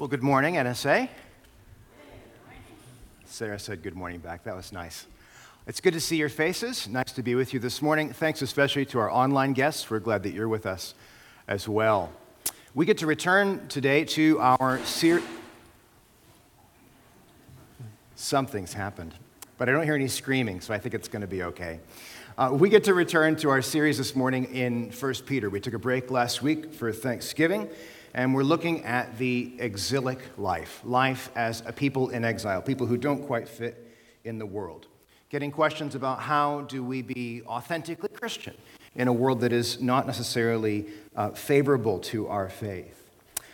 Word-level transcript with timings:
Well, 0.00 0.08
good 0.08 0.22
morning, 0.22 0.54
NSA. 0.54 1.10
Sarah 3.26 3.58
said 3.58 3.82
good 3.82 3.94
morning 3.94 4.20
back. 4.20 4.44
That 4.44 4.56
was 4.56 4.72
nice. 4.72 5.06
It's 5.66 5.78
good 5.78 5.92
to 5.92 6.00
see 6.00 6.16
your 6.16 6.30
faces. 6.30 6.88
Nice 6.88 7.12
to 7.12 7.22
be 7.22 7.34
with 7.34 7.52
you 7.52 7.60
this 7.60 7.82
morning. 7.82 8.10
Thanks 8.10 8.40
especially 8.40 8.86
to 8.86 8.98
our 8.98 9.10
online 9.10 9.52
guests. 9.52 9.90
We're 9.90 9.98
glad 9.98 10.22
that 10.22 10.32
you're 10.32 10.48
with 10.48 10.64
us 10.64 10.94
as 11.46 11.68
well. 11.68 12.10
We 12.74 12.86
get 12.86 12.96
to 12.96 13.06
return 13.06 13.68
today 13.68 14.06
to 14.06 14.38
our 14.38 14.78
series. 14.86 15.22
Something's 18.14 18.72
happened, 18.72 19.12
but 19.58 19.68
I 19.68 19.72
don't 19.72 19.84
hear 19.84 19.96
any 19.96 20.08
screaming, 20.08 20.62
so 20.62 20.72
I 20.72 20.78
think 20.78 20.94
it's 20.94 21.08
going 21.08 21.20
to 21.20 21.28
be 21.28 21.42
okay. 21.42 21.78
Uh, 22.38 22.48
we 22.54 22.70
get 22.70 22.84
to 22.84 22.94
return 22.94 23.36
to 23.36 23.50
our 23.50 23.60
series 23.60 23.98
this 23.98 24.16
morning 24.16 24.46
in 24.46 24.92
1 24.92 25.14
Peter. 25.26 25.50
We 25.50 25.60
took 25.60 25.74
a 25.74 25.78
break 25.78 26.10
last 26.10 26.40
week 26.40 26.72
for 26.72 26.90
Thanksgiving, 26.90 27.68
and 28.14 28.34
we're 28.34 28.42
looking 28.42 28.84
at 28.84 29.18
the 29.18 29.52
exilic 29.58 30.18
life 30.36 30.80
life 30.84 31.30
as 31.36 31.62
a 31.66 31.72
people 31.72 32.10
in 32.10 32.24
exile, 32.24 32.62
people 32.62 32.86
who 32.86 32.96
don't 32.96 33.26
quite 33.26 33.48
fit 33.48 33.86
in 34.24 34.38
the 34.38 34.46
world. 34.46 34.86
Getting 35.28 35.52
questions 35.52 35.94
about 35.94 36.20
how 36.20 36.62
do 36.62 36.82
we 36.82 37.02
be 37.02 37.42
authentically 37.46 38.08
Christian 38.08 38.54
in 38.96 39.06
a 39.06 39.12
world 39.12 39.40
that 39.40 39.52
is 39.52 39.80
not 39.80 40.06
necessarily 40.06 40.86
uh, 41.14 41.30
favorable 41.30 42.00
to 42.00 42.26
our 42.26 42.48
faith. 42.48 42.96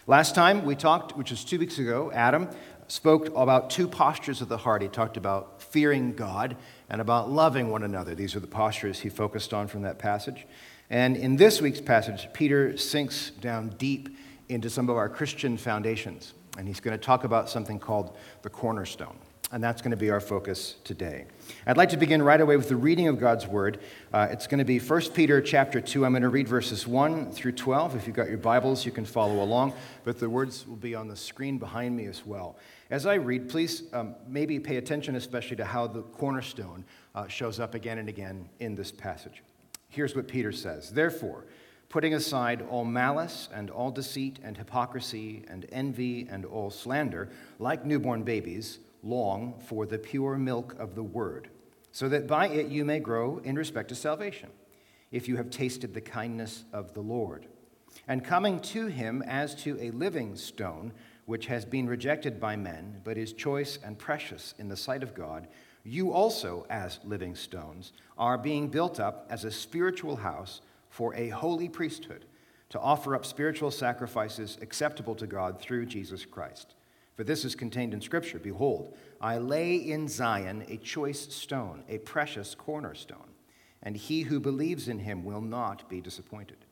Last 0.07 0.35
time 0.35 0.65
we 0.65 0.75
talked, 0.75 1.17
which 1.17 1.31
was 1.31 1.45
two 1.45 1.59
weeks 1.59 1.79
ago, 1.79 2.11
Adam 2.13 2.49
spoke 2.89 3.29
about 3.37 3.69
two 3.69 3.89
postures 3.89 4.41
of 4.41 4.49
the 4.49 4.57
heart. 4.57 4.81
He 4.81 4.89
talked 4.89 5.17
about 5.17 5.61
fearing 5.61 6.15
God 6.15 6.57
and 6.89 7.01
about 7.01 7.31
loving 7.31 7.71
one 7.71 7.83
another. 7.83 8.15
These 8.15 8.37
are 8.37 8.41
the 8.41 8.47
postures 8.47 9.01
he 9.01 9.09
focused 9.09 9.53
on 9.53 9.67
from 9.67 9.83
that 9.83 9.99
passage. 9.99 10.47
And 10.89 11.17
in 11.17 11.37
this 11.37 11.61
week's 11.61 11.81
passage, 11.81 12.29
Peter 12.33 12.77
sinks 12.77 13.31
down 13.31 13.71
deep 13.77 14.17
into 14.49 14.71
some 14.71 14.89
of 14.89 14.97
our 14.97 15.09
Christian 15.09 15.57
foundations. 15.57 16.35
And 16.59 16.67
he's 16.67 16.81
going 16.81 16.99
to 16.99 17.05
talk 17.05 17.25
about 17.25 17.51
something 17.51 17.79
called 17.79 18.17
the 18.43 18.51
cornerstone. 18.51 19.17
And 19.53 19.63
that's 19.63 19.81
going 19.81 19.93
to 19.93 19.97
be 19.97 20.11
our 20.11 20.21
focus 20.21 20.75
today. 20.83 21.27
I'd 21.67 21.77
like 21.77 21.91
to 21.91 21.97
begin 21.97 22.21
right 22.21 22.41
away 22.41 22.57
with 22.57 22.69
the 22.69 22.75
reading 22.75 23.07
of 23.07 23.21
God's 23.21 23.47
word. 23.47 23.79
Uh, 24.13 24.27
it's 24.31 24.49
going 24.49 24.59
to 24.59 24.65
be 24.65 24.81
1 24.81 25.01
Peter 25.15 25.41
chapter 25.41 25.81
2. 25.81 26.05
I'm 26.05 26.13
going 26.13 26.23
to 26.23 26.29
read 26.29 26.49
verses 26.49 26.85
1 26.85 27.31
through 27.31 27.53
12. 27.53 27.95
If 27.95 28.07
you've 28.09 28.17
got 28.17 28.29
your 28.29 28.39
Bibles, 28.39 28.85
you 28.85 28.91
can 28.91 29.05
follow 29.05 29.45
along, 29.45 29.75
but 30.03 30.19
the 30.19 30.29
words 30.29 30.67
will 30.67 30.75
be 30.75 30.97
on 30.97 31.07
the 31.07 31.15
screen 31.15 31.59
behind 31.59 31.97
me 31.97 32.07
as 32.07 32.27
well. 32.27 32.57
As 32.91 33.07
I 33.07 33.15
read, 33.15 33.49
please 33.49 33.85
um, 33.93 34.17
maybe 34.27 34.59
pay 34.59 34.79
attention 34.79 35.15
especially 35.15 35.57
to 35.57 35.65
how 35.65 35.87
the 35.87 36.03
cornerstone 36.03 36.85
uh, 37.15 37.29
shows 37.29 37.61
up 37.61 37.75
again 37.75 37.99
and 37.99 38.09
again 38.09 38.49
in 38.59 38.75
this 38.75 38.91
passage. 38.91 39.45
Here's 39.89 40.17
what 40.17 40.27
Peter 40.27 40.51
says 40.51 40.91
Therefore, 40.91 41.45
putting 41.89 42.15
aside 42.15 42.63
all 42.69 42.85
malice 42.85 43.49
and 43.55 43.71
all 43.71 43.91
deceit 43.91 44.39
and 44.43 44.57
hypocrisy 44.57 45.45
and 45.49 45.67
envy 45.71 46.27
and 46.29 46.45
all 46.45 46.71
slander, 46.71 47.29
like 47.59 47.85
newborn 47.85 48.23
babies, 48.23 48.79
long 49.03 49.55
for 49.67 49.87
the 49.87 49.99
pure 49.99 50.37
milk 50.37 50.75
of 50.79 50.95
the 50.95 51.03
word, 51.03 51.49
so 51.93 52.09
that 52.09 52.27
by 52.27 52.49
it 52.49 52.69
you 52.69 52.85
may 52.85 52.99
grow 52.99 53.39
in 53.45 53.57
respect 53.57 53.89
to 53.89 53.95
salvation, 53.95 54.51
if 55.13 55.29
you 55.29 55.37
have 55.37 55.51
tasted 55.51 55.95
the 55.95 56.01
kindness 56.01 56.65
of 56.73 56.93
the 56.95 57.01
Lord. 57.01 57.47
And 58.09 58.25
coming 58.25 58.61
to 58.61 58.87
him 58.87 59.23
as 59.23 59.55
to 59.63 59.79
a 59.81 59.91
living 59.93 60.37
stone, 60.37 60.93
which 61.25 61.47
has 61.47 61.65
been 61.65 61.89
rejected 61.89 62.41
by 62.41 62.57
men, 62.57 63.01
but 63.05 63.17
is 63.17 63.33
choice 63.33 63.79
and 63.85 63.99
precious 63.99 64.55
in 64.59 64.69
the 64.69 64.77
sight 64.77 65.03
of 65.03 65.15
God, 65.15 65.49
you 65.83 66.13
also, 66.13 66.67
as 66.69 66.99
living 67.05 67.37
stones, 67.37 67.93
are 68.19 68.37
being 68.37 68.69
built 68.69 68.99
up 68.99 69.27
as 69.31 69.45
a 69.45 69.51
spiritual 69.51 70.17
house 70.17 70.61
for 70.97 71.15
a 71.15 71.29
holy 71.29 71.69
priesthood, 71.69 72.25
to 72.71 72.81
offer 72.81 73.15
up 73.15 73.27
spiritual 73.27 73.71
sacrifices 73.71 74.57
acceptable 74.63 75.15
to 75.15 75.27
God 75.27 75.61
through 75.61 75.85
Jesus 75.85 76.25
Christ. 76.25 76.75
For 77.17 77.23
this 77.23 77.45
is 77.45 77.55
contained 77.55 77.93
in 77.93 78.01
Scripture 78.01 78.39
Behold, 78.39 78.97
I 79.21 79.37
lay 79.37 79.77
in 79.77 80.09
Zion 80.09 80.65
a 80.71 80.79
choice 80.79 81.35
stone, 81.35 81.85
a 81.87 81.99
precious 81.99 82.55
cornerstone, 82.55 83.35
and 83.83 83.95
he 83.95 84.23
who 84.23 84.41
believes 84.41 84.89
in 84.89 85.01
him 85.01 85.23
will 85.23 85.43
not 85.43 85.87
be 85.91 86.01
disappointed. 86.01 86.65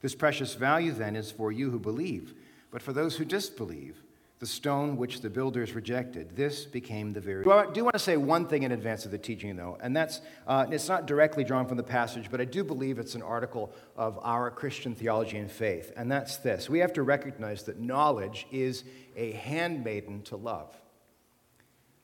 This 0.00 0.14
precious 0.14 0.54
value, 0.54 0.92
then, 0.92 1.14
is 1.14 1.30
for 1.30 1.52
you 1.52 1.70
who 1.70 1.78
believe, 1.78 2.32
but 2.70 2.80
for 2.80 2.94
those 2.94 3.16
who 3.16 3.26
disbelieve, 3.26 4.02
the 4.40 4.46
stone 4.46 4.96
which 4.96 5.20
the 5.20 5.28
builders 5.28 5.74
rejected, 5.74 6.34
this 6.34 6.64
became 6.64 7.12
the 7.12 7.20
very. 7.20 7.44
I 7.44 7.70
do 7.70 7.84
want 7.84 7.92
to 7.92 7.98
say 7.98 8.16
one 8.16 8.46
thing 8.46 8.62
in 8.62 8.72
advance 8.72 9.04
of 9.04 9.10
the 9.10 9.18
teaching, 9.18 9.54
though, 9.54 9.76
and 9.82 9.94
that's 9.94 10.22
uh, 10.46 10.66
it's 10.70 10.88
not 10.88 11.06
directly 11.06 11.44
drawn 11.44 11.66
from 11.66 11.76
the 11.76 11.82
passage, 11.82 12.30
but 12.30 12.40
I 12.40 12.46
do 12.46 12.64
believe 12.64 12.98
it's 12.98 13.14
an 13.14 13.22
article 13.22 13.70
of 13.96 14.18
our 14.22 14.50
Christian 14.50 14.94
theology 14.94 15.36
and 15.36 15.50
faith, 15.50 15.92
and 15.94 16.10
that's 16.10 16.38
this. 16.38 16.70
We 16.70 16.78
have 16.78 16.94
to 16.94 17.02
recognize 17.02 17.64
that 17.64 17.78
knowledge 17.78 18.46
is 18.50 18.84
a 19.14 19.32
handmaiden 19.32 20.22
to 20.22 20.36
love. 20.36 20.74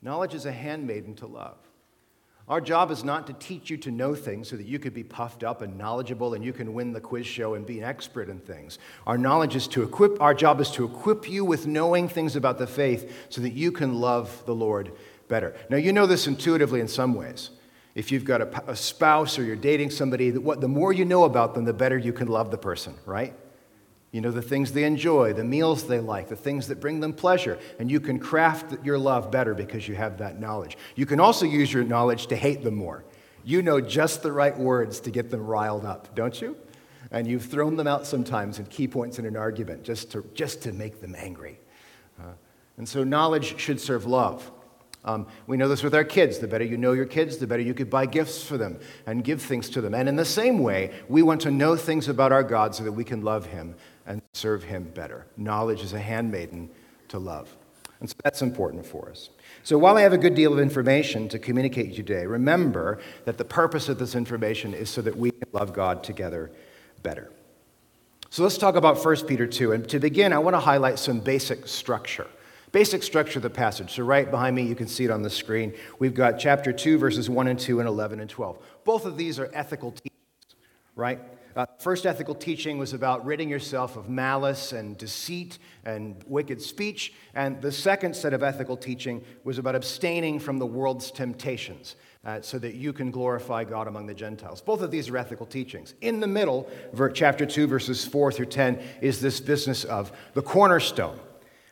Knowledge 0.03 0.34
is 0.34 0.44
a 0.44 0.53
handmaiden 0.53 1.14
to 1.16 1.26
love. 1.26 1.56
Our 2.49 2.61
job 2.61 2.93
is 2.93 3.03
not 3.03 3.27
to 3.27 3.33
teach 3.33 3.71
you 3.71 3.77
to 3.79 3.91
know 3.91 4.15
things 4.15 4.49
so 4.49 4.57
that 4.57 4.67
you 4.67 4.79
could 4.79 4.95
be 4.95 5.03
puffed 5.03 5.43
up 5.43 5.62
and 5.62 5.77
knowledgeable 5.77 6.34
and 6.34 6.45
you 6.45 6.53
can 6.53 6.75
win 6.75 6.93
the 6.93 7.01
quiz 7.01 7.27
show 7.27 7.55
and 7.55 7.67
be 7.67 7.79
an 7.79 7.84
expert 7.84 8.29
in 8.29 8.39
things. 8.39 8.79
Our 9.05 9.19
knowledge 9.19 9.57
is 9.57 9.67
to 9.69 9.83
equip, 9.83 10.21
our 10.21 10.33
job 10.33 10.61
is 10.61 10.71
to 10.73 10.84
equip 10.84 11.29
you 11.29 11.45
with 11.45 11.67
knowing 11.67 12.09
things 12.09 12.37
about 12.37 12.59
the 12.59 12.67
faith 12.69 13.27
so 13.31 13.41
that 13.41 13.53
you 13.53 13.73
can 13.73 14.01
love 14.01 14.45
the 14.47 14.55
Lord 14.55 14.93
better. 15.27 15.57
Now, 15.69 15.77
you 15.77 15.93
know 15.93 16.07
this 16.07 16.29
intuitively 16.29 16.79
in 16.79 16.87
some 16.87 17.15
ways. 17.15 17.51
If 17.97 18.12
you've 18.12 18.25
got 18.25 18.41
a, 18.41 18.71
a 18.71 18.77
spouse 18.77 19.41
or 19.41 19.43
you're 19.43 19.57
dating 19.57 19.91
somebody, 19.91 20.31
the 20.31 20.69
more 20.69 20.93
you 20.93 21.05
know 21.05 21.25
about 21.25 21.55
them, 21.55 21.65
the 21.65 21.73
better 21.73 21.99
you 21.99 22.13
can 22.13 22.28
love 22.28 22.53
the 22.53 22.59
person, 22.59 22.95
right? 23.07 23.34
You 24.12 24.21
know, 24.21 24.31
the 24.31 24.43
things 24.43 24.72
they 24.72 24.84
enjoy, 24.84 25.33
the 25.33 25.44
meals 25.44 25.87
they 25.87 26.00
like, 26.00 26.28
the 26.28 26.37
things 26.37 26.69
that 26.69 26.81
bring 26.81 27.00
them 27.00 27.12
pleasure. 27.12 27.59
And 27.78 27.91
you 27.91 28.00
can 28.00 28.19
craft 28.19 28.84
your 28.84 28.99
love 28.99 29.31
better 29.31 29.55
because 29.55 29.89
you 29.89 29.94
have 29.94 30.19
that 30.19 30.41
knowledge. 30.41 30.78
You 30.94 31.06
can 31.06 31.21
also 31.21 31.44
use 31.44 31.72
your 31.72 31.84
knowledge 31.84 32.28
to 32.28 32.37
hate 32.37 32.62
them 32.62 32.77
more. 32.77 33.05
You 33.45 33.62
know 33.62 33.81
just 33.81 34.22
the 34.22 34.33
right 34.33 34.56
words 34.56 35.00
to 35.00 35.11
get 35.11 35.31
them 35.31 35.47
riled 35.47 35.84
up, 35.84 36.15
don't 36.15 36.41
you? 36.41 36.56
And 37.11 37.27
you've 37.27 37.45
thrown 37.45 37.77
them 37.77 37.87
out 37.87 38.06
sometimes 38.06 38.59
in 38.59 38.66
key 38.66 38.89
points 38.89 39.19
in 39.19 39.27
an 39.27 39.37
argument 39.37 39.84
just 39.84 40.11
to, 40.12 40.25
just 40.34 40.62
to 40.62 40.72
make 40.72 41.00
them 41.00 41.15
angry. 41.16 41.61
Uh, 42.21 42.33
and 42.77 42.89
so 42.89 43.05
knowledge 43.05 43.59
should 43.59 43.81
serve 43.81 44.06
love. 44.06 44.50
Um, 45.05 45.28
we 45.47 45.56
know 45.56 45.69
this 45.69 45.84
with 45.84 45.95
our 45.95 46.05
kids. 46.05 46.39
The 46.39 46.49
better 46.49 46.65
you 46.65 46.77
know 46.77 46.93
your 46.93 47.06
kids, 47.06 47.37
the 47.37 47.47
better 47.47 47.62
you 47.62 47.75
could 47.75 47.89
buy 47.89 48.06
gifts 48.06 48.43
for 48.43 48.59
them 48.59 48.81
and 49.06 49.22
give 49.22 49.41
things 49.41 49.71
to 49.71 49.81
them. 49.81 49.95
And 49.95 50.09
in 50.09 50.16
the 50.16 50.25
same 50.25 50.59
way, 50.59 50.93
we 51.09 51.22
want 51.22 51.41
to 51.43 51.50
know 51.53 51.77
things 51.77 52.09
about 52.09 52.33
our 52.33 52.43
God 52.43 52.75
so 52.75 52.83
that 52.83 52.93
we 52.93 53.05
can 53.05 53.22
love 53.22 53.47
Him 53.47 53.77
and 54.06 54.22
serve 54.33 54.62
Him 54.62 54.91
better. 54.94 55.27
Knowledge 55.37 55.83
is 55.83 55.93
a 55.93 56.00
handmaiden 56.00 56.71
to 57.09 57.19
love. 57.19 57.55
And 58.00 58.09
so 58.09 58.17
that's 58.22 58.43
important 58.43 58.84
for 58.84 59.09
us. 59.09 59.31
So 59.62 59.78
while 59.78 59.97
I 59.97 60.03
have 60.03 60.12
a 60.12 60.19
good 60.19 60.34
deal 60.34 60.53
of 60.53 60.59
information 60.59 61.28
to 61.28 61.39
communicate 61.39 61.97
today, 61.97 62.27
remember 62.27 63.00
that 63.25 63.39
the 63.39 63.45
purpose 63.45 63.89
of 63.89 63.99
this 63.99 64.15
information 64.15 64.75
is 64.75 64.91
so 64.91 65.00
that 65.03 65.16
we 65.16 65.31
can 65.31 65.49
love 65.53 65.72
God 65.72 66.05
together 66.05 66.50
better. 67.03 67.33
So 68.31 68.43
let's 68.43 68.59
talk 68.59 68.77
about 68.77 69.03
1 69.03 69.27
Peter 69.27 69.47
2. 69.47 69.72
And 69.72 69.89
to 69.89 69.99
begin, 69.99 70.33
I 70.33 70.39
want 70.39 70.55
to 70.55 70.61
highlight 70.61 70.99
some 70.99 71.21
basic 71.21 71.66
structure. 71.66 72.27
Basic 72.72 73.03
structure 73.03 73.39
of 73.39 73.45
the 73.45 73.50
passage. 73.50 73.95
So, 73.95 74.03
right 74.03 74.31
behind 74.31 74.55
me, 74.55 74.62
you 74.62 74.75
can 74.75 74.89
see 74.89 75.05
it 75.05 75.11
on 75.11 75.22
the 75.22 75.31
screen. 75.31 75.72
We've 75.99 76.12
got 76.12 76.39
chapter 76.39 76.72
2, 76.72 76.99
verses 76.99 77.31
1 77.31 77.47
and 77.47 77.59
2, 77.59 77.78
and 77.78 77.89
11 77.89 78.21
and 78.21 78.28
12. 78.28 78.59
Both 78.84 79.06
of 79.06 79.16
these 79.16 79.39
are 79.39 79.49
ethical 79.55 79.93
teachings, 79.93 80.56
right? 80.97 81.21
Uh, 81.56 81.65
first 81.78 82.05
ethical 82.05 82.34
teaching 82.34 82.77
was 82.77 82.93
about 82.93 83.25
ridding 83.25 83.49
yourself 83.49 83.97
of 83.97 84.11
malice 84.11 84.75
and 84.75 84.99
deceit 84.99 85.59
and 85.87 86.22
wicked 86.27 86.61
speech. 86.61 87.15
And 87.34 87.62
the 87.62 87.72
second 87.72 88.15
set 88.15 88.34
of 88.34 88.43
ethical 88.43 88.77
teaching 88.77 89.25
was 89.43 89.56
about 89.56 89.75
abstaining 89.75 90.39
from 90.39 90.59
the 90.59 90.66
world's 90.66 91.11
temptations 91.11 91.97
uh, 92.27 92.43
so 92.43 92.59
that 92.59 92.75
you 92.75 92.93
can 92.93 93.11
glorify 93.11 93.65
God 93.65 93.89
among 93.89 94.06
the 94.06 94.15
Gentiles. 94.15 94.61
Both 94.61 94.83
of 94.83 94.91
these 94.91 95.09
are 95.09 95.16
ethical 95.16 95.47
teachings. 95.47 95.95
In 96.03 96.21
the 96.21 96.27
middle, 96.27 96.69
chapter 97.15 97.47
2, 97.47 97.66
verses 97.66 98.05
4 98.05 98.33
through 98.33 98.47
10, 98.47 98.78
is 99.00 99.22
this 99.22 99.41
business 99.41 99.84
of 99.84 100.12
the 100.34 100.43
cornerstone. 100.43 101.19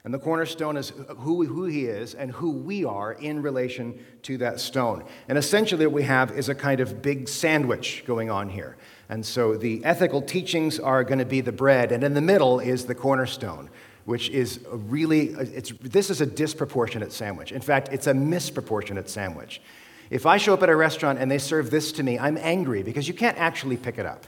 And 0.05 0.13
the 0.13 0.19
cornerstone 0.19 0.77
is 0.77 0.93
who, 1.19 1.47
who 1.47 1.65
he 1.65 1.87
is 1.87 2.15
and 2.15 2.31
who 2.31 2.51
we 2.51 2.85
are 2.85 3.13
in 3.13 3.41
relation 3.41 3.99
to 4.23 4.37
that 4.39 4.61
stone. 4.61 5.03
And 5.29 5.39
essentially, 5.39 5.87
what 5.87 5.95
we 5.95 6.03
have 6.03 6.31
is 6.33 6.51
a 6.51 6.55
kind 6.55 6.81
of 6.81 7.01
big 7.01 7.27
sandwich 7.27 8.05
going 8.07 8.31
on 8.31 8.51
here. 8.51 8.77
And 9.09 9.25
so 9.25 9.57
the 9.57 9.83
ethical 9.83 10.21
teachings 10.21 10.79
are 10.79 11.05
going 11.05 11.21
to 11.21 11.25
be 11.25 11.41
the 11.41 11.53
bread, 11.53 11.91
and 11.91 12.05
in 12.05 12.13
the 12.13 12.21
middle 12.21 12.61
is 12.61 12.85
the 12.85 12.95
cornerstone, 12.95 13.71
which 14.05 14.29
is 14.29 14.61
really, 14.71 15.29
it's, 15.29 15.73
this 15.81 16.11
is 16.11 16.21
a 16.21 16.27
disproportionate 16.27 17.13
sandwich. 17.13 17.53
In 17.53 17.63
fact, 17.63 17.89
it's 17.91 18.07
a 18.07 18.13
misproportionate 18.13 19.09
sandwich. 19.09 19.63
If 20.11 20.27
I 20.27 20.37
show 20.37 20.53
up 20.53 20.63
at 20.63 20.69
a 20.69 20.77
restaurant 20.77 21.19
and 21.19 21.31
they 21.31 21.39
serve 21.39 21.71
this 21.71 21.93
to 21.93 22.03
me, 22.03 22.19
I'm 22.19 22.37
angry 22.37 22.83
because 22.83 23.09
you 23.09 23.15
can't 23.15 23.39
actually 23.39 23.79
pick 23.79 23.99
it 23.99 24.05
up. 24.05 24.27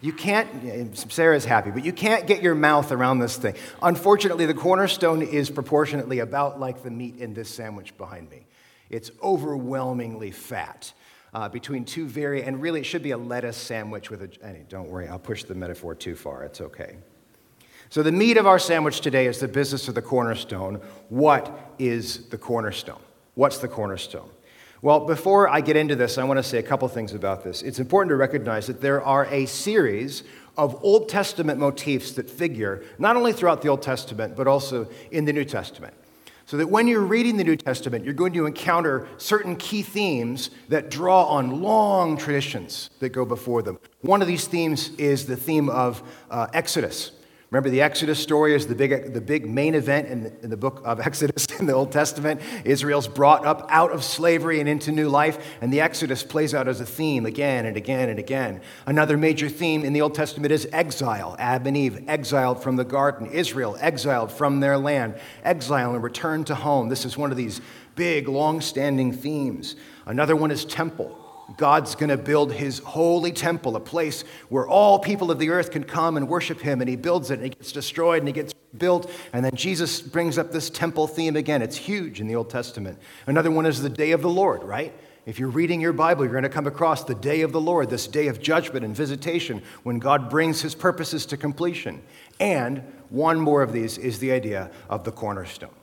You 0.00 0.12
can't, 0.12 0.96
Sarah's 0.96 1.44
happy, 1.44 1.70
but 1.70 1.84
you 1.84 1.92
can't 1.92 2.26
get 2.26 2.40
your 2.40 2.54
mouth 2.54 2.92
around 2.92 3.18
this 3.18 3.36
thing. 3.36 3.54
Unfortunately, 3.82 4.46
the 4.46 4.54
cornerstone 4.54 5.22
is 5.22 5.50
proportionately 5.50 6.20
about 6.20 6.60
like 6.60 6.84
the 6.84 6.90
meat 6.90 7.16
in 7.16 7.34
this 7.34 7.48
sandwich 7.48 7.96
behind 7.98 8.30
me. 8.30 8.46
It's 8.90 9.10
overwhelmingly 9.22 10.30
fat 10.30 10.92
uh, 11.34 11.48
between 11.48 11.84
two 11.84 12.06
very, 12.06 12.42
and 12.42 12.62
really 12.62 12.80
it 12.80 12.84
should 12.84 13.02
be 13.02 13.10
a 13.10 13.18
lettuce 13.18 13.56
sandwich 13.56 14.10
with 14.10 14.22
a, 14.22 14.28
don't 14.68 14.88
worry, 14.88 15.08
I'll 15.08 15.18
push 15.18 15.44
the 15.44 15.54
metaphor 15.54 15.94
too 15.94 16.14
far, 16.14 16.44
it's 16.44 16.60
okay. 16.60 16.96
So, 17.90 18.02
the 18.02 18.12
meat 18.12 18.36
of 18.36 18.46
our 18.46 18.58
sandwich 18.58 19.00
today 19.00 19.26
is 19.26 19.40
the 19.40 19.48
business 19.48 19.88
of 19.88 19.94
the 19.94 20.02
cornerstone. 20.02 20.76
What 21.08 21.74
is 21.78 22.28
the 22.28 22.36
cornerstone? 22.36 23.00
What's 23.34 23.58
the 23.58 23.68
cornerstone? 23.68 24.28
Well, 24.80 25.00
before 25.00 25.48
I 25.48 25.60
get 25.60 25.76
into 25.76 25.96
this, 25.96 26.18
I 26.18 26.24
want 26.24 26.38
to 26.38 26.42
say 26.42 26.58
a 26.58 26.62
couple 26.62 26.86
things 26.86 27.12
about 27.12 27.42
this. 27.42 27.62
It's 27.62 27.80
important 27.80 28.10
to 28.10 28.16
recognize 28.16 28.68
that 28.68 28.80
there 28.80 29.02
are 29.02 29.26
a 29.26 29.44
series 29.46 30.22
of 30.56 30.78
Old 30.84 31.08
Testament 31.08 31.58
motifs 31.58 32.12
that 32.12 32.30
figure 32.30 32.84
not 32.96 33.16
only 33.16 33.32
throughout 33.32 33.60
the 33.60 33.68
Old 33.68 33.82
Testament, 33.82 34.36
but 34.36 34.46
also 34.46 34.88
in 35.10 35.24
the 35.24 35.32
New 35.32 35.44
Testament. 35.44 35.94
So 36.46 36.56
that 36.58 36.68
when 36.68 36.86
you're 36.86 37.00
reading 37.00 37.36
the 37.36 37.44
New 37.44 37.56
Testament, 37.56 38.04
you're 38.04 38.14
going 38.14 38.32
to 38.34 38.46
encounter 38.46 39.08
certain 39.18 39.56
key 39.56 39.82
themes 39.82 40.50
that 40.68 40.90
draw 40.90 41.24
on 41.24 41.60
long 41.60 42.16
traditions 42.16 42.90
that 43.00 43.08
go 43.08 43.24
before 43.24 43.62
them. 43.62 43.80
One 44.02 44.22
of 44.22 44.28
these 44.28 44.46
themes 44.46 44.90
is 44.90 45.26
the 45.26 45.36
theme 45.36 45.68
of 45.68 46.02
uh, 46.30 46.46
Exodus. 46.54 47.10
Remember, 47.50 47.70
the 47.70 47.80
Exodus 47.80 48.18
story 48.18 48.54
is 48.54 48.66
the 48.66 48.74
big, 48.74 49.14
the 49.14 49.22
big 49.22 49.48
main 49.48 49.74
event 49.74 50.08
in 50.08 50.24
the, 50.24 50.32
in 50.42 50.50
the 50.50 50.56
book 50.56 50.82
of 50.84 51.00
Exodus 51.06 51.46
in 51.58 51.64
the 51.64 51.72
Old 51.72 51.90
Testament. 51.90 52.42
Israel's 52.66 53.08
brought 53.08 53.46
up 53.46 53.66
out 53.70 53.90
of 53.90 54.04
slavery 54.04 54.60
and 54.60 54.68
into 54.68 54.92
new 54.92 55.08
life, 55.08 55.56
and 55.62 55.72
the 55.72 55.80
Exodus 55.80 56.22
plays 56.22 56.54
out 56.54 56.68
as 56.68 56.82
a 56.82 56.84
theme 56.84 57.24
again 57.24 57.64
and 57.64 57.78
again 57.78 58.10
and 58.10 58.18
again. 58.18 58.60
Another 58.84 59.16
major 59.16 59.48
theme 59.48 59.82
in 59.82 59.94
the 59.94 60.02
Old 60.02 60.14
Testament 60.14 60.52
is 60.52 60.68
exile. 60.72 61.36
Adam 61.38 61.68
and 61.68 61.76
Eve 61.78 62.04
exiled 62.06 62.62
from 62.62 62.76
the 62.76 62.84
garden, 62.84 63.26
Israel 63.30 63.78
exiled 63.80 64.30
from 64.30 64.60
their 64.60 64.76
land, 64.76 65.14
exile 65.42 65.94
and 65.94 66.02
return 66.02 66.44
to 66.44 66.54
home. 66.54 66.90
This 66.90 67.06
is 67.06 67.16
one 67.16 67.30
of 67.30 67.38
these 67.38 67.62
big, 67.94 68.28
long 68.28 68.60
standing 68.60 69.10
themes. 69.10 69.74
Another 70.04 70.36
one 70.36 70.50
is 70.50 70.66
temple. 70.66 71.27
God's 71.56 71.94
going 71.94 72.10
to 72.10 72.18
build 72.18 72.52
his 72.52 72.78
holy 72.80 73.32
temple, 73.32 73.74
a 73.76 73.80
place 73.80 74.22
where 74.48 74.68
all 74.68 74.98
people 74.98 75.30
of 75.30 75.38
the 75.38 75.50
earth 75.50 75.70
can 75.70 75.82
come 75.82 76.16
and 76.16 76.28
worship 76.28 76.60
him. 76.60 76.80
And 76.80 76.90
he 76.90 76.96
builds 76.96 77.30
it, 77.30 77.38
and 77.38 77.46
it 77.46 77.58
gets 77.58 77.72
destroyed, 77.72 78.20
and 78.20 78.28
it 78.28 78.32
gets 78.32 78.52
built. 78.76 79.10
And 79.32 79.44
then 79.44 79.54
Jesus 79.54 80.02
brings 80.02 80.36
up 80.36 80.52
this 80.52 80.68
temple 80.68 81.06
theme 81.06 81.36
again. 81.36 81.62
It's 81.62 81.76
huge 81.76 82.20
in 82.20 82.26
the 82.26 82.36
Old 82.36 82.50
Testament. 82.50 82.98
Another 83.26 83.50
one 83.50 83.66
is 83.66 83.80
the 83.80 83.88
day 83.88 84.10
of 84.10 84.20
the 84.20 84.28
Lord, 84.28 84.62
right? 84.62 84.92
If 85.24 85.38
you're 85.38 85.48
reading 85.48 85.80
your 85.80 85.92
Bible, 85.92 86.24
you're 86.24 86.32
going 86.32 86.42
to 86.44 86.48
come 86.48 86.66
across 86.66 87.04
the 87.04 87.14
day 87.14 87.42
of 87.42 87.52
the 87.52 87.60
Lord, 87.60 87.90
this 87.90 88.06
day 88.06 88.28
of 88.28 88.40
judgment 88.40 88.84
and 88.84 88.96
visitation 88.96 89.62
when 89.82 89.98
God 89.98 90.30
brings 90.30 90.62
his 90.62 90.74
purposes 90.74 91.26
to 91.26 91.36
completion. 91.36 92.02
And 92.40 92.82
one 93.10 93.38
more 93.38 93.62
of 93.62 93.72
these 93.72 93.98
is 93.98 94.18
the 94.20 94.32
idea 94.32 94.70
of 94.88 95.04
the 95.04 95.12
cornerstone. 95.12 95.74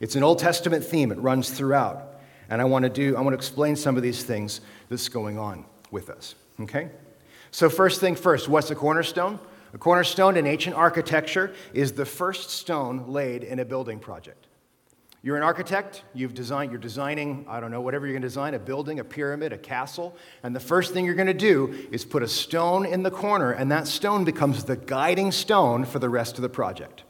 It's 0.00 0.16
an 0.16 0.22
Old 0.22 0.38
Testament 0.38 0.84
theme, 0.84 1.12
it 1.12 1.18
runs 1.18 1.50
throughout. 1.50 2.14
And 2.48 2.62
I 2.62 2.64
want 2.64 2.84
to 2.84 2.88
do, 2.88 3.14
I 3.14 3.20
want 3.20 3.34
to 3.34 3.36
explain 3.36 3.76
some 3.76 3.98
of 3.98 4.02
these 4.02 4.22
things 4.22 4.62
that's 4.88 5.08
going 5.08 5.38
on 5.38 5.64
with 5.90 6.10
us. 6.10 6.34
Okay? 6.60 6.90
So, 7.50 7.70
first 7.70 8.00
thing 8.00 8.14
first, 8.14 8.48
what's 8.48 8.70
a 8.70 8.74
cornerstone? 8.74 9.38
A 9.74 9.78
cornerstone 9.78 10.36
in 10.36 10.46
ancient 10.46 10.76
architecture 10.76 11.52
is 11.74 11.92
the 11.92 12.06
first 12.06 12.50
stone 12.50 13.08
laid 13.08 13.44
in 13.44 13.58
a 13.58 13.64
building 13.64 13.98
project. 13.98 14.46
You're 15.20 15.36
an 15.36 15.42
architect, 15.42 16.04
you've 16.14 16.32
designed, 16.32 16.70
you're 16.70 16.80
designing, 16.80 17.44
I 17.48 17.58
don't 17.58 17.72
know, 17.72 17.80
whatever 17.80 18.06
you're 18.06 18.14
going 18.14 18.22
to 18.22 18.28
design, 18.28 18.54
a 18.54 18.58
building, 18.58 19.00
a 19.00 19.04
pyramid, 19.04 19.52
a 19.52 19.58
castle, 19.58 20.16
and 20.44 20.54
the 20.54 20.60
first 20.60 20.92
thing 20.92 21.04
you're 21.04 21.16
going 21.16 21.26
to 21.26 21.34
do 21.34 21.88
is 21.90 22.04
put 22.04 22.22
a 22.22 22.28
stone 22.28 22.86
in 22.86 23.02
the 23.02 23.10
corner, 23.10 23.50
and 23.50 23.70
that 23.72 23.88
stone 23.88 24.24
becomes 24.24 24.64
the 24.64 24.76
guiding 24.76 25.32
stone 25.32 25.84
for 25.84 25.98
the 25.98 26.08
rest 26.08 26.36
of 26.36 26.42
the 26.42 26.48
project. 26.48 27.02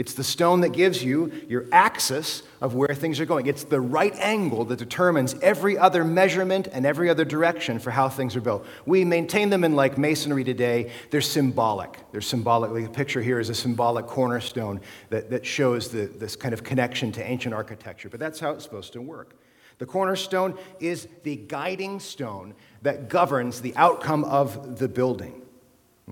It's 0.00 0.14
the 0.14 0.24
stone 0.24 0.62
that 0.62 0.70
gives 0.70 1.04
you 1.04 1.30
your 1.46 1.66
axis 1.72 2.42
of 2.62 2.74
where 2.74 2.94
things 2.94 3.20
are 3.20 3.26
going. 3.26 3.44
It's 3.44 3.64
the 3.64 3.82
right 3.82 4.14
angle 4.16 4.64
that 4.64 4.78
determines 4.78 5.34
every 5.42 5.76
other 5.76 6.06
measurement 6.06 6.68
and 6.72 6.86
every 6.86 7.10
other 7.10 7.26
direction 7.26 7.78
for 7.78 7.90
how 7.90 8.08
things 8.08 8.34
are 8.34 8.40
built. 8.40 8.64
We 8.86 9.04
maintain 9.04 9.50
them 9.50 9.62
in 9.62 9.76
like 9.76 9.98
masonry 9.98 10.42
today. 10.42 10.90
They're 11.10 11.20
symbolic. 11.20 11.98
They're 12.12 12.22
symbolically. 12.22 12.84
The 12.84 12.88
picture 12.88 13.20
here 13.20 13.38
is 13.38 13.50
a 13.50 13.54
symbolic 13.54 14.06
cornerstone 14.06 14.80
that, 15.10 15.28
that 15.28 15.44
shows 15.44 15.90
the, 15.90 16.06
this 16.06 16.34
kind 16.34 16.54
of 16.54 16.64
connection 16.64 17.12
to 17.12 17.22
ancient 17.22 17.52
architecture. 17.52 18.08
But 18.08 18.20
that's 18.20 18.40
how 18.40 18.52
it's 18.52 18.64
supposed 18.64 18.94
to 18.94 19.02
work. 19.02 19.36
The 19.76 19.84
cornerstone 19.84 20.56
is 20.80 21.08
the 21.24 21.36
guiding 21.36 22.00
stone 22.00 22.54
that 22.80 23.10
governs 23.10 23.60
the 23.60 23.76
outcome 23.76 24.24
of 24.24 24.78
the 24.78 24.88
building. 24.88 25.42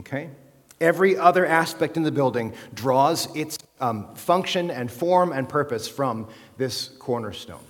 Okay? 0.00 0.28
Every 0.80 1.16
other 1.16 1.44
aspect 1.44 1.96
in 1.96 2.02
the 2.04 2.12
building 2.12 2.54
draws 2.72 3.34
its 3.34 3.58
um, 3.80 4.14
function 4.14 4.70
and 4.70 4.90
form 4.90 5.32
and 5.32 5.48
purpose 5.48 5.88
from 5.88 6.28
this 6.56 6.88
cornerstone. 6.98 7.60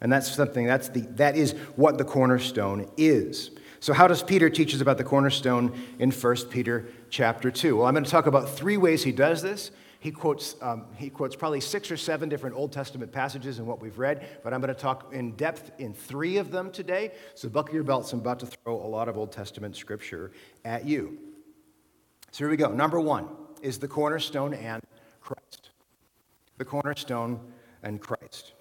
And 0.00 0.12
that's 0.12 0.34
something, 0.34 0.66
that's 0.66 0.88
the, 0.88 1.00
that 1.12 1.36
is 1.36 1.52
what 1.76 1.98
the 1.98 2.04
cornerstone 2.04 2.90
is. 2.96 3.50
So, 3.80 3.92
how 3.92 4.08
does 4.08 4.22
Peter 4.22 4.48
teach 4.48 4.74
us 4.74 4.80
about 4.80 4.96
the 4.96 5.04
cornerstone 5.04 5.78
in 5.98 6.10
1 6.10 6.36
Peter 6.48 6.86
chapter 7.10 7.50
2? 7.50 7.76
Well, 7.76 7.86
I'm 7.86 7.92
going 7.92 8.04
to 8.04 8.10
talk 8.10 8.26
about 8.26 8.48
three 8.48 8.78
ways 8.78 9.04
he 9.04 9.12
does 9.12 9.42
this. 9.42 9.70
He 10.00 10.10
quotes, 10.10 10.56
um, 10.60 10.86
he 10.96 11.08
quotes 11.10 11.36
probably 11.36 11.60
six 11.60 11.90
or 11.90 11.96
seven 11.96 12.28
different 12.28 12.56
Old 12.56 12.72
Testament 12.72 13.12
passages 13.12 13.58
in 13.58 13.66
what 13.66 13.80
we've 13.80 13.98
read, 13.98 14.26
but 14.42 14.52
I'm 14.52 14.60
going 14.60 14.74
to 14.74 14.80
talk 14.80 15.12
in 15.12 15.32
depth 15.32 15.70
in 15.78 15.94
three 15.94 16.38
of 16.38 16.50
them 16.50 16.70
today. 16.70 17.12
So, 17.34 17.48
buckle 17.48 17.74
your 17.74 17.84
belts. 17.84 18.12
I'm 18.12 18.20
about 18.20 18.40
to 18.40 18.46
throw 18.46 18.74
a 18.76 18.88
lot 18.88 19.08
of 19.08 19.18
Old 19.18 19.32
Testament 19.32 19.76
scripture 19.76 20.32
at 20.64 20.86
you. 20.86 21.18
So 22.34 22.38
here 22.38 22.50
we 22.50 22.56
go. 22.56 22.72
Number 22.72 22.98
one 22.98 23.28
is 23.62 23.78
the 23.78 23.86
cornerstone 23.86 24.54
and 24.54 24.82
Christ. 25.20 25.70
The 26.58 26.64
cornerstone 26.64 27.38
and 27.84 28.00
Christ. 28.00 28.54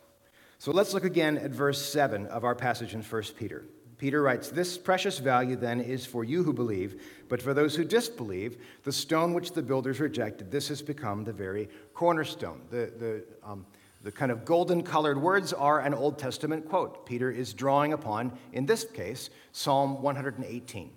So 0.59 0.71
let's 0.71 0.93
look 0.93 1.05
again 1.05 1.39
at 1.39 1.49
verse 1.49 1.83
7 1.83 2.27
of 2.27 2.43
our 2.43 2.53
passage 2.53 2.93
in 2.93 3.01
1 3.01 3.23
Peter. 3.35 3.65
Peter 3.97 4.21
writes, 4.21 4.49
This 4.49 4.77
precious 4.77 5.17
value 5.17 5.55
then 5.55 5.81
is 5.81 6.05
for 6.05 6.23
you 6.23 6.43
who 6.43 6.53
believe, 6.53 7.01
but 7.29 7.41
for 7.41 7.55
those 7.55 7.75
who 7.75 7.83
disbelieve, 7.83 8.57
the 8.83 8.91
stone 8.91 9.33
which 9.33 9.53
the 9.53 9.63
builders 9.63 9.99
rejected, 9.99 10.51
this 10.51 10.67
has 10.67 10.83
become 10.83 11.23
the 11.23 11.33
very 11.33 11.67
cornerstone. 11.95 12.61
The, 12.69 12.93
the, 12.99 13.23
um, 13.43 13.65
the 14.03 14.11
kind 14.11 14.31
of 14.31 14.45
golden 14.45 14.83
colored 14.83 15.19
words 15.19 15.51
are 15.51 15.79
an 15.79 15.95
Old 15.95 16.19
Testament 16.19 16.69
quote. 16.69 17.07
Peter 17.07 17.31
is 17.31 17.55
drawing 17.55 17.93
upon, 17.93 18.37
in 18.51 18.67
this 18.67 18.83
case, 18.83 19.31
Psalm 19.51 20.03
118. 20.03 20.91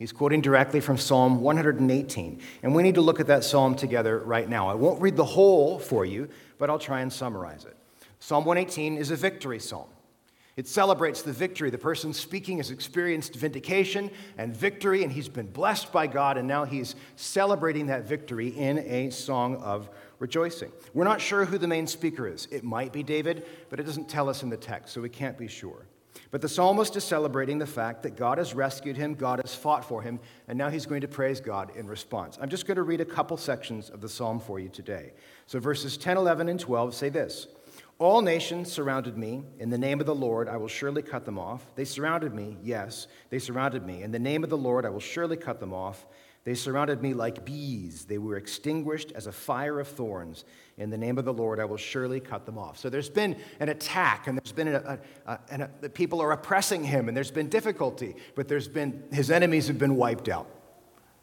He's 0.00 0.12
quoting 0.12 0.40
directly 0.40 0.80
from 0.80 0.96
Psalm 0.96 1.42
118. 1.42 2.40
And 2.62 2.74
we 2.74 2.82
need 2.82 2.94
to 2.94 3.02
look 3.02 3.20
at 3.20 3.26
that 3.26 3.44
psalm 3.44 3.74
together 3.74 4.18
right 4.20 4.48
now. 4.48 4.66
I 4.66 4.72
won't 4.72 4.98
read 4.98 5.14
the 5.14 5.26
whole 5.26 5.78
for 5.78 6.06
you, 6.06 6.30
but 6.56 6.70
I'll 6.70 6.78
try 6.78 7.02
and 7.02 7.12
summarize 7.12 7.66
it. 7.66 7.76
Psalm 8.18 8.46
118 8.46 8.96
is 8.96 9.10
a 9.10 9.16
victory 9.16 9.58
psalm. 9.58 9.88
It 10.56 10.66
celebrates 10.66 11.20
the 11.20 11.34
victory. 11.34 11.68
The 11.68 11.76
person 11.76 12.14
speaking 12.14 12.56
has 12.56 12.70
experienced 12.70 13.34
vindication 13.34 14.10
and 14.38 14.56
victory, 14.56 15.02
and 15.02 15.12
he's 15.12 15.28
been 15.28 15.50
blessed 15.50 15.92
by 15.92 16.06
God, 16.06 16.38
and 16.38 16.48
now 16.48 16.64
he's 16.64 16.96
celebrating 17.16 17.88
that 17.88 18.04
victory 18.04 18.48
in 18.48 18.78
a 18.78 19.10
song 19.10 19.56
of 19.56 19.90
rejoicing. 20.18 20.72
We're 20.94 21.04
not 21.04 21.20
sure 21.20 21.44
who 21.44 21.58
the 21.58 21.68
main 21.68 21.86
speaker 21.86 22.26
is. 22.26 22.48
It 22.50 22.64
might 22.64 22.94
be 22.94 23.02
David, 23.02 23.44
but 23.68 23.78
it 23.78 23.82
doesn't 23.84 24.08
tell 24.08 24.30
us 24.30 24.42
in 24.42 24.48
the 24.48 24.56
text, 24.56 24.94
so 24.94 25.02
we 25.02 25.10
can't 25.10 25.36
be 25.36 25.46
sure. 25.46 25.84
But 26.30 26.42
the 26.42 26.48
psalmist 26.48 26.94
is 26.94 27.02
celebrating 27.02 27.58
the 27.58 27.66
fact 27.66 28.04
that 28.04 28.16
God 28.16 28.38
has 28.38 28.54
rescued 28.54 28.96
him, 28.96 29.14
God 29.14 29.40
has 29.40 29.54
fought 29.54 29.84
for 29.84 30.00
him, 30.00 30.20
and 30.46 30.56
now 30.56 30.70
he's 30.70 30.86
going 30.86 31.00
to 31.00 31.08
praise 31.08 31.40
God 31.40 31.74
in 31.74 31.88
response. 31.88 32.38
I'm 32.40 32.48
just 32.48 32.66
going 32.66 32.76
to 32.76 32.84
read 32.84 33.00
a 33.00 33.04
couple 33.04 33.36
sections 33.36 33.90
of 33.90 34.00
the 34.00 34.08
psalm 34.08 34.38
for 34.38 34.60
you 34.60 34.68
today. 34.68 35.12
So 35.46 35.58
verses 35.58 35.96
10, 35.96 36.16
11, 36.16 36.48
and 36.48 36.60
12 36.60 36.94
say 36.94 37.08
this 37.08 37.48
All 37.98 38.22
nations 38.22 38.70
surrounded 38.70 39.18
me. 39.18 39.42
In 39.58 39.70
the 39.70 39.78
name 39.78 39.98
of 39.98 40.06
the 40.06 40.14
Lord, 40.14 40.48
I 40.48 40.56
will 40.56 40.68
surely 40.68 41.02
cut 41.02 41.24
them 41.24 41.38
off. 41.38 41.66
They 41.74 41.84
surrounded 41.84 42.32
me, 42.32 42.56
yes, 42.62 43.08
they 43.30 43.40
surrounded 43.40 43.84
me. 43.84 44.04
In 44.04 44.12
the 44.12 44.20
name 44.20 44.44
of 44.44 44.50
the 44.50 44.58
Lord, 44.58 44.86
I 44.86 44.90
will 44.90 45.00
surely 45.00 45.36
cut 45.36 45.58
them 45.58 45.74
off. 45.74 46.06
They 46.44 46.54
surrounded 46.54 47.02
me 47.02 47.12
like 47.12 47.44
bees. 47.44 48.06
They 48.06 48.16
were 48.16 48.36
extinguished 48.36 49.12
as 49.12 49.26
a 49.26 49.32
fire 49.32 49.78
of 49.78 49.88
thorns. 49.88 50.44
In 50.78 50.88
the 50.88 50.96
name 50.96 51.18
of 51.18 51.26
the 51.26 51.32
Lord, 51.34 51.60
I 51.60 51.66
will 51.66 51.76
surely 51.76 52.18
cut 52.18 52.46
them 52.46 52.56
off. 52.56 52.78
So 52.78 52.88
there's 52.88 53.10
been 53.10 53.36
an 53.60 53.68
attack, 53.68 54.26
and 54.26 54.38
there's 54.38 54.52
been 54.52 54.68
a, 54.68 54.98
a, 55.26 55.32
a, 55.32 55.38
and 55.50 55.68
the 55.82 55.90
people 55.90 56.22
are 56.22 56.32
oppressing 56.32 56.82
him, 56.82 57.08
and 57.08 57.16
there's 57.16 57.30
been 57.30 57.50
difficulty, 57.50 58.16
but 58.34 58.48
there's 58.48 58.68
been, 58.68 59.02
his 59.12 59.30
enemies 59.30 59.68
have 59.68 59.78
been 59.78 59.96
wiped 59.96 60.30
out. 60.30 60.48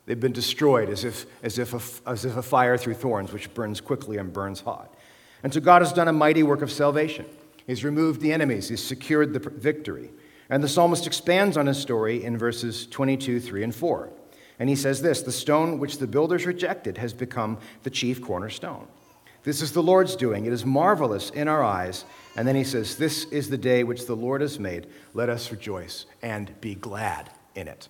They've 0.06 0.20
been 0.20 0.34
destroyed 0.34 0.90
as 0.90 1.04
if, 1.04 1.26
as, 1.42 1.58
if 1.58 1.74
a, 1.74 2.10
as 2.10 2.24
if 2.24 2.38
a 2.38 2.44
fire 2.44 2.78
through 2.78 2.94
thorns, 2.94 3.34
which 3.34 3.52
burns 3.54 3.82
quickly 3.82 4.18
and 4.18 4.32
burns 4.32 4.62
hot. 4.62 4.94
And 5.42 5.52
so 5.54 5.60
God 5.60 5.82
has 5.82 5.92
done 5.92 6.08
a 6.08 6.14
mighty 6.14 6.44
work 6.44 6.62
of 6.62 6.72
salvation. 6.72 7.26
He's 7.66 7.84
removed 7.84 8.22
the 8.22 8.32
enemies, 8.32 8.70
He's 8.70 8.84
secured 8.84 9.34
the 9.34 9.40
victory. 9.40 10.12
And 10.50 10.64
the 10.64 10.70
psalmist 10.70 11.06
expands 11.08 11.58
on 11.58 11.66
his 11.66 11.78
story 11.78 12.24
in 12.24 12.38
verses 12.38 12.88
22, 12.88 13.42
3, 13.42 13.64
and 13.64 13.76
4. 13.76 14.14
And 14.60 14.70
he 14.70 14.76
says 14.76 15.02
this 15.02 15.22
The 15.22 15.32
stone 15.32 15.80
which 15.80 15.98
the 15.98 16.08
builders 16.08 16.46
rejected 16.46 16.98
has 16.98 17.14
become 17.14 17.58
the 17.84 17.90
chief 17.90 18.22
cornerstone. 18.22 18.88
This 19.44 19.62
is 19.62 19.72
the 19.72 19.84
Lord's 19.84 20.16
doing. 20.16 20.46
It 20.46 20.52
is 20.52 20.66
marvelous 20.66 21.30
in 21.30 21.48
our 21.48 21.64
eyes. 21.64 22.04
And 22.36 22.48
then 22.48 22.56
he 22.56 22.64
says, 22.64 22.98
This 22.98 23.26
is 23.26 23.50
the 23.50 23.58
day 23.58 23.84
which 23.84 24.06
the 24.06 24.16
Lord 24.16 24.42
has 24.42 24.60
made. 24.60 24.88
Let 25.14 25.30
us 25.30 25.52
rejoice 25.52 26.06
and 26.22 26.60
be 26.60 26.76
glad 26.76 27.30
in 27.56 27.68
it. 27.68 27.88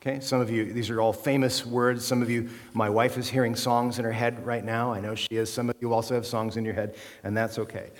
Okay, 0.00 0.20
some 0.20 0.40
of 0.40 0.50
you, 0.50 0.72
these 0.72 0.88
are 0.90 1.00
all 1.00 1.12
famous 1.12 1.66
words. 1.66 2.04
Some 2.04 2.22
of 2.22 2.30
you, 2.30 2.48
my 2.74 2.88
wife 2.88 3.18
is 3.18 3.28
hearing 3.28 3.56
songs 3.56 3.98
in 3.98 4.04
her 4.04 4.12
head 4.12 4.44
right 4.46 4.64
now. 4.64 4.92
I 4.92 5.00
know 5.00 5.14
she 5.14 5.28
is. 5.32 5.52
Some 5.52 5.68
of 5.68 5.76
you 5.80 5.92
also 5.92 6.14
have 6.14 6.26
songs 6.26 6.56
in 6.56 6.64
your 6.64 6.74
head, 6.74 6.94
and 7.24 7.36
that's 7.36 7.58
okay. 7.58 7.90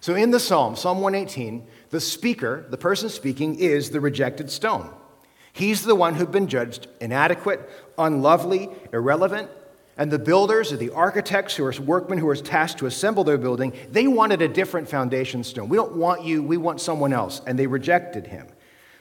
So 0.00 0.14
in 0.14 0.30
the 0.30 0.40
psalm, 0.40 0.76
Psalm 0.76 1.00
118, 1.00 1.66
the 1.90 2.00
speaker, 2.00 2.66
the 2.70 2.78
person 2.78 3.08
speaking, 3.08 3.56
is 3.56 3.90
the 3.90 4.00
rejected 4.00 4.50
stone. 4.50 4.94
He's 5.52 5.82
the 5.82 5.94
one 5.94 6.14
who'd 6.14 6.30
been 6.30 6.48
judged 6.48 6.86
inadequate, 7.00 7.68
unlovely, 7.98 8.68
irrelevant, 8.92 9.50
And 10.00 10.10
the 10.10 10.18
builders 10.18 10.72
or 10.72 10.78
the 10.78 10.88
architects 10.92 11.56
who 11.56 11.64
are 11.66 11.74
workmen 11.78 12.16
who 12.16 12.28
are 12.30 12.34
tasked 12.34 12.78
to 12.78 12.86
assemble 12.86 13.22
their 13.22 13.36
building, 13.36 13.74
they 13.90 14.06
wanted 14.06 14.40
a 14.40 14.48
different 14.48 14.88
foundation 14.88 15.44
stone. 15.44 15.68
We 15.68 15.76
don't 15.76 15.94
want 15.94 16.24
you, 16.24 16.42
we 16.42 16.56
want 16.56 16.80
someone 16.80 17.12
else. 17.12 17.42
And 17.46 17.58
they 17.58 17.66
rejected 17.66 18.26
him. 18.26 18.46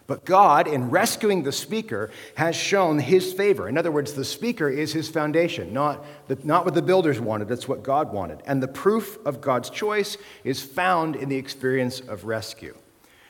But 0.07 0.25
God, 0.25 0.67
in 0.67 0.89
rescuing 0.89 1.43
the 1.43 1.53
speaker, 1.53 2.11
has 2.35 2.53
shown 2.53 2.99
his 2.99 3.31
favor. 3.31 3.69
In 3.69 3.77
other 3.77 3.93
words, 3.93 4.11
the 4.11 4.25
speaker 4.25 4.67
is 4.67 4.91
his 4.91 5.07
foundation, 5.07 5.71
not, 5.71 6.03
the, 6.27 6.37
not 6.43 6.65
what 6.65 6.73
the 6.73 6.81
builders 6.81 7.21
wanted, 7.21 7.49
it's 7.49 7.67
what 7.67 7.81
God 7.81 8.11
wanted. 8.11 8.41
And 8.45 8.61
the 8.61 8.67
proof 8.67 9.19
of 9.25 9.39
God's 9.39 9.69
choice 9.69 10.17
is 10.43 10.61
found 10.61 11.15
in 11.15 11.29
the 11.29 11.37
experience 11.37 12.01
of 12.01 12.25
rescue. 12.25 12.75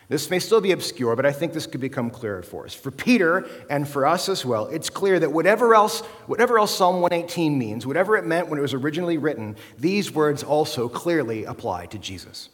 This 0.09 0.31
may 0.31 0.39
still 0.39 0.59
be 0.59 0.71
obscure, 0.71 1.15
but 1.15 1.27
I 1.27 1.31
think 1.31 1.53
this 1.53 1.67
could 1.67 1.81
become 1.81 2.09
clearer 2.09 2.41
for 2.41 2.65
us. 2.65 2.73
For 2.73 2.89
Peter 2.89 3.47
and 3.69 3.87
for 3.87 4.07
us 4.07 4.27
as 4.27 4.43
well, 4.43 4.65
it's 4.65 4.89
clear 4.89 5.19
that 5.19 5.31
whatever 5.31 5.75
else, 5.75 6.01
whatever 6.25 6.57
else 6.57 6.75
Psalm 6.75 6.99
118 6.99 7.57
means, 7.57 7.85
whatever 7.85 8.17
it 8.17 8.25
meant 8.25 8.49
when 8.49 8.57
it 8.57 8.63
was 8.63 8.73
originally 8.73 9.19
written, 9.19 9.55
these 9.77 10.11
words 10.11 10.43
also 10.43 10.89
clearly 10.89 11.45
apply 11.45 11.85
to 11.85 11.99
Jesus. 11.99 12.49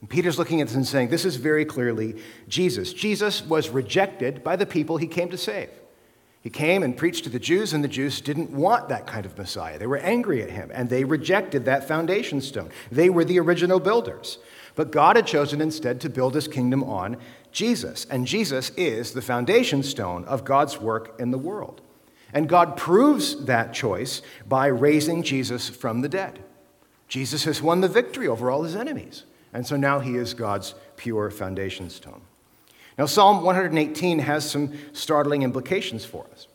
And 0.00 0.08
Peter's 0.08 0.38
looking 0.38 0.62
at 0.62 0.68
this 0.68 0.74
and 0.76 0.86
saying, 0.86 1.10
This 1.10 1.26
is 1.26 1.36
very 1.36 1.66
clearly 1.66 2.16
Jesus. 2.48 2.94
Jesus 2.94 3.42
was 3.42 3.68
rejected 3.68 4.42
by 4.42 4.56
the 4.56 4.66
people 4.66 4.96
he 4.96 5.06
came 5.06 5.28
to 5.28 5.38
save. 5.38 5.68
He 6.42 6.50
came 6.50 6.82
and 6.82 6.96
preached 6.96 7.22
to 7.24 7.30
the 7.30 7.38
Jews, 7.38 7.72
and 7.72 7.84
the 7.84 7.88
Jews 7.88 8.20
didn't 8.20 8.50
want 8.50 8.88
that 8.88 9.06
kind 9.06 9.24
of 9.24 9.38
Messiah. 9.38 9.78
They 9.78 9.86
were 9.86 9.98
angry 9.98 10.42
at 10.42 10.50
him, 10.50 10.72
and 10.74 10.90
they 10.90 11.04
rejected 11.04 11.64
that 11.64 11.86
foundation 11.86 12.40
stone. 12.40 12.70
They 12.90 13.08
were 13.08 13.24
the 13.24 13.38
original 13.38 13.78
builders. 13.78 14.38
But 14.74 14.90
God 14.90 15.14
had 15.14 15.26
chosen 15.26 15.60
instead 15.60 16.00
to 16.00 16.10
build 16.10 16.34
his 16.34 16.48
kingdom 16.48 16.82
on 16.82 17.16
Jesus. 17.52 18.06
And 18.10 18.26
Jesus 18.26 18.70
is 18.76 19.12
the 19.12 19.22
foundation 19.22 19.84
stone 19.84 20.24
of 20.24 20.44
God's 20.44 20.80
work 20.80 21.14
in 21.20 21.30
the 21.30 21.38
world. 21.38 21.80
And 22.32 22.48
God 22.48 22.76
proves 22.76 23.44
that 23.44 23.72
choice 23.72 24.20
by 24.48 24.66
raising 24.66 25.22
Jesus 25.22 25.68
from 25.68 26.00
the 26.00 26.08
dead. 26.08 26.40
Jesus 27.06 27.44
has 27.44 27.62
won 27.62 27.82
the 27.82 27.88
victory 27.88 28.26
over 28.26 28.50
all 28.50 28.62
his 28.62 28.74
enemies. 28.74 29.24
And 29.52 29.66
so 29.66 29.76
now 29.76 30.00
he 30.00 30.16
is 30.16 30.34
God's 30.34 30.74
pure 30.96 31.30
foundation 31.30 31.90
stone. 31.90 32.22
Now, 32.98 33.06
Psalm 33.06 33.42
118 33.42 34.18
has 34.20 34.48
some 34.48 34.72
startling 34.92 35.42
implications 35.42 36.04
for 36.04 36.26
us. 36.32 36.46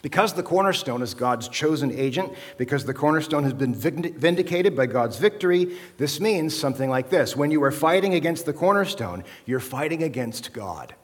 Because 0.00 0.34
the 0.34 0.44
cornerstone 0.44 1.02
is 1.02 1.14
God's 1.14 1.48
chosen 1.48 1.90
agent, 1.90 2.32
because 2.56 2.84
the 2.84 2.94
cornerstone 2.94 3.42
has 3.42 3.52
been 3.52 3.74
vindicated 3.74 4.76
by 4.76 4.86
God's 4.86 5.16
victory, 5.16 5.76
this 5.96 6.20
means 6.20 6.56
something 6.56 6.88
like 6.88 7.10
this 7.10 7.36
When 7.36 7.50
you 7.50 7.62
are 7.64 7.72
fighting 7.72 8.14
against 8.14 8.46
the 8.46 8.52
cornerstone, 8.52 9.24
you're 9.44 9.58
fighting 9.58 10.04
against 10.04 10.52
God. 10.52 10.94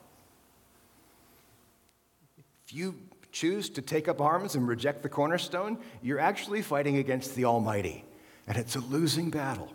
If 2.66 2.72
you 2.72 2.94
choose 3.32 3.68
to 3.70 3.82
take 3.82 4.06
up 4.06 4.20
arms 4.20 4.54
and 4.54 4.68
reject 4.68 5.02
the 5.02 5.08
cornerstone, 5.08 5.78
you're 6.00 6.20
actually 6.20 6.62
fighting 6.62 6.96
against 6.96 7.34
the 7.34 7.46
Almighty. 7.46 8.04
And 8.46 8.56
it's 8.56 8.76
a 8.76 8.80
losing 8.80 9.30
battle. 9.30 9.72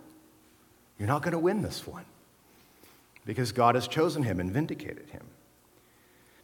You're 0.98 1.08
not 1.08 1.24
going 1.24 1.34
to 1.34 1.40
win 1.40 1.62
this 1.62 1.86
one 1.86 2.06
because 3.30 3.52
God 3.52 3.76
has 3.76 3.88
chosen 3.88 4.24
him 4.24 4.40
and 4.40 4.52
vindicated 4.52 5.08
him. 5.12 5.22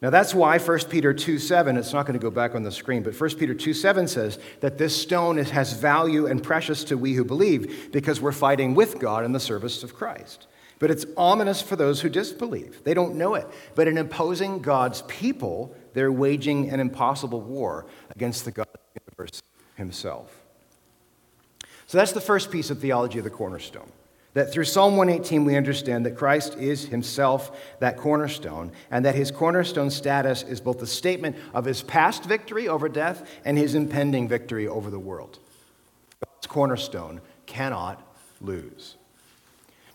Now 0.03 0.11
that's 0.11 0.35
why 0.35 0.59
1 0.59 0.79
Peter 0.81 1.15
2 1.15 1.39
7, 1.39 1.77
it's 1.77 1.93
not 1.93 2.05
going 2.05 2.13
to 2.13 2.21
go 2.21 2.29
back 2.29 2.53
on 2.53 2.61
the 2.61 2.71
screen, 2.71 3.01
but 3.01 3.19
1 3.19 3.37
Peter 3.37 3.55
2 3.55 3.73
7 3.73 4.07
says 4.07 4.37
that 4.59 4.77
this 4.77 4.95
stone 4.95 5.37
has 5.37 5.73
value 5.73 6.27
and 6.27 6.43
precious 6.43 6.83
to 6.83 6.95
we 6.95 7.15
who 7.15 7.25
believe 7.25 7.89
because 7.91 8.21
we're 8.21 8.31
fighting 8.31 8.75
with 8.75 8.99
God 8.99 9.25
in 9.25 9.31
the 9.31 9.39
service 9.39 9.81
of 9.81 9.95
Christ. 9.95 10.45
But 10.77 10.91
it's 10.91 11.07
ominous 11.17 11.59
for 11.59 11.75
those 11.75 12.01
who 12.01 12.09
disbelieve. 12.09 12.83
They 12.83 12.93
don't 12.93 13.15
know 13.15 13.33
it. 13.33 13.47
But 13.73 13.87
in 13.87 13.97
opposing 13.97 14.61
God's 14.61 15.01
people, 15.07 15.75
they're 15.95 16.11
waging 16.11 16.69
an 16.69 16.79
impossible 16.79 17.41
war 17.41 17.87
against 18.11 18.45
the 18.45 18.51
God 18.51 18.67
of 18.71 18.79
the 18.93 19.01
universe 19.09 19.41
himself. 19.73 20.39
So 21.87 21.97
that's 21.97 22.11
the 22.11 22.21
first 22.21 22.51
piece 22.51 22.69
of 22.69 22.77
theology 22.77 23.17
of 23.17 23.23
the 23.23 23.31
cornerstone. 23.31 23.91
That 24.35 24.51
through 24.51 24.65
Psalm 24.65 24.97
118, 24.97 25.45
we 25.45 25.55
understand 25.55 26.05
that 26.05 26.17
Christ 26.17 26.57
is 26.57 26.85
himself 26.85 27.57
that 27.79 27.95
cornerstone, 27.95 28.73
and 28.91 29.05
that 29.05 29.15
his 29.15 29.31
cornerstone 29.31 29.89
status 29.89 30.43
is 30.43 30.59
both 30.59 30.81
a 30.81 30.87
statement 30.87 31.37
of 31.53 31.63
his 31.63 31.81
past 31.81 32.25
victory 32.25 32.67
over 32.67 32.89
death 32.89 33.27
and 33.45 33.57
his 33.57 33.75
impending 33.75 34.27
victory 34.27 34.67
over 34.67 34.89
the 34.91 34.99
world. 34.99 35.39
God's 36.19 36.47
cornerstone 36.47 37.21
cannot 37.45 38.05
lose. 38.41 38.97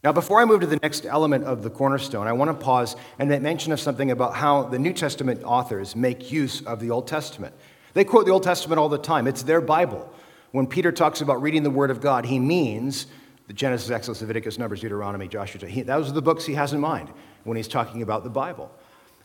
Now, 0.02 0.12
before 0.12 0.40
I 0.40 0.46
move 0.46 0.62
to 0.62 0.66
the 0.66 0.78
next 0.82 1.04
element 1.04 1.44
of 1.44 1.62
the 1.62 1.68
cornerstone, 1.68 2.26
I 2.26 2.32
want 2.32 2.50
to 2.50 2.64
pause 2.64 2.96
and 3.18 3.28
make 3.28 3.42
mention 3.42 3.72
of 3.72 3.80
something 3.80 4.10
about 4.10 4.34
how 4.34 4.62
the 4.62 4.78
New 4.78 4.94
Testament 4.94 5.42
authors 5.44 5.94
make 5.94 6.32
use 6.32 6.62
of 6.62 6.80
the 6.80 6.90
Old 6.90 7.06
Testament. 7.06 7.54
They 7.92 8.04
quote 8.04 8.24
the 8.24 8.32
Old 8.32 8.44
Testament 8.44 8.78
all 8.78 8.88
the 8.88 8.96
time, 8.96 9.26
it's 9.26 9.42
their 9.42 9.60
Bible. 9.60 10.10
When 10.52 10.66
Peter 10.66 10.90
talks 10.90 11.20
about 11.20 11.42
reading 11.42 11.62
the 11.62 11.70
Word 11.70 11.90
of 11.90 12.00
God, 12.00 12.24
he 12.24 12.38
means 12.38 13.06
the 13.50 13.54
Genesis, 13.54 13.90
Exodus, 13.90 14.20
Leviticus, 14.20 14.58
Numbers, 14.60 14.80
Deuteronomy, 14.80 15.26
Joshua. 15.26 15.68
He, 15.68 15.82
those 15.82 16.08
are 16.08 16.12
the 16.12 16.22
books 16.22 16.46
he 16.46 16.54
has 16.54 16.72
in 16.72 16.78
mind 16.78 17.10
when 17.42 17.56
he's 17.56 17.66
talking 17.66 18.00
about 18.00 18.22
the 18.22 18.30
Bible. 18.30 18.70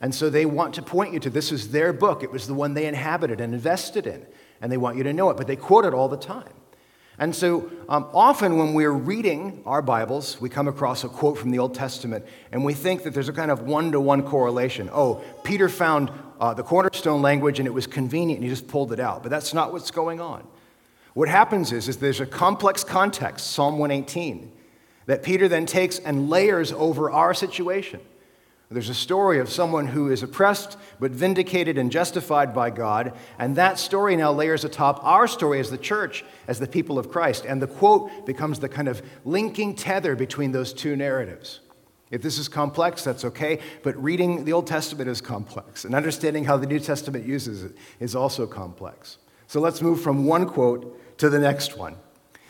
And 0.02 0.16
so 0.16 0.32
they 0.32 0.48
want 0.48 0.74
to 0.74 0.82
point 0.82 1.14
you 1.14 1.20
to 1.20 1.30
this 1.30 1.52
is 1.52 1.70
their 1.70 1.94
book. 1.94 2.24
It 2.24 2.32
was 2.32 2.48
the 2.48 2.56
one 2.56 2.74
they 2.74 2.88
inhabited 2.88 3.40
and 3.40 3.54
invested 3.54 4.08
in. 4.08 4.26
And 4.62 4.72
they 4.72 4.78
want 4.78 4.98
you 4.98 5.04
to 5.04 5.14
know 5.14 5.30
it, 5.30 5.38
but 5.38 5.46
they 5.46 5.56
quote 5.56 5.86
it 5.86 5.94
all 5.94 6.10
the 6.10 6.18
time. 6.18 6.50
And 7.20 7.36
so 7.36 7.70
um, 7.88 8.10
often 8.16 8.58
when 8.58 8.74
we're 8.74 8.90
reading 8.90 9.62
our 9.64 9.84
Bibles, 9.84 10.42
we 10.42 10.50
come 10.50 10.68
across 10.68 11.04
a 11.04 11.08
quote 11.08 11.38
from 11.38 11.52
the 11.52 11.60
Old 11.60 11.76
Testament 11.76 12.26
and 12.52 12.66
we 12.66 12.74
think 12.74 13.04
that 13.04 13.14
there's 13.14 13.30
a 13.30 13.34
kind 13.34 13.52
of 13.52 13.62
one 13.62 13.92
to 13.92 14.00
one 14.00 14.24
correlation. 14.24 14.90
Oh, 14.92 15.24
Peter 15.44 15.70
found 15.70 16.12
uh, 16.40 16.56
the 16.56 16.64
cornerstone 16.64 17.22
language 17.22 17.60
and 17.60 17.68
it 17.68 17.72
was 17.76 17.86
convenient 17.86 18.40
and 18.40 18.44
he 18.44 18.50
just 18.50 18.68
pulled 18.68 18.92
it 18.92 19.00
out. 19.00 19.22
But 19.22 19.30
that's 19.30 19.54
not 19.54 19.72
what's 19.72 19.92
going 19.92 20.20
on. 20.20 20.48
What 21.16 21.30
happens 21.30 21.72
is, 21.72 21.88
is 21.88 21.98
there's 21.98 22.20
a 22.20 22.26
complex 22.26 22.84
context, 22.84 23.52
Psalm 23.52 23.78
118, 23.80 24.52
that 25.06 25.24
Peter 25.24 25.48
then 25.48 25.66
takes 25.66 25.98
and 25.98 26.30
layers 26.30 26.74
over 26.74 27.10
our 27.10 27.34
situation. 27.34 28.02
There's 28.70 28.90
a 28.90 28.94
story 28.94 29.40
of 29.40 29.50
someone 29.50 29.88
who 29.88 30.12
is 30.12 30.24
oppressed 30.24 30.78
but 31.00 31.12
vindicated 31.12 31.78
and 31.78 31.90
justified 31.90 32.54
by 32.54 32.70
God, 32.70 33.14
and 33.40 33.56
that 33.56 33.80
story 33.80 34.18
now 34.18 34.34
layers 34.34 34.66
atop 34.66 35.02
our 35.06 35.26
story 35.26 35.62
as 35.62 35.70
the 35.70 35.78
church, 35.78 36.26
as 36.50 36.60
the 36.60 36.68
people 36.68 37.00
of 37.00 37.10
Christ, 37.10 37.46
and 37.46 37.62
the 37.62 37.68
quote 37.68 38.26
becomes 38.26 38.60
the 38.60 38.68
kind 38.68 38.90
of 38.90 39.02
linking 39.24 39.74
tether 39.74 40.18
between 40.18 40.52
those 40.52 40.74
two 40.74 40.98
narratives. 40.98 41.62
If 42.12 42.24
this 42.24 42.38
is 42.38 42.50
complex, 42.50 43.06
that's 43.06 43.24
okay, 43.24 43.60
but 43.84 43.96
reading 44.04 44.44
the 44.44 44.52
Old 44.52 44.68
Testament 44.68 45.10
is 45.10 45.22
complex, 45.22 45.86
and 45.86 45.96
understanding 45.96 46.44
how 46.44 46.58
the 46.58 46.68
New 46.68 46.82
Testament 46.82 47.26
uses 47.26 47.64
it 47.64 47.78
is 48.02 48.18
also 48.18 48.46
complex. 48.46 49.18
So 49.48 49.62
let's 49.62 49.82
move 49.82 50.02
from 50.02 50.26
one 50.26 50.48
quote 50.48 51.00
to 51.18 51.30
the 51.30 51.40
next 51.40 51.78
one. 51.78 51.96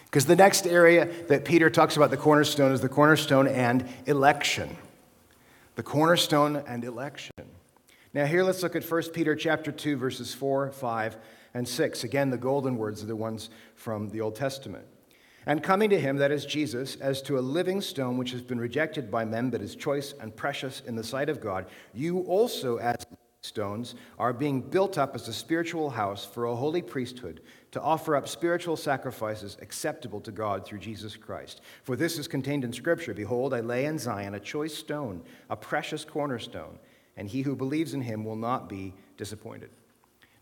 Because 0.06 0.26
the 0.26 0.36
next 0.36 0.66
area 0.66 1.10
that 1.28 1.44
Peter 1.44 1.70
talks 1.70 1.98
about 1.98 2.10
the 2.10 2.18
cornerstone 2.18 2.72
is 2.72 2.82
the 2.82 2.90
cornerstone 2.90 3.48
and 3.48 3.88
election. 4.06 4.78
The 5.76 5.84
cornerstone 5.84 6.64
and 6.68 6.84
election. 6.84 7.34
Now 8.14 8.26
here 8.26 8.44
let's 8.44 8.64
look 8.64 8.78
at 8.78 8.90
1 8.90 9.10
Peter 9.10 9.36
chapter 9.36 9.74
2 9.74 9.98
verses 9.98 10.34
4, 10.34 10.72
5, 10.72 11.18
and 11.54 11.68
6. 11.68 12.04
Again, 12.04 12.30
the 12.30 12.38
golden 12.38 12.78
words 12.78 13.04
are 13.04 13.08
the 13.08 13.16
ones 13.16 13.50
from 13.76 14.10
the 14.10 14.22
Old 14.22 14.36
Testament. 14.36 14.86
And 15.46 15.62
coming 15.62 15.90
to 15.92 16.00
him, 16.00 16.18
that 16.18 16.32
is 16.32 16.46
Jesus, 16.46 16.96
as 16.96 17.22
to 17.24 17.38
a 17.38 17.42
living 17.42 17.80
stone 17.82 18.18
which 18.18 18.32
has 18.32 18.42
been 18.42 18.60
rejected 18.60 19.12
by 19.12 19.26
men, 19.26 19.50
but 19.50 19.62
is 19.62 19.76
choice 19.76 20.14
and 20.20 20.36
precious 20.36 20.82
in 20.88 20.96
the 20.96 21.04
sight 21.04 21.30
of 21.30 21.40
God, 21.40 21.68
you 21.94 22.20
also, 22.22 22.78
as 22.78 23.06
stones, 23.46 23.96
are 24.20 24.34
being 24.34 24.62
built 24.62 24.98
up 24.98 25.16
as 25.16 25.28
a 25.28 25.34
spiritual 25.34 25.92
house 25.92 26.25
for 26.25 26.46
a 26.46 26.56
holy 26.56 26.82
priesthood 26.82 27.42
to 27.72 27.82
offer 27.82 28.16
up 28.16 28.28
spiritual 28.28 28.75
sacrifices 28.75 29.58
acceptable 29.62 30.22
to 30.22 30.32
God 30.32 30.66
through 30.66 30.80
Jesus 30.80 31.16
Christ. 31.16 31.62
For 31.84 31.96
this 31.96 32.18
is 32.18 32.28
contained 32.28 32.64
in 32.64 32.74
Scripture 32.74 33.14
Behold, 33.14 33.54
I 33.54 33.62
lay 33.62 33.86
in 33.86 33.98
Zion 33.98 34.36
a 34.36 34.40
choice 34.40 34.74
stone, 34.74 35.22
a 35.50 35.56
precious 35.56 36.04
cornerstone, 36.04 36.80
and 37.18 37.28
he 37.28 37.42
who 37.42 37.56
believes 37.56 37.94
in 37.94 38.02
him 38.02 38.25
will 38.25 38.36
not 38.36 38.68
be 38.68 38.94
disappointed. 39.18 39.70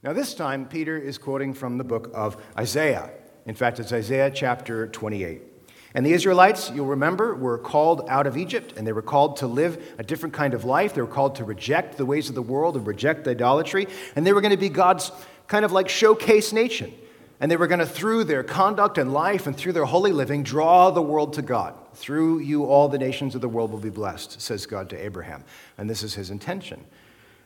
Now, 0.03 0.13
this 0.13 0.33
time, 0.33 0.67
Peter 0.67 0.98
is 0.98 1.17
quoting 1.17 1.53
from 1.53 1.77
the 1.77 1.83
book 1.83 2.12
of 2.13 2.38
Isaiah. 2.57 3.10
In 3.45 3.55
fact, 3.55 3.79
it's 3.79 3.93
Isaiah 3.93 4.29
chapter 4.29 4.88
28. 4.88 5.52
And 5.95 6.05
the 6.05 6.13
Israelites, 6.13 6.71
you'll 6.73 6.88
remember, 6.88 7.35
were 7.35 7.59
called 7.59 8.07
out 8.09 8.25
of 8.25 8.35
Egypt, 8.35 8.73
and 8.75 8.88
they 8.88 8.93
were 8.93 9.03
called 9.03 9.38
to 9.38 9.47
live 9.47 9.93
a 10.00 10.03
different 10.03 10.33
kind 10.33 10.55
of 10.55 10.65
life. 10.65 10.95
They 10.95 11.01
were 11.01 11.07
called 11.07 11.35
to 11.35 11.43
reject 11.43 11.97
the 11.97 12.05
ways 12.05 12.29
of 12.29 12.35
the 12.35 12.41
world 12.41 12.75
and 12.75 12.88
reject 12.88 13.27
idolatry. 13.27 13.88
And 14.15 14.25
they 14.25 14.33
were 14.33 14.41
going 14.41 14.51
to 14.51 14.57
be 14.57 14.69
God's 14.69 15.12
kind 15.47 15.63
of 15.63 15.71
like 15.71 15.89
showcase 15.89 16.51
nation. 16.51 16.91
And 17.39 17.51
they 17.51 17.57
were 17.57 17.67
going 17.67 17.79
to, 17.79 17.85
through 17.85 18.23
their 18.23 18.43
conduct 18.43 18.97
and 18.97 19.13
life 19.13 19.47
and 19.47 19.55
through 19.55 19.73
their 19.73 19.85
holy 19.85 20.12
living, 20.12 20.43
draw 20.43 20.89
the 20.89 21.01
world 21.01 21.33
to 21.33 21.41
God. 21.41 21.75
Through 21.95 22.39
you, 22.39 22.65
all 22.65 22.88
the 22.88 22.97
nations 22.97 23.35
of 23.35 23.41
the 23.41 23.50
world 23.50 23.71
will 23.71 23.79
be 23.79 23.89
blessed, 23.89 24.41
says 24.41 24.65
God 24.65 24.89
to 24.91 24.95
Abraham. 24.95 25.43
And 25.77 25.89
this 25.89 26.01
is 26.01 26.15
his 26.15 26.29
intention. 26.31 26.83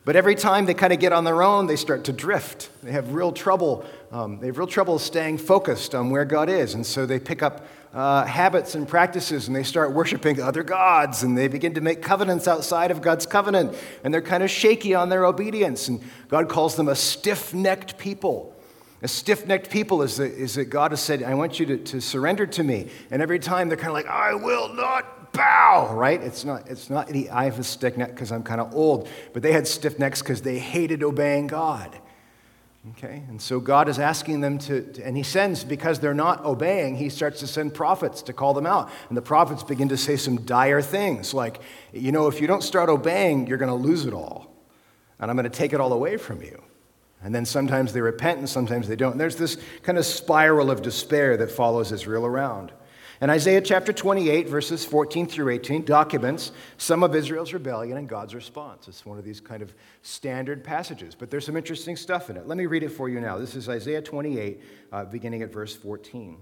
But 0.04 0.16
every 0.16 0.36
time 0.36 0.64
they 0.64 0.72
kind 0.72 0.92
of 0.92 1.00
get 1.00 1.12
on 1.12 1.24
their 1.24 1.42
own, 1.42 1.66
they 1.66 1.76
start 1.76 2.04
to 2.04 2.12
drift. 2.12 2.70
They 2.82 2.92
have 2.92 3.12
real 3.12 3.32
trouble. 3.32 3.84
Um, 4.10 4.38
they 4.38 4.46
have 4.46 4.56
real 4.56 4.66
trouble 4.66 4.98
staying 4.98 5.36
focused 5.36 5.94
on 5.94 6.08
where 6.08 6.24
God 6.24 6.48
is. 6.48 6.72
And 6.72 6.86
so 6.86 7.04
they 7.04 7.18
pick 7.18 7.42
up 7.42 7.66
uh, 7.98 8.24
habits 8.24 8.76
and 8.76 8.86
practices 8.86 9.48
and 9.48 9.56
they 9.56 9.64
start 9.64 9.92
worshiping 9.92 10.40
other 10.40 10.62
gods 10.62 11.24
and 11.24 11.36
they 11.36 11.48
begin 11.48 11.74
to 11.74 11.80
make 11.80 12.00
covenants 12.00 12.46
outside 12.46 12.92
of 12.92 13.02
God's 13.02 13.26
covenant. 13.26 13.76
And 14.04 14.14
they're 14.14 14.22
kind 14.22 14.44
of 14.44 14.50
shaky 14.50 14.94
on 14.94 15.08
their 15.08 15.24
obedience. 15.24 15.88
And 15.88 16.00
God 16.28 16.48
calls 16.48 16.76
them 16.76 16.86
a 16.86 16.94
stiff 16.94 17.52
necked 17.52 17.98
people. 17.98 18.54
A 19.02 19.08
stiff 19.08 19.48
necked 19.48 19.68
people 19.68 20.02
is 20.02 20.16
that, 20.18 20.30
is 20.30 20.54
that 20.54 20.66
God 20.66 20.92
has 20.92 21.00
said, 21.00 21.24
I 21.24 21.34
want 21.34 21.58
you 21.58 21.66
to, 21.66 21.78
to 21.78 22.00
surrender 22.00 22.46
to 22.46 22.62
me. 22.62 22.88
And 23.10 23.20
every 23.20 23.40
time 23.40 23.66
they're 23.66 23.76
kind 23.76 23.88
of 23.88 23.94
like, 23.94 24.06
I 24.06 24.32
will 24.32 24.72
not 24.74 25.32
bow, 25.32 25.92
right? 25.92 26.22
It's 26.22 26.44
not, 26.44 26.68
it's 26.68 26.88
not 26.88 27.08
any, 27.08 27.28
I 27.28 27.46
have 27.46 27.58
a 27.58 27.64
stiff 27.64 27.96
neck 27.96 28.10
because 28.10 28.30
I'm 28.30 28.44
kind 28.44 28.60
of 28.60 28.72
old, 28.76 29.08
but 29.32 29.42
they 29.42 29.50
had 29.50 29.66
stiff 29.66 29.98
necks 29.98 30.22
because 30.22 30.42
they 30.42 30.60
hated 30.60 31.02
obeying 31.02 31.48
God. 31.48 31.98
Okay? 32.90 33.24
And 33.28 33.40
so 33.40 33.60
God 33.60 33.88
is 33.88 33.98
asking 33.98 34.40
them 34.40 34.58
to, 34.60 34.82
to, 34.92 35.02
and 35.02 35.16
He 35.16 35.22
sends, 35.22 35.64
because 35.64 36.00
they're 36.00 36.14
not 36.14 36.44
obeying, 36.44 36.96
He 36.96 37.08
starts 37.08 37.40
to 37.40 37.46
send 37.46 37.74
prophets 37.74 38.22
to 38.22 38.32
call 38.32 38.54
them 38.54 38.66
out. 38.66 38.90
And 39.08 39.16
the 39.16 39.22
prophets 39.22 39.62
begin 39.62 39.88
to 39.88 39.96
say 39.96 40.16
some 40.16 40.42
dire 40.42 40.80
things 40.80 41.34
like, 41.34 41.60
you 41.92 42.12
know, 42.12 42.28
if 42.28 42.40
you 42.40 42.46
don't 42.46 42.62
start 42.62 42.88
obeying, 42.88 43.46
you're 43.46 43.58
going 43.58 43.68
to 43.68 43.88
lose 43.88 44.06
it 44.06 44.14
all. 44.14 44.54
And 45.18 45.30
I'm 45.30 45.36
going 45.36 45.50
to 45.50 45.50
take 45.50 45.72
it 45.72 45.80
all 45.80 45.92
away 45.92 46.16
from 46.16 46.42
you. 46.42 46.62
And 47.22 47.34
then 47.34 47.44
sometimes 47.44 47.92
they 47.92 48.00
repent 48.00 48.38
and 48.38 48.48
sometimes 48.48 48.86
they 48.86 48.94
don't. 48.94 49.12
And 49.12 49.20
there's 49.20 49.36
this 49.36 49.56
kind 49.82 49.98
of 49.98 50.06
spiral 50.06 50.70
of 50.70 50.82
despair 50.82 51.36
that 51.38 51.50
follows 51.50 51.90
Israel 51.90 52.24
around. 52.24 52.72
And 53.20 53.32
Isaiah 53.32 53.60
chapter 53.60 53.92
28, 53.92 54.48
verses 54.48 54.84
14 54.84 55.26
through 55.26 55.50
18, 55.50 55.84
documents 55.84 56.52
some 56.76 57.02
of 57.02 57.16
Israel's 57.16 57.52
rebellion 57.52 57.98
and 57.98 58.08
God's 58.08 58.32
response. 58.32 58.86
It's 58.86 59.04
one 59.04 59.18
of 59.18 59.24
these 59.24 59.40
kind 59.40 59.60
of 59.60 59.74
standard 60.02 60.62
passages, 60.62 61.16
but 61.16 61.28
there's 61.28 61.44
some 61.44 61.56
interesting 61.56 61.96
stuff 61.96 62.30
in 62.30 62.36
it. 62.36 62.46
Let 62.46 62.56
me 62.56 62.66
read 62.66 62.84
it 62.84 62.90
for 62.90 63.08
you 63.08 63.20
now. 63.20 63.36
This 63.36 63.56
is 63.56 63.68
Isaiah 63.68 64.02
28, 64.02 64.62
uh, 64.92 65.04
beginning 65.06 65.42
at 65.42 65.52
verse 65.52 65.74
14. 65.74 66.38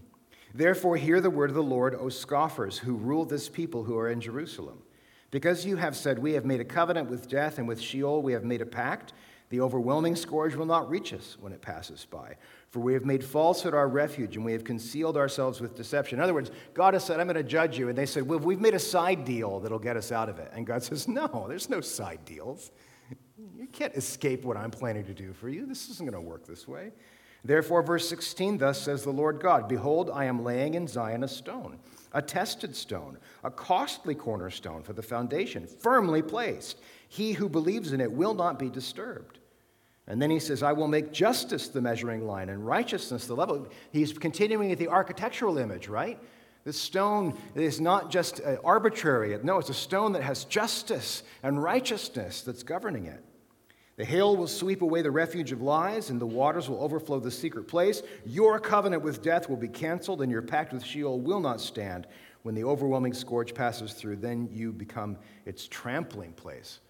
Therefore, 0.55 0.99
hear 0.99 1.21
the 1.23 1.31
word 1.31 1.49
of 1.49 1.57
the 1.57 1.63
Lord, 1.63 1.95
O 1.95 2.11
scoffers 2.11 2.79
who 2.79 2.95
rule 2.95 3.25
this 3.25 3.49
people 3.49 3.85
who 3.85 3.97
are 3.97 4.11
in 4.11 4.21
Jerusalem. 4.21 4.83
Because 5.31 5.65
you 5.65 5.77
have 5.77 5.97
said, 5.97 6.19
We 6.19 6.33
have 6.35 6.45
made 6.45 6.61
a 6.61 6.65
covenant 6.65 7.11
with 7.11 7.29
death, 7.29 7.59
and 7.59 7.67
with 7.67 7.81
Sheol 7.81 8.23
we 8.23 8.33
have 8.33 8.45
made 8.45 8.61
a 8.61 8.67
pact. 8.67 9.13
The 9.49 9.61
overwhelming 9.61 10.17
scourge 10.17 10.57
will 10.57 10.67
not 10.67 10.91
reach 10.91 11.13
us 11.13 11.37
when 11.41 11.53
it 11.53 11.63
passes 11.63 12.05
by. 12.05 12.37
For 12.69 12.81
we 12.81 12.95
have 12.95 13.05
made 13.05 13.25
falsehood 13.25 13.75
our 13.75 13.87
refuge, 13.87 14.37
and 14.37 14.45
we 14.45 14.53
have 14.53 14.65
concealed 14.65 15.17
ourselves 15.17 15.61
with 15.61 15.77
deception. 15.77 16.19
In 16.19 16.23
other 16.25 16.35
words, 16.35 16.51
God 16.75 16.95
has 16.95 17.05
said, 17.05 17.21
I'm 17.21 17.29
going 17.29 17.37
to 17.37 17.45
judge 17.45 17.79
you. 17.79 17.89
And 17.89 17.97
they 17.97 18.07
said, 18.07 18.29
Well, 18.29 18.41
we've 18.41 18.61
made 18.61 18.75
a 18.75 18.81
side 18.81 19.25
deal 19.25 19.61
that'll 19.61 19.79
get 19.79 19.97
us 19.97 20.11
out 20.11 20.29
of 20.29 20.39
it. 20.39 20.51
And 20.53 20.67
God 20.67 20.83
says, 20.83 21.07
No, 21.07 21.47
there's 21.49 21.71
no 21.71 21.81
side 21.81 22.25
deals. 22.25 22.73
You 23.57 23.67
can't 23.69 23.95
escape 23.95 24.45
what 24.45 24.57
I'm 24.57 24.71
planning 24.71 25.05
to 25.05 25.15
do 25.15 25.33
for 25.33 25.49
you. 25.49 25.67
This 25.67 25.89
isn't 25.91 26.07
going 26.07 26.21
to 26.21 26.29
work 26.29 26.47
this 26.47 26.67
way. 26.67 26.93
Therefore, 27.45 27.83
verse 27.83 28.09
16, 28.09 28.59
thus 28.59 28.81
says 28.81 29.05
the 29.05 29.13
Lord 29.13 29.41
God 29.41 29.69
Behold, 29.69 30.11
I 30.13 30.25
am 30.25 30.43
laying 30.43 30.75
in 30.75 30.89
Zion 30.89 31.23
a 31.23 31.29
stone, 31.29 31.79
a 32.13 32.21
tested 32.21 32.75
stone, 32.75 33.19
a 33.45 33.51
costly 33.51 34.17
cornerstone 34.17 34.83
for 34.83 34.93
the 34.93 35.03
foundation, 35.03 35.67
firmly 35.67 36.23
placed 36.23 36.81
he 37.09 37.33
who 37.33 37.49
believes 37.49 37.93
in 37.93 38.01
it 38.01 38.13
will 38.13 38.35
not 38.35 38.59
be 38.59 38.69
disturbed. 38.69 39.39
And 40.09 40.23
then 40.23 40.31
he 40.31 40.39
says, 40.39 40.63
I 40.63 40.73
will 40.73 40.89
make 40.89 41.13
justice 41.13 41.69
the 41.69 41.81
measuring 41.81 42.27
line 42.27 42.49
and 42.49 42.65
righteousness 42.65 43.27
the 43.27 43.35
level. 43.35 43.67
He's 43.93 44.13
continuing 44.13 44.71
at 44.71 44.79
the 44.79 44.89
architectural 44.89 45.59
image, 45.59 45.89
right? 45.89 46.19
The 46.65 46.73
stone 46.73 47.37
is 47.55 47.81
not 47.81 48.11
just 48.11 48.41
uh, 48.41 48.57
arbitrary. 48.65 49.37
No, 49.43 49.59
it's 49.59 49.69
a 49.69 49.75
stone 49.75 50.13
that 50.13 50.23
has 50.23 50.45
justice 50.45 51.23
and 51.43 51.63
righteousness 51.63 52.43
that's 52.43 52.63
governing 52.63 53.07
it. 53.07 53.25
The 53.97 54.05
hail 54.05 54.37
will 54.37 54.47
sweep 54.47 54.83
away 54.83 55.01
the 55.01 55.11
refuge 55.11 55.53
of 55.53 55.63
lies, 55.63 56.11
and 56.11 56.21
the 56.21 56.27
waters 56.27 56.69
will 56.69 56.83
overflow 56.83 57.19
the 57.19 57.31
secret 57.31 57.67
place. 57.67 58.03
Your 58.27 58.61
covenant 58.61 59.03
with 59.03 59.23
death 59.23 59.49
will 59.49 59.57
be 59.57 59.69
canceled, 59.69 60.21
and 60.21 60.31
your 60.31 60.43
pact 60.43 60.73
with 60.73 60.85
Sheol 60.85 61.19
will 61.19 61.41
not 61.41 61.61
stand. 61.61 62.07
When 62.43 62.55
the 62.55 62.65
overwhelming 62.65 63.15
scourge 63.15 63.55
passes 63.55 63.95
through, 63.95 64.17
then 64.17 64.51
you 64.53 64.71
become 64.73 65.17
its 65.47 65.67
trampling 65.67 66.33
place. 66.33 66.81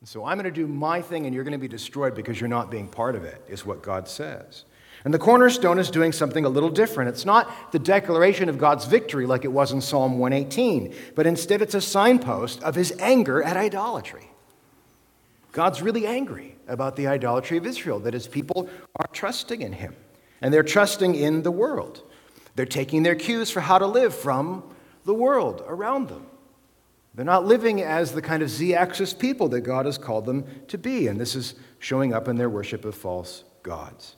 And 0.00 0.08
so 0.08 0.24
I'm 0.24 0.38
going 0.38 0.44
to 0.44 0.50
do 0.50 0.66
my 0.66 1.02
thing 1.02 1.26
and 1.26 1.34
you're 1.34 1.44
going 1.44 1.52
to 1.52 1.58
be 1.58 1.68
destroyed 1.68 2.14
because 2.14 2.40
you're 2.40 2.48
not 2.48 2.70
being 2.70 2.88
part 2.88 3.16
of 3.16 3.24
it, 3.24 3.44
is 3.48 3.66
what 3.66 3.82
God 3.82 4.08
says. 4.08 4.64
And 5.04 5.14
the 5.14 5.18
cornerstone 5.18 5.78
is 5.78 5.90
doing 5.90 6.12
something 6.12 6.44
a 6.44 6.48
little 6.48 6.70
different. 6.70 7.10
It's 7.10 7.24
not 7.24 7.72
the 7.72 7.78
declaration 7.78 8.48
of 8.48 8.58
God's 8.58 8.84
victory 8.84 9.26
like 9.26 9.44
it 9.44 9.52
was 9.52 9.72
in 9.72 9.80
Psalm 9.80 10.18
118, 10.18 10.94
but 11.14 11.26
instead 11.26 11.62
it's 11.62 11.74
a 11.74 11.80
signpost 11.80 12.62
of 12.62 12.74
his 12.74 12.92
anger 12.98 13.42
at 13.42 13.56
idolatry. 13.56 14.28
God's 15.52 15.82
really 15.82 16.06
angry 16.06 16.56
about 16.66 16.96
the 16.96 17.06
idolatry 17.06 17.56
of 17.56 17.66
Israel, 17.66 18.00
that 18.00 18.14
his 18.14 18.28
people 18.28 18.68
are 18.96 19.06
trusting 19.12 19.62
in 19.62 19.72
him, 19.72 19.96
and 20.42 20.52
they're 20.52 20.62
trusting 20.62 21.14
in 21.14 21.42
the 21.42 21.50
world. 21.50 22.02
They're 22.54 22.66
taking 22.66 23.02
their 23.02 23.14
cues 23.14 23.50
for 23.50 23.60
how 23.60 23.78
to 23.78 23.86
live 23.86 24.14
from 24.14 24.62
the 25.04 25.14
world 25.14 25.64
around 25.66 26.08
them. 26.08 26.26
They're 27.18 27.24
not 27.24 27.46
living 27.46 27.82
as 27.82 28.12
the 28.12 28.22
kind 28.22 28.44
of 28.44 28.48
Z 28.48 28.76
axis 28.76 29.12
people 29.12 29.48
that 29.48 29.62
God 29.62 29.86
has 29.86 29.98
called 29.98 30.24
them 30.24 30.44
to 30.68 30.78
be, 30.78 31.08
and 31.08 31.20
this 31.20 31.34
is 31.34 31.56
showing 31.80 32.14
up 32.14 32.28
in 32.28 32.36
their 32.36 32.48
worship 32.48 32.84
of 32.84 32.94
false 32.94 33.42
gods. 33.64 34.14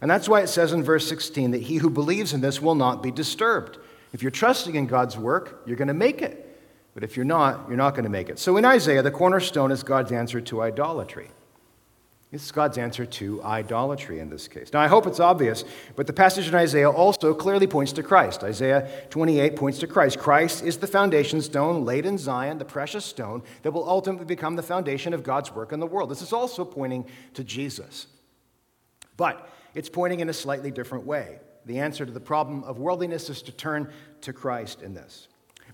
And 0.00 0.10
that's 0.10 0.30
why 0.30 0.40
it 0.40 0.46
says 0.46 0.72
in 0.72 0.82
verse 0.82 1.06
16 1.06 1.50
that 1.50 1.60
he 1.60 1.76
who 1.76 1.90
believes 1.90 2.32
in 2.32 2.40
this 2.40 2.62
will 2.62 2.74
not 2.74 3.02
be 3.02 3.10
disturbed. 3.10 3.76
If 4.14 4.22
you're 4.22 4.30
trusting 4.30 4.76
in 4.76 4.86
God's 4.86 5.18
work, 5.18 5.60
you're 5.66 5.76
going 5.76 5.88
to 5.88 5.94
make 5.94 6.22
it. 6.22 6.58
But 6.94 7.04
if 7.04 7.16
you're 7.16 7.26
not, 7.26 7.66
you're 7.68 7.76
not 7.76 7.90
going 7.90 8.04
to 8.04 8.10
make 8.10 8.30
it. 8.30 8.38
So 8.38 8.56
in 8.56 8.64
Isaiah, 8.64 9.02
the 9.02 9.10
cornerstone 9.10 9.70
is 9.70 9.82
God's 9.82 10.10
answer 10.10 10.40
to 10.40 10.62
idolatry. 10.62 11.28
It's 12.30 12.52
God's 12.52 12.76
answer 12.76 13.06
to 13.06 13.42
idolatry 13.42 14.20
in 14.20 14.28
this 14.28 14.48
case. 14.48 14.70
Now, 14.70 14.80
I 14.80 14.86
hope 14.86 15.06
it's 15.06 15.20
obvious, 15.20 15.64
but 15.96 16.06
the 16.06 16.12
passage 16.12 16.46
in 16.46 16.54
Isaiah 16.54 16.90
also 16.90 17.32
clearly 17.32 17.66
points 17.66 17.92
to 17.92 18.02
Christ. 18.02 18.44
Isaiah 18.44 18.86
28 19.08 19.56
points 19.56 19.78
to 19.78 19.86
Christ. 19.86 20.18
Christ 20.18 20.62
is 20.62 20.76
the 20.76 20.86
foundation 20.86 21.40
stone 21.40 21.86
laid 21.86 22.04
in 22.04 22.18
Zion, 22.18 22.58
the 22.58 22.66
precious 22.66 23.06
stone 23.06 23.42
that 23.62 23.72
will 23.72 23.88
ultimately 23.88 24.26
become 24.26 24.56
the 24.56 24.62
foundation 24.62 25.14
of 25.14 25.22
God's 25.22 25.54
work 25.54 25.72
in 25.72 25.80
the 25.80 25.86
world. 25.86 26.10
This 26.10 26.20
is 26.20 26.34
also 26.34 26.66
pointing 26.66 27.06
to 27.32 27.42
Jesus. 27.42 28.06
But 29.16 29.48
it's 29.74 29.88
pointing 29.88 30.20
in 30.20 30.28
a 30.28 30.34
slightly 30.34 30.70
different 30.70 31.06
way. 31.06 31.38
The 31.64 31.78
answer 31.78 32.04
to 32.04 32.12
the 32.12 32.20
problem 32.20 32.62
of 32.64 32.78
worldliness 32.78 33.30
is 33.30 33.40
to 33.42 33.52
turn 33.52 33.90
to 34.20 34.34
Christ 34.34 34.82
in 34.82 34.92
this. 34.92 35.28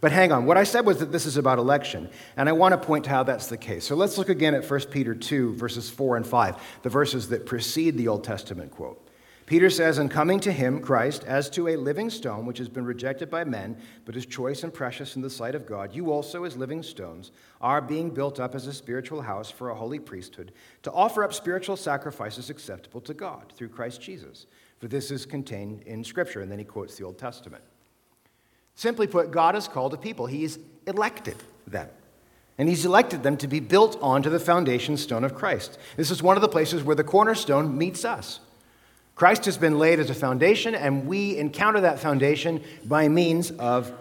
But 0.05 0.13
hang 0.13 0.33
on, 0.33 0.45
what 0.45 0.59
I 0.59 0.65
said 0.65 0.85
was 0.85 0.99
that 0.99 1.13
this 1.13 1.25
is 1.25 1.39
about 1.39 1.59
election, 1.59 2.11
and 2.37 2.47
I 2.47 2.53
want 2.53 2.73
to 2.73 2.87
point 2.87 3.05
to 3.05 3.11
how 3.11 3.23
that's 3.23 3.47
the 3.47 3.57
case. 3.57 3.87
So 3.87 3.95
let's 3.95 4.19
look 4.19 4.29
again 4.29 4.55
at 4.55 4.71
1 4.71 4.81
Peter 4.91 5.15
2, 5.15 5.55
verses 5.55 5.89
4 5.89 6.19
and 6.19 6.27
5, 6.27 6.57
the 6.83 6.91
verses 6.91 7.31
that 7.31 7.47
precede 7.47 7.97
the 7.97 8.09
Old 8.09 8.23
Testament 8.23 8.71
quote. 8.71 9.09
Peter 9.47 9.71
says, 9.71 9.97
In 9.97 10.11
coming 10.11 10.41
to 10.41 10.53
him, 10.53 10.83
Christ, 10.83 11.25
as 11.25 11.49
to 11.49 11.69
a 11.69 11.77
living 11.77 12.11
stone 12.11 12.45
which 12.45 12.59
has 12.59 12.69
been 12.69 12.85
rejected 12.85 13.31
by 13.31 13.45
men, 13.45 13.79
but 14.05 14.15
is 14.15 14.27
choice 14.27 14.63
and 14.63 14.75
precious 14.75 15.17
in 15.17 15.23
the 15.23 15.31
sight 15.31 15.55
of 15.55 15.65
God, 15.65 15.95
you 15.95 16.13
also, 16.13 16.45
as 16.45 16.55
living 16.55 16.83
stones, 16.83 17.33
are 17.63 17.81
being 17.81 18.11
built 18.11 18.39
up 18.39 18.55
as 18.55 18.67
a 18.67 18.75
spiritual 18.75 19.23
house 19.23 19.51
for 19.51 19.71
a 19.71 19.75
holy 19.75 19.99
priesthood, 19.99 20.53
to 20.83 20.93
offer 20.93 21.25
up 21.25 21.33
spiritual 21.33 21.79
sacrifices 21.79 22.51
acceptable 22.51 23.01
to 23.01 23.15
God 23.15 23.51
through 23.57 23.71
Christ 23.71 24.03
Jesus. 24.03 24.45
For 24.81 24.87
this 24.87 25.11
is 25.11 25.25
contained 25.25 25.81
in 25.85 26.05
Scripture. 26.05 26.43
And 26.43 26.53
then 26.53 26.59
he 26.59 26.65
quotes 26.67 26.99
the 26.99 27.05
Old 27.05 27.17
Testament. 27.17 27.65
Simply 28.75 29.07
put, 29.07 29.31
God 29.31 29.55
has 29.55 29.69
called 29.69 29.95
a 29.95 29.97
people, 29.97 30.27
He's 30.27 30.59
elected 30.87 31.37
them. 31.67 31.89
And 32.59 32.69
He's 32.69 32.85
elected 32.85 33.23
them 33.23 33.37
to 33.39 33.49
be 33.49 33.61
built 33.61 33.99
onto 34.01 34.31
the 34.31 34.41
foundation 34.41 34.97
stone 34.97 35.25
of 35.25 35.35
Christ. 35.35 35.79
This 35.97 36.11
is 36.11 36.23
one 36.23 36.37
of 36.37 36.43
the 36.43 36.49
places 36.49 36.83
where 36.83 36.97
the 36.97 37.05
cornerstone 37.05 37.77
meets 37.77 38.05
us. 38.05 38.41
Christ 39.15 39.45
has 39.45 39.57
been 39.57 39.79
laid 39.79 40.01
as 40.01 40.11
a 40.11 40.15
foundation, 40.15 40.75
and 40.75 41.07
we 41.07 41.37
encounter 41.37 41.81
that 41.83 42.01
foundation 42.01 42.63
by 42.85 43.09
means 43.09 43.53
of 43.53 43.93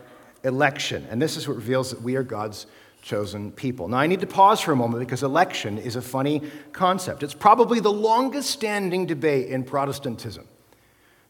election. 0.43 1.07
And 1.09 1.21
this 1.21 1.37
is 1.37 1.47
what 1.47 1.55
reveals 1.55 1.91
that 1.91 2.01
we 2.01 2.15
are 2.15 2.23
God's 2.23 2.65
chosen 3.03 3.51
people. 3.51 3.87
Now, 3.87 3.97
I 3.97 4.07
need 4.07 4.21
to 4.21 4.27
pause 4.27 4.59
for 4.61 4.71
a 4.71 4.75
moment 4.75 5.01
because 5.01 5.21
election 5.21 5.77
is 5.77 5.95
a 5.95 6.01
funny 6.01 6.41
concept. 6.71 7.21
It's 7.21 7.33
probably 7.33 7.79
the 7.79 7.91
longest 7.91 8.49
standing 8.49 9.05
debate 9.05 9.49
in 9.49 9.63
Protestantism. 9.63 10.47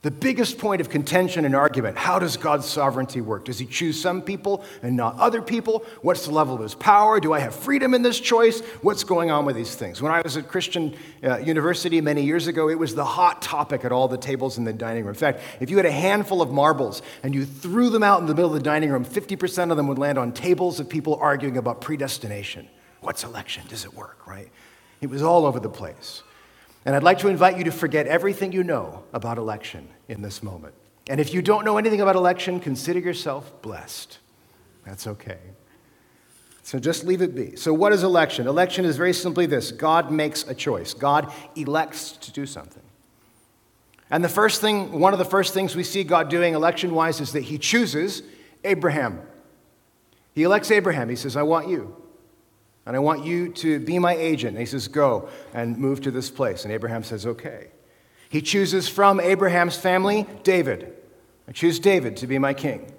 The 0.04 0.12
biggest 0.12 0.58
point 0.58 0.82
of 0.82 0.90
contention 0.90 1.46
and 1.46 1.56
argument 1.56 1.98
how 1.98 2.20
does 2.20 2.36
God's 2.36 2.66
sovereignty 2.66 3.22
work? 3.22 3.46
Does 3.46 3.58
he 3.58 3.66
choose 3.66 4.00
some 4.00 4.22
people 4.22 4.66
and 4.82 4.98
not 4.98 5.18
other 5.18 5.42
people? 5.42 5.86
What's 6.02 6.26
the 6.26 6.34
level 6.34 6.56
of 6.56 6.62
his 6.62 6.76
power? 6.76 7.22
Do 7.22 7.32
I 7.32 7.40
have 7.40 7.56
freedom 7.56 7.94
in 7.94 8.02
this 8.02 8.20
choice? 8.20 8.60
What's 8.82 9.06
going 9.06 9.32
on 9.32 9.46
with 9.46 9.56
these 9.56 9.76
things? 9.76 10.02
When 10.02 10.12
I 10.12 10.20
was 10.20 10.36
at 10.36 10.50
Christian 10.50 10.94
uh, 11.24 11.38
University 11.38 12.02
many 12.02 12.22
years 12.22 12.48
ago, 12.48 12.70
it 12.70 12.78
was 12.78 12.96
the 12.96 13.06
hot 13.06 13.42
topic 13.42 13.86
at 13.86 13.94
all 13.94 14.10
the 14.10 14.18
tables 14.18 14.58
in 14.58 14.66
the 14.66 14.74
dining 14.74 15.06
room. 15.06 15.14
In 15.14 15.20
fact, 15.20 15.40
if 15.62 15.70
you 15.70 15.78
had 15.78 15.86
a 15.86 15.92
handful 15.92 16.42
of 16.42 16.52
marbles 16.52 17.02
and 17.24 17.34
you 17.34 17.46
threw 17.46 17.90
them 17.90 18.04
out 18.04 18.20
in 18.20 18.26
the 18.26 18.36
middle 18.36 18.54
of 18.54 18.58
the 18.58 18.64
dining 18.64 18.90
room, 18.90 19.06
50% 19.06 19.72
of 19.72 19.78
them 19.78 19.88
would 19.88 20.00
land 20.00 20.18
on 20.18 20.34
tables 20.34 20.82
of 20.82 20.90
people 20.90 21.16
arguing 21.22 21.56
about 21.56 21.80
predestination. 21.80 22.68
What's 23.00 23.24
election? 23.24 23.64
Does 23.70 23.86
it 23.86 23.94
work, 23.94 24.28
right? 24.28 24.50
It 25.00 25.10
was 25.10 25.24
all 25.24 25.46
over 25.46 25.62
the 25.62 25.70
place. 25.70 26.24
And 26.86 26.96
I'd 26.96 27.04
like 27.04 27.20
to 27.20 27.30
invite 27.30 27.58
you 27.58 27.64
to 27.66 27.72
forget 27.72 28.08
everything 28.08 28.52
you 28.52 28.64
know 28.64 29.04
about 29.14 29.38
election 29.38 29.88
in 30.08 30.22
this 30.22 30.44
moment. 30.44 30.74
And 31.10 31.20
if 31.20 31.34
you 31.34 31.42
don't 31.42 31.66
know 31.66 31.78
anything 31.78 32.02
about 32.02 32.16
election, 32.16 32.60
consider 32.60 33.00
yourself 33.00 33.62
blessed. 33.62 34.20
That's 34.86 35.08
okay. 35.08 35.40
So 36.64 36.80
just 36.80 37.04
leave 37.04 37.22
it 37.22 37.36
be. 37.36 37.58
So, 37.58 37.74
what 37.74 37.92
is 37.92 38.04
election? 38.04 38.48
Election 38.48 38.86
is 38.86 38.96
very 38.96 39.14
simply 39.14 39.46
this 39.46 39.72
God 39.72 40.12
makes 40.12 40.48
a 40.48 40.56
choice, 40.56 40.94
God 40.94 41.32
elects 41.56 42.14
to 42.14 42.32
do 42.32 42.46
something. 42.46 42.84
And 44.10 44.24
the 44.24 44.30
first 44.30 44.62
thing, 44.62 45.00
one 45.00 45.12
of 45.12 45.20
the 45.20 45.26
first 45.26 45.54
things 45.54 45.76
we 45.76 45.84
see 45.84 46.04
God 46.04 46.30
doing 46.30 46.54
election 46.54 46.94
wise 46.94 47.20
is 47.20 47.34
that 47.34 47.44
He 47.44 47.58
chooses 47.58 48.24
Abraham. 48.64 49.22
He 50.34 50.44
elects 50.44 50.72
Abraham. 50.72 51.10
He 51.10 51.16
says, 51.16 51.36
I 51.36 51.44
want 51.44 51.68
you. 51.68 51.96
And 52.86 52.96
I 52.96 53.00
want 53.00 53.26
you 53.26 53.50
to 53.54 53.80
be 53.80 53.98
my 53.98 54.16
agent. 54.16 54.52
And 54.52 54.60
he 54.60 54.66
says, 54.66 54.88
Go 54.88 55.30
and 55.54 55.78
move 55.78 56.02
to 56.02 56.12
this 56.12 56.30
place. 56.30 56.64
And 56.64 56.74
Abraham 56.74 57.04
says, 57.04 57.26
Okay. 57.26 57.68
He 58.30 58.42
chooses 58.42 58.90
from 58.90 59.20
Abraham's 59.20 59.78
family 59.78 60.26
David. 60.42 60.92
I 61.48 61.52
choose 61.52 61.80
David 61.80 62.18
to 62.18 62.28
be 62.28 62.40
my 62.40 62.54
king. 62.54 62.92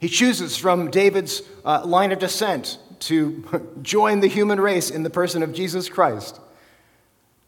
He 0.00 0.08
chooses 0.08 0.56
from 0.56 0.90
David's 0.90 1.42
uh, 1.64 1.86
line 1.86 2.12
of 2.12 2.18
descent 2.18 2.78
to 3.00 3.44
join 3.82 4.20
the 4.20 4.26
human 4.26 4.60
race 4.60 4.90
in 4.90 5.02
the 5.02 5.10
person 5.10 5.42
of 5.42 5.52
Jesus 5.52 5.88
Christ. 5.88 6.40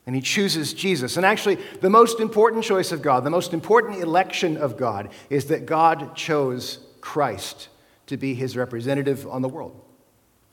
And 0.07 0.15
he 0.15 0.23
chooses 0.23 0.73
Jesus. 0.73 1.17
And 1.17 1.27
actually, 1.27 1.57
the 1.81 1.91
most 1.91 2.21
important 2.21 2.65
choice 2.65 2.93
of 2.93 3.03
God, 3.03 3.25
the 3.25 3.31
most 3.31 3.53
important 3.53 4.01
election 4.01 4.57
of 4.57 4.77
God, 4.79 5.11
is 5.29 5.47
that 5.47 5.67
God 5.67 6.15
chose 6.15 6.79
Christ 7.01 7.69
to 8.07 8.17
be 8.17 8.35
his 8.35 8.57
representative 8.57 9.27
on 9.27 9.43
the 9.43 9.49
world. 9.49 9.79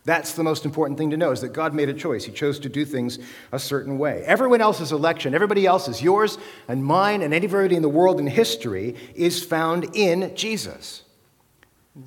That's 0.05 0.33
the 0.33 0.43
most 0.43 0.65
important 0.65 0.99
thing 0.99 1.09
to 1.09 1.17
know 1.17 1.31
is 1.31 1.41
that 1.41 1.51
God 1.51 1.73
made 1.73 1.89
a 1.89 1.93
choice. 1.93 2.23
He 2.23 2.31
chose 2.31 2.59
to 2.59 2.69
do 2.69 2.85
things 2.85 3.17
a 3.51 3.57
certain 3.57 3.97
way. 3.97 4.23
Everyone 4.25 4.61
else's 4.61 4.91
election, 4.91 5.33
everybody 5.33 5.65
else's, 5.65 6.01
yours 6.01 6.37
and 6.67 6.85
mine 6.85 7.23
and 7.23 7.33
anybody 7.33 7.75
in 7.75 7.81
the 7.81 7.89
world 7.89 8.19
in 8.19 8.27
history, 8.27 8.95
is 9.15 9.43
found 9.43 9.95
in 9.95 10.35
Jesus. 10.35 11.01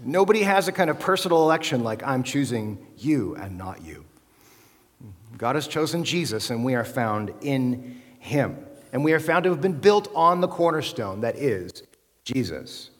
Nobody 0.05 0.43
has 0.43 0.69
a 0.69 0.73
kind 0.73 0.91
of 0.91 1.01
personal 1.01 1.43
election 1.43 1.83
like 1.83 2.03
I'm 2.05 2.23
choosing 2.23 2.79
you 2.97 3.35
and 3.35 3.59
not 3.59 3.83
you. 3.83 4.05
God 5.37 5.57
has 5.57 5.67
chosen 5.67 6.05
Jesus, 6.05 6.51
and 6.51 6.65
we 6.65 6.75
are 6.75 6.85
found 6.85 7.33
in 7.41 8.01
him. 8.19 8.59
And 8.93 9.05
we 9.05 9.13
are 9.13 9.21
found 9.21 9.45
to 9.45 9.51
have 9.51 9.61
been 9.61 9.79
built 9.79 10.09
on 10.15 10.41
the 10.41 10.49
cornerstone 10.49 11.21
that 11.23 11.37
is 11.37 11.83
Jesus. 12.25 12.91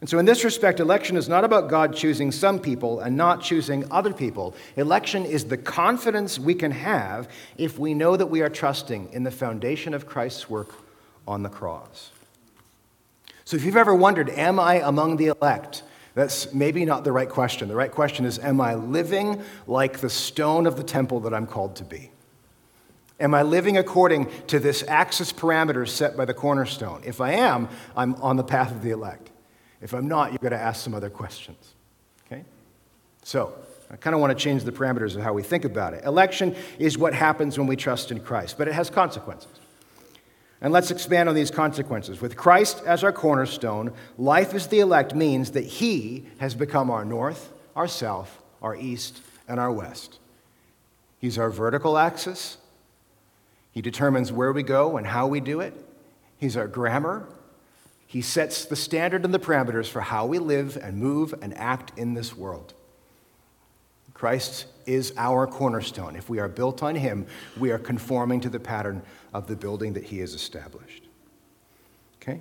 And 0.00 0.08
so, 0.08 0.18
in 0.18 0.24
this 0.24 0.44
respect, 0.44 0.80
election 0.80 1.16
is 1.16 1.28
not 1.28 1.44
about 1.44 1.68
God 1.68 1.94
choosing 1.94 2.32
some 2.32 2.58
people 2.58 3.00
and 3.00 3.16
not 3.16 3.42
choosing 3.42 3.90
other 3.90 4.14
people. 4.14 4.54
Election 4.76 5.26
is 5.26 5.44
the 5.44 5.58
confidence 5.58 6.38
we 6.38 6.54
can 6.54 6.70
have 6.70 7.28
if 7.58 7.78
we 7.78 7.92
know 7.92 8.16
that 8.16 8.26
we 8.26 8.40
are 8.40 8.48
trusting 8.48 9.12
in 9.12 9.24
the 9.24 9.30
foundation 9.30 9.92
of 9.92 10.06
Christ's 10.06 10.48
work 10.48 10.74
on 11.28 11.42
the 11.42 11.50
cross. 11.50 12.12
So, 13.44 13.56
if 13.56 13.64
you've 13.64 13.76
ever 13.76 13.94
wondered, 13.94 14.30
am 14.30 14.58
I 14.58 14.76
among 14.76 15.18
the 15.18 15.34
elect? 15.38 15.82
That's 16.14 16.52
maybe 16.52 16.86
not 16.86 17.04
the 17.04 17.12
right 17.12 17.28
question. 17.28 17.68
The 17.68 17.76
right 17.76 17.92
question 17.92 18.24
is, 18.24 18.38
am 18.38 18.60
I 18.60 18.74
living 18.74 19.42
like 19.66 19.98
the 19.98 20.10
stone 20.10 20.66
of 20.66 20.76
the 20.76 20.82
temple 20.82 21.20
that 21.20 21.34
I'm 21.34 21.46
called 21.46 21.76
to 21.76 21.84
be? 21.84 22.10
Am 23.20 23.34
I 23.34 23.42
living 23.42 23.76
according 23.76 24.30
to 24.46 24.58
this 24.58 24.82
axis 24.88 25.30
parameters 25.30 25.88
set 25.88 26.16
by 26.16 26.24
the 26.24 26.32
cornerstone? 26.32 27.02
If 27.04 27.20
I 27.20 27.32
am, 27.32 27.68
I'm 27.94 28.14
on 28.16 28.36
the 28.36 28.42
path 28.42 28.70
of 28.70 28.82
the 28.82 28.90
elect. 28.90 29.29
If 29.80 29.94
I'm 29.94 30.08
not, 30.08 30.32
you've 30.32 30.42
got 30.42 30.50
to 30.50 30.60
ask 30.60 30.82
some 30.82 30.94
other 30.94 31.10
questions. 31.10 31.74
Okay? 32.26 32.44
So, 33.22 33.54
I 33.90 33.96
kind 33.96 34.14
of 34.14 34.20
want 34.20 34.36
to 34.36 34.42
change 34.42 34.62
the 34.62 34.72
parameters 34.72 35.16
of 35.16 35.22
how 35.22 35.32
we 35.32 35.42
think 35.42 35.64
about 35.64 35.94
it. 35.94 36.04
Election 36.04 36.54
is 36.78 36.96
what 36.96 37.12
happens 37.12 37.58
when 37.58 37.66
we 37.66 37.76
trust 37.76 38.12
in 38.12 38.20
Christ, 38.20 38.56
but 38.56 38.68
it 38.68 38.74
has 38.74 38.88
consequences. 38.88 39.50
And 40.60 40.72
let's 40.72 40.90
expand 40.90 41.28
on 41.28 41.34
these 41.34 41.50
consequences. 41.50 42.20
With 42.20 42.36
Christ 42.36 42.82
as 42.86 43.02
our 43.02 43.12
cornerstone, 43.12 43.92
life 44.18 44.54
as 44.54 44.68
the 44.68 44.80
elect 44.80 45.14
means 45.14 45.52
that 45.52 45.64
He 45.64 46.26
has 46.38 46.54
become 46.54 46.90
our 46.90 47.04
north, 47.04 47.50
our 47.74 47.88
south, 47.88 48.38
our 48.62 48.76
east, 48.76 49.22
and 49.48 49.58
our 49.58 49.72
west. 49.72 50.18
He's 51.18 51.38
our 51.38 51.50
vertical 51.50 51.98
axis. 51.98 52.58
He 53.72 53.80
determines 53.80 54.32
where 54.32 54.52
we 54.52 54.62
go 54.62 54.96
and 54.96 55.06
how 55.06 55.26
we 55.26 55.40
do 55.40 55.60
it. 55.60 55.74
He's 56.38 56.56
our 56.56 56.68
grammar, 56.68 57.26
he 58.10 58.22
sets 58.22 58.64
the 58.64 58.74
standard 58.74 59.24
and 59.24 59.32
the 59.32 59.38
parameters 59.38 59.86
for 59.86 60.00
how 60.00 60.26
we 60.26 60.40
live 60.40 60.76
and 60.76 60.96
move 60.96 61.32
and 61.40 61.56
act 61.56 61.96
in 61.96 62.14
this 62.14 62.36
world. 62.36 62.74
Christ 64.14 64.66
is 64.84 65.12
our 65.16 65.46
cornerstone. 65.46 66.16
If 66.16 66.28
we 66.28 66.40
are 66.40 66.48
built 66.48 66.82
on 66.82 66.96
him, 66.96 67.28
we 67.56 67.70
are 67.70 67.78
conforming 67.78 68.40
to 68.40 68.48
the 68.48 68.58
pattern 68.58 69.02
of 69.32 69.46
the 69.46 69.54
building 69.54 69.92
that 69.92 70.02
he 70.02 70.18
has 70.18 70.34
established. 70.34 71.04
Okay? 72.20 72.40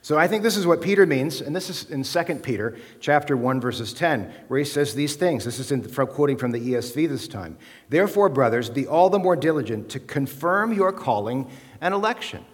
So 0.00 0.16
I 0.16 0.28
think 0.28 0.42
this 0.42 0.56
is 0.56 0.66
what 0.66 0.80
Peter 0.80 1.04
means, 1.04 1.42
and 1.42 1.54
this 1.54 1.68
is 1.68 1.90
in 1.90 2.04
2 2.04 2.36
Peter 2.36 2.78
chapter 2.98 3.36
1 3.36 3.60
verses 3.60 3.92
10, 3.92 4.32
where 4.48 4.60
he 4.60 4.64
says 4.64 4.94
these 4.94 5.16
things. 5.16 5.44
This 5.44 5.58
is 5.58 5.70
in, 5.70 5.82
from, 5.82 6.06
quoting 6.06 6.38
from 6.38 6.52
the 6.52 6.72
ESV 6.72 7.06
this 7.06 7.28
time. 7.28 7.58
Therefore, 7.90 8.30
brothers, 8.30 8.70
be 8.70 8.86
all 8.86 9.10
the 9.10 9.18
more 9.18 9.36
diligent 9.36 9.90
to 9.90 10.00
confirm 10.00 10.72
your 10.72 10.90
calling 10.90 11.50
and 11.82 11.92
election. 11.92 12.46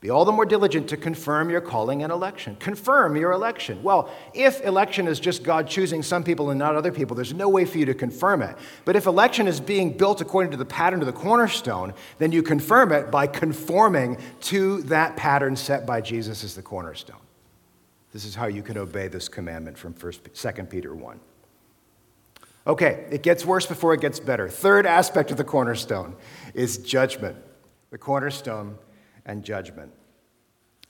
Be 0.00 0.08
all 0.08 0.24
the 0.24 0.32
more 0.32 0.46
diligent 0.46 0.88
to 0.88 0.96
confirm 0.96 1.50
your 1.50 1.60
calling 1.60 2.02
and 2.02 2.10
election. 2.10 2.56
Confirm 2.56 3.16
your 3.16 3.32
election. 3.32 3.82
Well, 3.82 4.08
if 4.32 4.62
election 4.62 5.06
is 5.06 5.20
just 5.20 5.42
God 5.42 5.68
choosing 5.68 6.02
some 6.02 6.24
people 6.24 6.48
and 6.48 6.58
not 6.58 6.74
other 6.74 6.90
people, 6.90 7.14
there's 7.14 7.34
no 7.34 7.50
way 7.50 7.66
for 7.66 7.76
you 7.76 7.84
to 7.84 7.92
confirm 7.92 8.40
it. 8.40 8.56
But 8.86 8.96
if 8.96 9.04
election 9.04 9.46
is 9.46 9.60
being 9.60 9.98
built 9.98 10.22
according 10.22 10.52
to 10.52 10.56
the 10.56 10.64
pattern 10.64 11.00
of 11.00 11.06
the 11.06 11.12
cornerstone, 11.12 11.92
then 12.16 12.32
you 12.32 12.42
confirm 12.42 12.92
it 12.92 13.10
by 13.10 13.26
conforming 13.26 14.16
to 14.42 14.80
that 14.84 15.16
pattern 15.16 15.54
set 15.54 15.84
by 15.84 16.00
Jesus 16.00 16.44
as 16.44 16.54
the 16.54 16.62
cornerstone. 16.62 17.20
This 18.12 18.24
is 18.24 18.34
how 18.34 18.46
you 18.46 18.62
can 18.62 18.78
obey 18.78 19.06
this 19.08 19.28
commandment 19.28 19.76
from 19.76 19.92
1st, 19.92 20.54
2 20.56 20.64
Peter 20.64 20.94
1. 20.94 21.20
Okay, 22.66 23.06
it 23.10 23.22
gets 23.22 23.44
worse 23.44 23.66
before 23.66 23.92
it 23.92 24.00
gets 24.00 24.18
better. 24.18 24.48
Third 24.48 24.86
aspect 24.86 25.30
of 25.30 25.36
the 25.36 25.44
cornerstone 25.44 26.16
is 26.54 26.78
judgment. 26.78 27.36
The 27.90 27.98
cornerstone 27.98 28.78
and 29.26 29.44
judgment. 29.44 29.92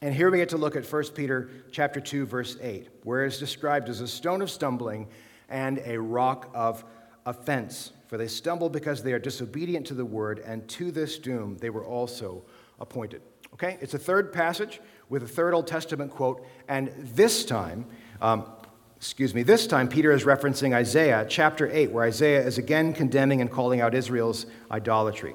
And 0.02 0.14
here 0.14 0.30
we 0.30 0.38
get 0.38 0.48
to 0.50 0.56
look 0.56 0.76
at 0.76 0.90
1 0.90 1.04
Peter 1.14 1.50
chapter 1.70 2.00
2 2.00 2.24
verse 2.24 2.56
8, 2.60 2.88
where 3.04 3.24
it's 3.24 3.38
described 3.38 3.88
as 3.88 4.00
a 4.00 4.08
stone 4.08 4.40
of 4.40 4.50
stumbling 4.50 5.08
and 5.50 5.80
a 5.84 5.98
rock 5.98 6.50
of 6.54 6.84
offense. 7.26 7.92
For 8.08 8.16
they 8.16 8.26
stumble 8.26 8.70
because 8.70 9.02
they 9.02 9.12
are 9.12 9.18
disobedient 9.18 9.86
to 9.88 9.94
the 9.94 10.04
word, 10.04 10.40
and 10.40 10.66
to 10.70 10.90
this 10.90 11.18
doom 11.18 11.58
they 11.58 11.70
were 11.70 11.84
also 11.84 12.42
appointed. 12.80 13.20
Okay? 13.52 13.76
It's 13.80 13.94
a 13.94 13.98
third 13.98 14.32
passage 14.32 14.80
with 15.08 15.22
a 15.22 15.28
third 15.28 15.54
Old 15.54 15.66
Testament 15.66 16.10
quote, 16.10 16.46
and 16.66 16.92
this 16.96 17.44
time, 17.44 17.84
um, 18.22 18.46
excuse 18.96 19.34
me, 19.34 19.42
this 19.42 19.66
time 19.66 19.86
Peter 19.86 20.12
is 20.12 20.24
referencing 20.24 20.74
Isaiah 20.74 21.26
chapter 21.28 21.68
8, 21.70 21.90
where 21.90 22.04
Isaiah 22.04 22.44
is 22.44 22.58
again 22.58 22.94
condemning 22.94 23.42
and 23.42 23.50
calling 23.50 23.80
out 23.80 23.94
Israel's 23.94 24.46
idolatry. 24.70 25.34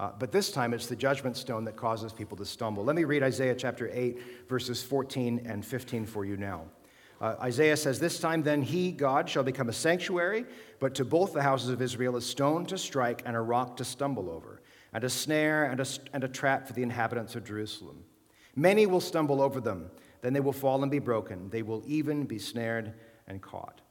Uh, 0.00 0.10
but 0.18 0.32
this 0.32 0.50
time 0.50 0.72
it's 0.72 0.86
the 0.86 0.96
judgment 0.96 1.36
stone 1.36 1.62
that 1.62 1.76
causes 1.76 2.10
people 2.10 2.34
to 2.34 2.44
stumble. 2.46 2.82
Let 2.82 2.96
me 2.96 3.04
read 3.04 3.22
Isaiah 3.22 3.54
chapter 3.54 3.90
8, 3.92 4.48
verses 4.48 4.82
14 4.82 5.42
and 5.44 5.62
15 5.62 6.06
for 6.06 6.24
you 6.24 6.38
now. 6.38 6.62
Uh, 7.20 7.36
Isaiah 7.42 7.76
says, 7.76 8.00
This 8.00 8.18
time 8.18 8.42
then 8.42 8.62
he, 8.62 8.92
God, 8.92 9.28
shall 9.28 9.42
become 9.42 9.68
a 9.68 9.74
sanctuary, 9.74 10.46
but 10.78 10.94
to 10.94 11.04
both 11.04 11.34
the 11.34 11.42
houses 11.42 11.68
of 11.68 11.82
Israel 11.82 12.16
a 12.16 12.22
stone 12.22 12.64
to 12.66 12.78
strike 12.78 13.20
and 13.26 13.36
a 13.36 13.40
rock 13.42 13.76
to 13.76 13.84
stumble 13.84 14.30
over, 14.30 14.62
and 14.94 15.04
a 15.04 15.10
snare 15.10 15.66
and 15.66 15.80
a, 15.80 15.86
and 16.14 16.24
a 16.24 16.28
trap 16.28 16.66
for 16.66 16.72
the 16.72 16.82
inhabitants 16.82 17.36
of 17.36 17.44
Jerusalem. 17.44 18.02
Many 18.56 18.86
will 18.86 19.02
stumble 19.02 19.42
over 19.42 19.60
them, 19.60 19.90
then 20.22 20.32
they 20.32 20.40
will 20.40 20.54
fall 20.54 20.80
and 20.82 20.90
be 20.90 20.98
broken. 20.98 21.50
They 21.50 21.60
will 21.60 21.82
even 21.86 22.24
be 22.24 22.38
snared 22.38 22.94
and 23.28 23.42
caught. 23.42 23.82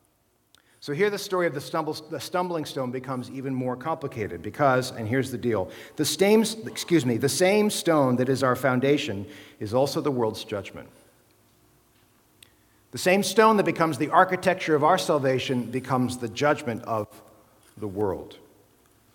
So 0.81 0.93
here 0.93 1.09
the 1.09 1.17
story 1.17 1.45
of 1.45 1.53
the, 1.53 1.61
stumble, 1.61 1.93
the, 1.93 2.19
stumbling 2.19 2.63
stone 2.63 2.89
becomes 2.89 3.29
even 3.31 3.53
more 3.53 3.75
complicated 3.75 4.41
because, 4.41 4.91
and 4.91 5.07
here's 5.07 5.29
the 5.29 5.37
deal, 5.37 5.69
the 5.97 6.05
same, 6.05 6.43
excuse 6.65 7.05
me, 7.05 7.17
the 7.17 7.27
same 7.27 7.69
stone 7.69 8.15
that 8.15 8.29
is 8.29 8.43
our 8.43 8.55
foundation 8.55 9.25
is 9.59 9.73
also 9.73 9.99
the 9.99 10.11
world's 10.11 10.45
judgment. 10.45 10.87
The 12.91 12.97
same 12.97 13.23
stone 13.23 13.57
that 13.57 13.65
becomes 13.65 13.97
the 13.97 14.09
architecture 14.09 14.73
of 14.73 14.83
our 14.83 14.97
salvation 14.97 15.63
becomes 15.69 16.17
the 16.17 16.29
judgment 16.29 16.83
of 16.85 17.07
the 17.77 17.87
world. 17.87 18.37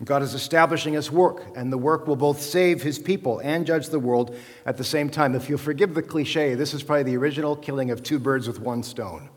God 0.04 0.22
is 0.22 0.34
establishing 0.34 0.94
his 0.94 1.10
work, 1.10 1.44
and 1.56 1.72
the 1.72 1.78
work 1.78 2.06
will 2.06 2.16
both 2.16 2.40
save 2.42 2.82
his 2.82 2.98
people 2.98 3.38
and 3.38 3.66
judge 3.66 3.88
the 3.88 3.98
world 3.98 4.36
at 4.66 4.76
the 4.76 4.84
same 4.84 5.08
time. 5.08 5.34
If 5.34 5.48
you'll 5.48 5.58
forgive 5.58 5.94
the 5.94 6.02
cliche, 6.02 6.54
this 6.54 6.74
is 6.74 6.82
probably 6.82 7.04
the 7.04 7.16
original 7.16 7.56
killing 7.56 7.90
of 7.90 8.02
two 8.02 8.18
birds 8.18 8.46
with 8.46 8.60
one 8.60 8.82
stone. 8.82 9.30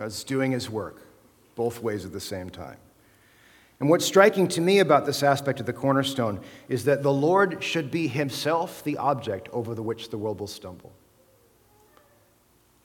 God's 0.00 0.24
doing 0.24 0.52
his 0.52 0.70
work 0.70 1.02
both 1.56 1.82
ways 1.82 2.06
at 2.06 2.12
the 2.12 2.20
same 2.20 2.48
time. 2.48 2.78
And 3.80 3.90
what's 3.90 4.06
striking 4.06 4.48
to 4.48 4.62
me 4.62 4.78
about 4.78 5.04
this 5.04 5.22
aspect 5.22 5.60
of 5.60 5.66
the 5.66 5.74
cornerstone 5.74 6.40
is 6.70 6.86
that 6.86 7.02
the 7.02 7.12
Lord 7.12 7.62
should 7.62 7.90
be 7.90 8.08
himself 8.08 8.82
the 8.82 8.96
object 8.96 9.50
over 9.52 9.74
the 9.74 9.82
which 9.82 10.08
the 10.08 10.16
world 10.16 10.40
will 10.40 10.46
stumble. 10.46 10.94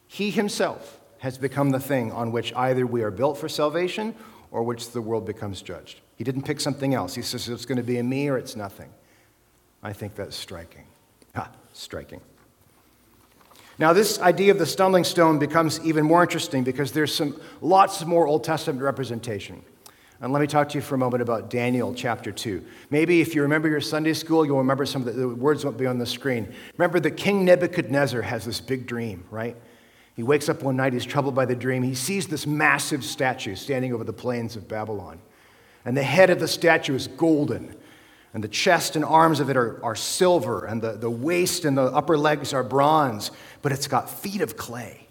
He 0.09 0.29
himself 0.29 0.99
has 1.19 1.37
become 1.37 1.69
the 1.69 1.79
thing 1.79 2.11
on 2.11 2.33
which 2.33 2.53
either 2.53 2.85
we 2.85 3.01
are 3.01 3.11
built 3.11 3.37
for 3.37 3.47
salvation 3.47 4.13
or 4.51 4.63
which 4.63 4.91
the 4.91 5.01
world 5.01 5.25
becomes 5.25 5.61
judged. 5.61 6.01
He 6.17 6.25
didn't 6.25 6.43
pick 6.43 6.59
something 6.59 6.93
else. 6.93 7.15
He 7.15 7.21
says 7.21 7.47
it's 7.47 7.65
going 7.65 7.77
to 7.77 7.81
be 7.83 7.97
a 7.97 8.03
me 8.03 8.27
or 8.27 8.37
it's 8.37 8.57
nothing. 8.57 8.89
I 9.81 9.93
think 9.93 10.15
that's 10.15 10.35
striking. 10.35 10.83
Ah, 11.33 11.49
striking. 11.71 12.19
Now, 13.77 13.91
this 13.91 14.19
idea 14.19 14.51
of 14.51 14.59
the 14.59 14.65
stumbling 14.65 15.03
stone 15.03 15.37
becomes 15.37 15.81
even 15.81 16.05
more 16.05 16.21
interesting 16.21 16.63
because 16.63 16.93
there's 16.93 17.13
some 17.13 17.39
lots 17.61 18.05
more 18.05 18.25
Old 18.25 18.43
Testament 18.43 18.81
representation. 18.81 19.63
And 20.21 20.31
let 20.31 20.39
me 20.39 20.47
talk 20.47 20.69
to 20.69 20.77
you 20.77 20.81
for 20.81 20.95
a 20.95 20.97
moment 20.97 21.21
about 21.21 21.49
Daniel 21.49 21.93
chapter 21.93 22.31
2. 22.31 22.63
Maybe 22.89 23.19
if 23.19 23.35
you 23.35 23.41
remember 23.41 23.67
your 23.67 23.81
Sunday 23.81 24.13
school, 24.13 24.45
you'll 24.45 24.59
remember 24.59 24.85
some 24.85 25.05
of 25.05 25.13
the, 25.13 25.21
the 25.21 25.27
words 25.27 25.65
won't 25.65 25.77
be 25.77 25.85
on 25.85 25.97
the 25.97 26.05
screen. 26.05 26.53
Remember 26.77 27.01
that 27.01 27.11
King 27.11 27.43
Nebuchadnezzar 27.43 28.21
has 28.21 28.45
this 28.45 28.61
big 28.61 28.87
dream, 28.87 29.25
right? 29.29 29.57
He 30.15 30.23
wakes 30.23 30.47
up 30.47 30.63
one 30.63 30.77
night, 30.77 30.93
he's 30.93 31.05
troubled 31.05 31.35
by 31.35 31.45
the 31.45 31.55
dream. 31.55 31.83
He 31.83 31.95
sees 31.95 32.27
this 32.27 32.47
massive 32.47 33.03
statue 33.03 33.55
standing 33.55 33.93
over 33.93 34.05
the 34.05 34.13
plains 34.13 34.55
of 34.55 34.69
Babylon. 34.69 35.19
And 35.83 35.97
the 35.97 36.03
head 36.03 36.29
of 36.29 36.39
the 36.39 36.47
statue 36.47 36.95
is 36.95 37.07
golden. 37.07 37.75
And 38.35 38.43
the 38.43 38.49
chest 38.49 38.97
and 38.97 39.05
arms 39.05 39.39
of 39.39 39.49
it 39.49 39.55
are, 39.55 39.81
are 39.81 39.95
silver, 39.95 40.65
and 40.65 40.81
the, 40.81 40.91
the 40.91 41.09
waist 41.09 41.63
and 41.63 41.77
the 41.77 41.83
upper 41.83 42.17
legs 42.17 42.53
are 42.53 42.65
bronze, 42.65 43.31
but 43.61 43.71
it's 43.71 43.87
got 43.87 44.09
feet 44.09 44.41
of 44.41 44.57
clay. 44.57 45.07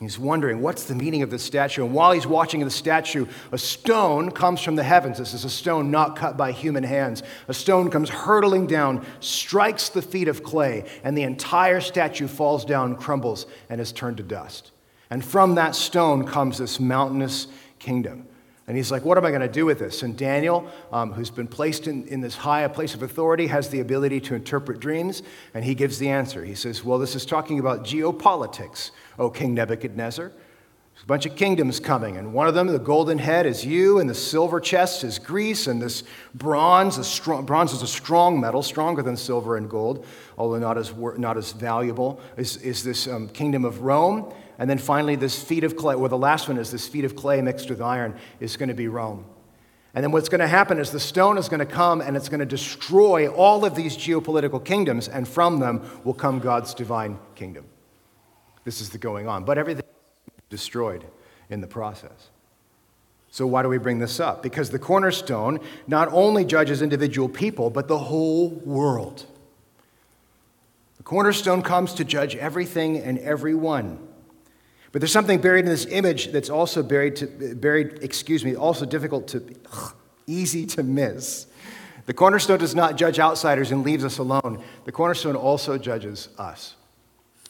He's 0.00 0.18
wondering, 0.18 0.62
what's 0.62 0.84
the 0.84 0.94
meaning 0.94 1.20
of 1.20 1.30
this 1.30 1.42
statue? 1.42 1.84
And 1.84 1.92
while 1.92 2.12
he's 2.12 2.26
watching 2.26 2.64
the 2.64 2.70
statue, 2.70 3.26
a 3.52 3.58
stone 3.58 4.30
comes 4.30 4.62
from 4.62 4.74
the 4.74 4.82
heavens. 4.82 5.18
This 5.18 5.34
is 5.34 5.44
a 5.44 5.50
stone 5.50 5.90
not 5.90 6.16
cut 6.16 6.38
by 6.38 6.52
human 6.52 6.82
hands. 6.82 7.22
A 7.46 7.52
stone 7.52 7.90
comes 7.90 8.08
hurtling 8.08 8.66
down, 8.66 9.04
strikes 9.20 9.90
the 9.90 10.00
feet 10.00 10.28
of 10.28 10.42
clay, 10.42 10.86
and 11.04 11.18
the 11.18 11.24
entire 11.24 11.82
statue 11.82 12.26
falls 12.26 12.64
down, 12.64 12.96
crumbles, 12.96 13.44
and 13.68 13.82
is 13.82 13.92
turned 13.92 14.16
to 14.16 14.22
dust. 14.22 14.72
And 15.10 15.22
from 15.22 15.56
that 15.56 15.74
stone 15.74 16.26
comes 16.26 16.56
this 16.56 16.80
mountainous 16.80 17.48
kingdom. 17.78 18.28
And 18.66 18.76
he's 18.76 18.90
like, 18.90 19.04
What 19.04 19.18
am 19.18 19.26
I 19.26 19.30
going 19.30 19.42
to 19.42 19.48
do 19.48 19.66
with 19.66 19.78
this? 19.78 20.02
And 20.02 20.16
Daniel, 20.16 20.68
um, 20.92 21.12
who's 21.12 21.30
been 21.30 21.46
placed 21.46 21.86
in, 21.86 22.06
in 22.08 22.20
this 22.20 22.36
high 22.36 22.62
a 22.62 22.68
place 22.68 22.94
of 22.94 23.02
authority, 23.02 23.46
has 23.48 23.68
the 23.68 23.80
ability 23.80 24.20
to 24.22 24.34
interpret 24.34 24.80
dreams, 24.80 25.22
and 25.52 25.64
he 25.64 25.74
gives 25.74 25.98
the 25.98 26.08
answer. 26.08 26.44
He 26.44 26.54
says, 26.54 26.82
Well, 26.82 26.98
this 26.98 27.14
is 27.14 27.26
talking 27.26 27.58
about 27.58 27.84
geopolitics, 27.84 28.90
O 29.18 29.28
King 29.28 29.54
Nebuchadnezzar. 29.54 30.32
There's 30.94 31.02
a 31.02 31.06
bunch 31.06 31.26
of 31.26 31.34
kingdoms 31.34 31.80
coming, 31.80 32.16
and 32.18 32.32
one 32.32 32.46
of 32.46 32.54
them, 32.54 32.68
the 32.68 32.78
golden 32.78 33.18
head, 33.18 33.46
is 33.46 33.66
you, 33.66 33.98
and 33.98 34.08
the 34.08 34.14
silver 34.14 34.60
chest 34.60 35.02
is 35.02 35.18
Greece, 35.18 35.66
and 35.66 35.82
this 35.82 36.04
bronze, 36.34 36.98
a 36.98 37.04
strong, 37.04 37.44
bronze 37.44 37.72
is 37.72 37.82
a 37.82 37.86
strong 37.86 38.40
metal, 38.40 38.62
stronger 38.62 39.02
than 39.02 39.16
silver 39.16 39.56
and 39.56 39.68
gold, 39.68 40.06
although 40.38 40.60
not 40.60 40.78
as, 40.78 40.94
not 41.18 41.36
as 41.36 41.50
valuable, 41.50 42.20
is, 42.36 42.58
is 42.58 42.84
this 42.84 43.08
um, 43.08 43.28
kingdom 43.28 43.64
of 43.64 43.80
Rome. 43.80 44.32
And 44.58 44.70
then 44.70 44.78
finally, 44.78 45.16
this 45.16 45.42
feet 45.42 45.64
of 45.64 45.76
clay, 45.76 45.96
well, 45.96 46.08
the 46.08 46.18
last 46.18 46.48
one 46.48 46.58
is 46.58 46.70
this 46.70 46.86
feet 46.86 47.04
of 47.04 47.16
clay 47.16 47.40
mixed 47.40 47.68
with 47.70 47.80
iron, 47.80 48.16
is 48.40 48.56
going 48.56 48.68
to 48.68 48.74
be 48.74 48.88
Rome. 48.88 49.24
And 49.94 50.02
then 50.02 50.10
what's 50.10 50.28
going 50.28 50.40
to 50.40 50.48
happen 50.48 50.78
is 50.78 50.90
the 50.90 51.00
stone 51.00 51.38
is 51.38 51.48
going 51.48 51.60
to 51.60 51.66
come 51.66 52.00
and 52.00 52.16
it's 52.16 52.28
going 52.28 52.40
to 52.40 52.46
destroy 52.46 53.28
all 53.28 53.64
of 53.64 53.74
these 53.76 53.96
geopolitical 53.96 54.64
kingdoms, 54.64 55.08
and 55.08 55.26
from 55.26 55.60
them 55.60 55.82
will 56.04 56.14
come 56.14 56.40
God's 56.40 56.74
divine 56.74 57.18
kingdom. 57.34 57.64
This 58.64 58.80
is 58.80 58.90
the 58.90 58.98
going 58.98 59.28
on. 59.28 59.44
But 59.44 59.58
everything 59.58 59.84
destroyed 60.50 61.04
in 61.50 61.60
the 61.60 61.66
process. 61.66 62.30
So, 63.30 63.46
why 63.46 63.62
do 63.62 63.68
we 63.68 63.78
bring 63.78 63.98
this 63.98 64.20
up? 64.20 64.42
Because 64.42 64.70
the 64.70 64.78
cornerstone 64.78 65.58
not 65.88 66.08
only 66.12 66.44
judges 66.44 66.82
individual 66.82 67.28
people, 67.28 67.68
but 67.68 67.88
the 67.88 67.98
whole 67.98 68.48
world. 68.48 69.26
The 70.98 71.02
cornerstone 71.02 71.62
comes 71.62 71.94
to 71.94 72.04
judge 72.04 72.36
everything 72.36 72.96
and 72.96 73.18
everyone. 73.18 73.98
But 74.94 75.00
there's 75.00 75.10
something 75.10 75.40
buried 75.40 75.64
in 75.64 75.72
this 75.72 75.86
image 75.86 76.30
that's 76.30 76.48
also 76.48 76.80
buried, 76.80 77.16
to, 77.16 77.26
buried 77.56 77.98
excuse 78.00 78.44
me, 78.44 78.54
also 78.54 78.86
difficult 78.86 79.26
to, 79.26 79.44
ugh, 79.72 79.92
easy 80.28 80.66
to 80.66 80.84
miss. 80.84 81.48
The 82.06 82.14
cornerstone 82.14 82.60
does 82.60 82.76
not 82.76 82.96
judge 82.96 83.18
outsiders 83.18 83.72
and 83.72 83.82
leaves 83.82 84.04
us 84.04 84.18
alone. 84.18 84.62
The 84.84 84.92
cornerstone 84.92 85.34
also 85.34 85.78
judges 85.78 86.28
us. 86.38 86.76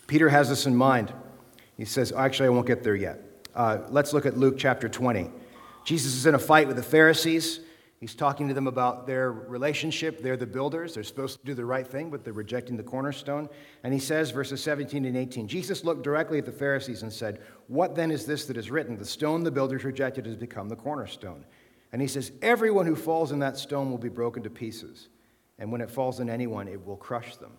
Peter 0.06 0.30
has 0.30 0.48
this 0.48 0.64
in 0.64 0.74
mind. 0.74 1.12
He 1.76 1.84
says, 1.84 2.12
actually, 2.12 2.46
I 2.46 2.48
won't 2.48 2.66
get 2.66 2.82
there 2.82 2.96
yet. 2.96 3.20
Uh, 3.54 3.80
let's 3.90 4.14
look 4.14 4.24
at 4.24 4.38
Luke 4.38 4.54
chapter 4.56 4.88
20. 4.88 5.30
Jesus 5.84 6.14
is 6.14 6.24
in 6.24 6.34
a 6.34 6.38
fight 6.38 6.66
with 6.66 6.76
the 6.76 6.82
Pharisees. 6.82 7.60
He's 8.00 8.14
talking 8.14 8.48
to 8.48 8.54
them 8.54 8.66
about 8.66 9.06
their 9.06 9.32
relationship. 9.32 10.22
They're 10.22 10.36
the 10.36 10.46
builders. 10.46 10.94
They're 10.94 11.04
supposed 11.04 11.40
to 11.40 11.46
do 11.46 11.54
the 11.54 11.64
right 11.64 11.86
thing, 11.86 12.10
but 12.10 12.24
they're 12.24 12.32
rejecting 12.32 12.76
the 12.76 12.82
cornerstone. 12.82 13.48
And 13.82 13.94
he 13.94 14.00
says, 14.00 14.30
verses 14.30 14.62
17 14.62 15.04
and 15.04 15.16
18 15.16 15.48
Jesus 15.48 15.84
looked 15.84 16.02
directly 16.02 16.38
at 16.38 16.44
the 16.44 16.52
Pharisees 16.52 17.02
and 17.02 17.12
said, 17.12 17.40
What 17.68 17.94
then 17.94 18.10
is 18.10 18.26
this 18.26 18.44
that 18.46 18.56
is 18.56 18.70
written? 18.70 18.98
The 18.98 19.04
stone 19.06 19.44
the 19.44 19.50
builders 19.50 19.84
rejected 19.84 20.26
has 20.26 20.36
become 20.36 20.68
the 20.68 20.76
cornerstone. 20.76 21.44
And 21.92 22.02
he 22.02 22.08
says, 22.08 22.32
Everyone 22.42 22.86
who 22.86 22.96
falls 22.96 23.32
in 23.32 23.38
that 23.38 23.56
stone 23.56 23.90
will 23.90 23.98
be 23.98 24.08
broken 24.08 24.42
to 24.42 24.50
pieces. 24.50 25.08
And 25.58 25.70
when 25.70 25.80
it 25.80 25.90
falls 25.90 26.20
on 26.20 26.28
anyone, 26.28 26.68
it 26.68 26.84
will 26.84 26.96
crush 26.96 27.36
them. 27.36 27.52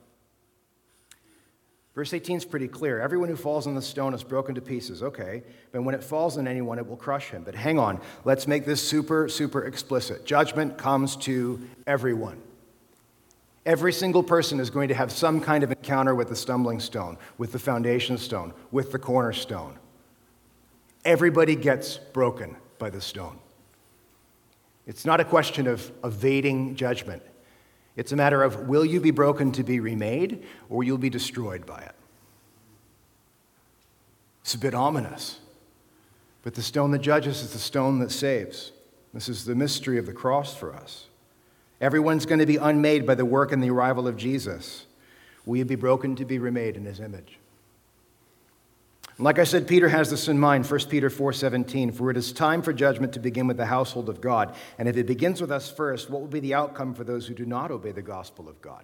Verse 1.95 2.13
18 2.13 2.38
is 2.38 2.45
pretty 2.45 2.67
clear. 2.67 2.99
Everyone 2.99 3.29
who 3.29 3.38
falls 3.38 3.67
on 3.67 3.73
the 3.73 3.81
stone 3.81 4.13
is 4.13 4.21
broken 4.21 4.53
to 4.55 4.62
pieces. 4.62 5.01
Okay, 5.01 5.43
but 5.71 5.81
when 5.81 5.95
it 5.95 6.03
falls 6.03 6.38
on 6.38 6.45
anyone, 6.45 6.77
it 6.77 6.86
will 6.86 6.97
crush 6.97 7.29
him. 7.29 7.43
But 7.43 7.55
hang 7.55 7.79
on, 7.79 8.01
let's 8.25 8.47
make 8.47 8.65
this 8.65 8.86
super, 8.86 9.29
super 9.29 9.63
explicit. 9.63 10.25
Judgment 10.25 10.77
comes 10.77 11.15
to 11.17 11.62
everyone. 11.88 12.41
Every 13.65 13.93
single 13.93 14.21
person 14.21 14.60
is 14.60 14.69
going 14.69 14.89
to 14.89 14.93
have 14.93 15.12
some 15.12 15.39
kind 15.39 15.63
of 15.63 15.71
encounter 15.71 16.13
with 16.13 16.27
the 16.27 16.36
stumbling 16.36 16.81
stone, 16.81 17.17
with 17.38 17.53
the 17.53 17.60
foundation 17.60 18.17
stone, 18.17 18.53
with 18.71 18.91
the 18.91 18.99
cornerstone. 18.99 19.79
Everybody 21.05 21.55
gets 21.55 21.97
broken 21.97 22.58
by 22.77 22.89
the 22.89 23.01
stone. 23.01 23.39
It's 24.86 25.05
not 25.05 25.19
a 25.19 25.25
question 25.25 25.65
of 25.65 25.91
evading 26.03 26.75
judgment. 26.75 27.23
It's 27.95 28.12
a 28.12 28.15
matter 28.15 28.43
of 28.43 28.67
will 28.67 28.86
you 28.86 28.99
be 28.99 29.12
broken 29.12 29.51
to 29.53 29.63
be 29.63 29.79
remade 29.79 30.43
or 30.69 30.84
you'll 30.84 30.97
be 30.97 31.10
destroyed 31.10 31.65
by 31.65 31.79
it? 31.79 31.95
It's 34.41 34.53
a 34.53 34.60
bit 34.60 34.73
ominous. 34.73 35.39
But 36.43 36.53
the 36.53 36.62
stone 36.62 36.91
that 36.91 36.99
judges 36.99 37.41
is 37.41 37.53
the 37.53 37.60
stone 37.60 37.99
that 37.99 38.12
saves. 38.12 38.71
This 39.13 39.29
is 39.29 39.45
the 39.45 39.55
mystery 39.55 39.97
of 39.97 40.05
the 40.05 40.13
cross 40.13 40.55
for 40.55 40.73
us. 40.73 41.08
Everyone's 41.81 42.25
going 42.25 42.39
to 42.39 42.45
be 42.45 42.58
unmade 42.58 43.05
by 43.05 43.15
the 43.15 43.25
work 43.25 43.51
and 43.51 43.63
the 43.63 43.69
arrival 43.69 44.08
of 44.08 44.17
Jesus. 44.17 44.86
Will 45.45 45.58
you 45.58 45.65
be 45.65 45.75
broken 45.75 46.15
to 46.17 46.25
be 46.25 46.38
remade 46.38 46.75
in 46.75 46.86
his 46.86 46.99
image? 46.99 47.39
Like 49.17 49.39
I 49.39 49.45
said, 49.45 49.65
Peter 49.65 49.88
has 49.88 50.10
this 50.10 50.28
in 50.28 50.38
mind, 50.38 50.69
1 50.69 50.89
Peter 50.89 51.10
4:17, 51.10 51.93
for 51.93 52.12
it 52.12 52.17
is 52.17 52.34
time 52.34 52.62
for 52.62 52.73
judgment 52.73 53.13
to 53.13 53.19
begin 53.19 53.47
with 53.47 53.56
the 53.56 53.65
household 53.65 54.10
of 54.10 54.19
God. 54.19 54.54
And 54.78 54.89
if 54.89 54.97
it 54.97 55.06
begins 55.06 55.39
with 55.39 55.51
us 55.51 55.71
first, 55.71 56.10
what 56.10 56.19
will 56.19 56.28
be 56.28 56.41
the 56.41 56.54
outcome 56.54 56.93
for 56.93 57.06
those 57.06 57.25
who 57.28 57.34
do 57.34 57.45
not 57.45 57.71
obey 57.71 57.93
the 57.93 58.01
gospel 58.01 58.49
of 58.49 58.62
God? 58.62 58.84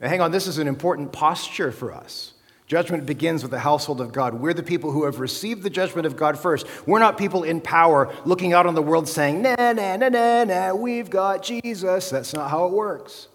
Now, 0.00 0.08
hang 0.08 0.20
on, 0.20 0.30
this 0.30 0.46
is 0.46 0.58
an 0.58 0.68
important 0.68 1.10
posture 1.10 1.72
for 1.72 1.92
us. 1.92 2.34
Judgment 2.68 3.06
begins 3.06 3.42
with 3.42 3.50
the 3.50 3.58
household 3.58 4.00
of 4.00 4.12
God. 4.12 4.34
We're 4.34 4.54
the 4.54 4.62
people 4.62 4.92
who 4.92 5.04
have 5.06 5.18
received 5.18 5.62
the 5.64 5.70
judgment 5.70 6.06
of 6.06 6.16
God 6.16 6.38
first. 6.38 6.66
We're 6.86 6.98
not 6.98 7.18
people 7.18 7.42
in 7.42 7.60
power 7.60 8.12
looking 8.24 8.52
out 8.52 8.66
on 8.66 8.74
the 8.74 8.82
world 8.82 9.08
saying, 9.08 9.42
na, 9.42 9.56
na, 9.56 9.96
na, 9.96 10.08
na, 10.10 10.44
na, 10.44 10.74
we've 10.74 11.08
got 11.08 11.42
Jesus. 11.42 12.10
That's 12.10 12.34
not 12.34 12.50
how 12.50 12.66
it 12.66 12.72
works. 12.72 13.28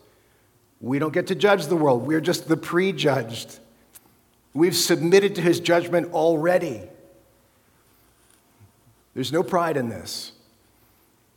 We 0.79 0.99
don't 0.99 1.13
get 1.13 1.27
to 1.27 1.35
judge 1.35 1.65
the 1.65 1.75
world. 1.75 2.05
We're 2.05 2.21
just 2.21 2.47
the 2.47 2.55
prejudged. 2.55 3.59
We've 4.53 4.75
submitted 4.75 5.35
to 5.35 5.41
his 5.41 5.59
judgment 5.59 6.13
already. 6.13 6.83
There's 9.13 9.31
no 9.31 9.43
pride 9.43 9.77
in 9.77 9.89
this. 9.89 10.31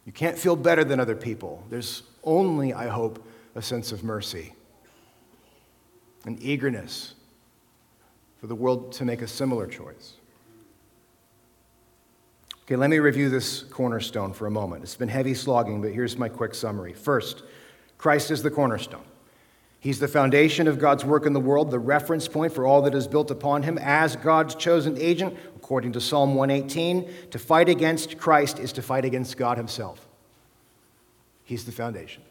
You 0.05 0.12
can't 0.12 0.38
feel 0.38 0.57
better 0.57 0.85
than 0.85 1.00
other 1.00 1.16
people. 1.16 1.64
There's 1.68 2.02
only, 2.22 2.72
I 2.72 2.88
hope, 2.88 3.26
a 3.55 3.62
sense 3.62 3.90
of 3.90 4.05
mercy, 4.05 4.55
an 6.24 6.38
eagerness 6.40 7.14
for 8.38 8.46
the 8.46 8.55
world 8.55 8.92
to 8.92 9.05
make 9.05 9.22
a 9.22 9.26
similar 9.26 9.66
choice. 9.66 10.14
Okay, 12.64 12.76
let 12.76 12.90
me 12.90 12.98
review 12.98 13.31
this 13.31 13.62
cornerstone 13.62 14.33
for 14.33 14.46
a 14.46 14.50
moment. 14.50 14.83
It's 14.83 14.96
been 14.96 15.09
heavy 15.09 15.35
slogging, 15.35 15.81
but 15.81 15.92
here's 15.92 16.18
my 16.18 16.29
quick 16.29 16.55
summary. 16.55 16.92
First, 16.92 17.44
Christ 17.96 18.31
is 18.31 18.42
the 18.42 18.50
cornerstone. 18.50 19.05
He's 19.79 20.01
the 20.01 20.09
foundation 20.09 20.67
of 20.69 20.79
God's 20.79 21.05
work 21.05 21.27
in 21.27 21.33
the 21.33 21.41
world, 21.41 21.71
the 21.71 21.79
reference 21.79 22.27
point 22.27 22.53
for 22.53 22.67
all 22.67 22.83
that 22.83 22.95
is 22.95 23.07
built 23.07 23.31
upon 23.31 23.62
him 23.62 23.79
as 23.79 24.17
God's 24.17 24.55
chosen 24.55 24.97
agent, 24.99 25.37
according 25.57 25.93
to 25.93 26.01
Psalm 26.01 26.35
118. 26.35 27.09
To 27.31 27.39
fight 27.39 27.69
against 27.69 28.19
Christ 28.19 28.59
is 28.59 28.73
to 28.73 28.83
fight 28.83 29.05
against 29.05 29.37
God 29.37 29.59
himself. 29.59 30.07
He's 31.45 31.65
the 31.65 31.73
foundation. 31.73 32.23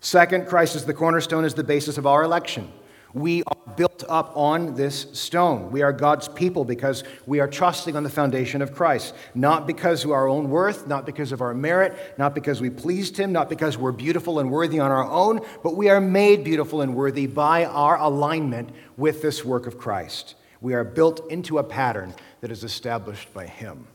Second, 0.00 0.46
Christ 0.46 0.76
is 0.76 0.84
the 0.84 0.94
cornerstone, 0.94 1.44
is 1.44 1.54
the 1.54 1.64
basis 1.64 1.98
of 1.98 2.06
our 2.06 2.22
election. 2.22 2.72
We 3.14 3.42
are 3.44 3.74
built 3.76 4.04
up 4.08 4.36
on 4.36 4.74
this 4.74 5.06
stone. 5.12 5.70
We 5.70 5.82
are 5.82 5.92
God's 5.92 6.28
people 6.28 6.64
because 6.64 7.04
we 7.26 7.40
are 7.40 7.48
trusting 7.48 7.96
on 7.96 8.02
the 8.02 8.10
foundation 8.10 8.60
of 8.60 8.74
Christ. 8.74 9.14
Not 9.34 9.66
because 9.66 10.04
of 10.04 10.10
our 10.10 10.28
own 10.28 10.50
worth, 10.50 10.86
not 10.86 11.06
because 11.06 11.32
of 11.32 11.40
our 11.40 11.54
merit, 11.54 11.96
not 12.18 12.34
because 12.34 12.60
we 12.60 12.70
pleased 12.70 13.16
Him, 13.16 13.32
not 13.32 13.48
because 13.48 13.78
we're 13.78 13.92
beautiful 13.92 14.40
and 14.40 14.50
worthy 14.50 14.78
on 14.78 14.90
our 14.90 15.04
own, 15.04 15.40
but 15.62 15.76
we 15.76 15.88
are 15.88 16.00
made 16.00 16.44
beautiful 16.44 16.82
and 16.82 16.94
worthy 16.94 17.26
by 17.26 17.64
our 17.64 17.96
alignment 17.96 18.70
with 18.96 19.22
this 19.22 19.44
work 19.44 19.66
of 19.66 19.78
Christ. 19.78 20.34
We 20.60 20.74
are 20.74 20.84
built 20.84 21.30
into 21.30 21.58
a 21.58 21.64
pattern 21.64 22.14
that 22.40 22.50
is 22.50 22.62
established 22.62 23.32
by 23.32 23.46
Him. 23.46 23.86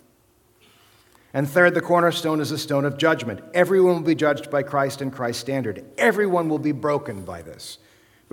And 1.36 1.50
third, 1.50 1.74
the 1.74 1.82
cornerstone 1.82 2.40
is 2.40 2.52
a 2.52 2.58
stone 2.58 2.86
of 2.86 2.98
judgment. 2.98 3.42
Everyone 3.54 3.96
will 3.96 4.02
be 4.02 4.16
judged 4.16 4.52
by 4.52 4.64
Christ 4.64 5.02
and 5.02 5.12
Christ's 5.12 5.42
standard. 5.42 5.84
Everyone 5.98 6.48
will 6.48 6.60
be 6.60 6.72
broken 6.72 7.26
by 7.26 7.42
this 7.42 7.80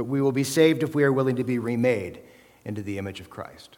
but 0.01 0.05
we 0.07 0.23
will 0.23 0.33
be 0.33 0.45
saved 0.45 0.83
if 0.83 0.95
we 0.95 1.05
are 1.05 1.13
willing 1.13 1.37
to 1.37 1.45
be 1.45 1.59
remade 1.59 2.21
into 2.65 2.81
the 2.81 2.97
image 2.97 3.21
of 3.21 3.29
Christ. 3.29 3.77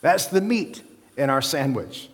That's 0.00 0.24
the 0.24 0.40
meat 0.40 0.82
in 1.18 1.28
our 1.28 1.42
sandwich. 1.42 2.08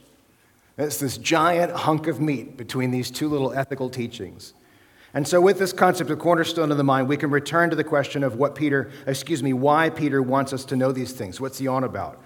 It's 0.76 0.98
this 0.98 1.16
giant 1.16 1.70
hunk 1.70 2.08
of 2.08 2.20
meat 2.20 2.56
between 2.56 2.90
these 2.90 3.12
two 3.12 3.28
little 3.28 3.52
ethical 3.52 3.88
teachings. 3.88 4.52
And 5.14 5.28
so, 5.28 5.40
with 5.40 5.60
this 5.60 5.72
concept 5.72 6.10
of 6.10 6.18
cornerstone 6.18 6.72
of 6.72 6.76
the 6.76 6.82
mind, 6.82 7.08
we 7.08 7.16
can 7.16 7.30
return 7.30 7.70
to 7.70 7.76
the 7.76 7.84
question 7.84 8.24
of 8.24 8.34
what 8.34 8.56
Peter, 8.56 8.90
excuse 9.06 9.40
me, 9.40 9.52
why 9.52 9.88
Peter 9.88 10.20
wants 10.20 10.52
us 10.52 10.64
to 10.64 10.76
know 10.76 10.90
these 10.90 11.12
things. 11.12 11.40
What's 11.40 11.58
he 11.58 11.68
on 11.68 11.84
about? 11.84 12.20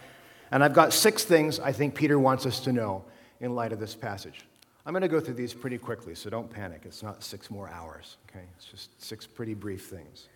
And 0.50 0.64
I've 0.64 0.72
got 0.72 0.94
six 0.94 1.22
things 1.22 1.60
I 1.60 1.72
think 1.72 1.94
Peter 1.94 2.18
wants 2.18 2.46
us 2.46 2.60
to 2.60 2.72
know 2.72 3.04
in 3.40 3.54
light 3.54 3.74
of 3.74 3.78
this 3.78 3.94
passage. 3.94 4.47
I'm 4.88 4.94
going 4.94 5.02
to 5.02 5.08
go 5.08 5.20
through 5.20 5.34
these 5.34 5.52
pretty 5.52 5.76
quickly, 5.76 6.14
so 6.14 6.30
don't 6.30 6.48
panic. 6.48 6.84
It's 6.86 7.02
not 7.02 7.22
six 7.22 7.50
more 7.50 7.68
hours, 7.68 8.16
okay? 8.30 8.46
It's 8.56 8.64
just 8.64 8.88
six 9.02 9.26
pretty 9.26 9.52
brief 9.52 9.84
things. 9.84 10.30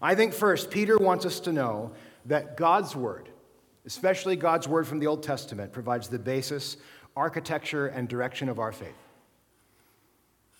I 0.00 0.14
think 0.14 0.32
first, 0.32 0.70
Peter 0.70 0.96
wants 0.96 1.26
us 1.26 1.38
to 1.40 1.52
know 1.52 1.92
that 2.24 2.56
God's 2.56 2.96
Word, 2.96 3.28
especially 3.84 4.36
God's 4.36 4.66
Word 4.66 4.86
from 4.86 5.00
the 5.00 5.06
Old 5.06 5.22
Testament, 5.22 5.70
provides 5.70 6.08
the 6.08 6.18
basis, 6.18 6.78
architecture, 7.14 7.88
and 7.88 8.08
direction 8.08 8.48
of 8.48 8.58
our 8.58 8.72
faith. 8.72 8.96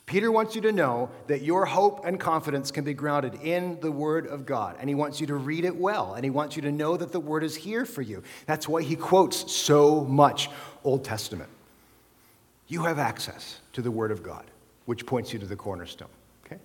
Peter 0.05 0.31
wants 0.31 0.55
you 0.55 0.61
to 0.61 0.73
know 0.73 1.09
that 1.29 1.41
your 1.41 1.65
hope 1.65 2.05
and 2.05 2.21
confidence 2.21 2.71
can 2.71 2.85
be 2.85 2.93
grounded 2.93 3.37
in 3.37 3.81
the 3.81 3.91
Word 3.91 4.27
of 4.27 4.45
God. 4.45 4.77
And 4.79 4.87
he 4.87 4.95
wants 4.95 5.19
you 5.19 5.27
to 5.29 5.35
read 5.35 5.65
it 5.65 5.77
well. 5.77 6.13
And 6.13 6.25
he 6.25 6.31
wants 6.31 6.57
you 6.57 6.63
to 6.63 6.73
know 6.73 6.99
that 6.99 7.13
the 7.13 7.21
Word 7.21 7.43
is 7.43 7.57
here 7.57 7.87
for 7.87 8.03
you. 8.03 8.23
That's 8.45 8.69
why 8.69 8.83
he 8.83 8.97
quotes 8.97 9.51
so 9.51 10.05
much 10.05 10.51
Old 10.85 11.05
Testament. 11.05 11.49
You 12.69 12.85
have 12.85 12.99
access 12.99 13.61
to 13.73 13.83
the 13.83 13.91
Word 13.91 14.11
of 14.11 14.23
God, 14.23 14.45
which 14.85 15.07
points 15.07 15.33
you 15.33 15.39
to 15.39 15.47
the 15.47 15.57
cornerstone. 15.57 16.09
Okay? 16.45 16.59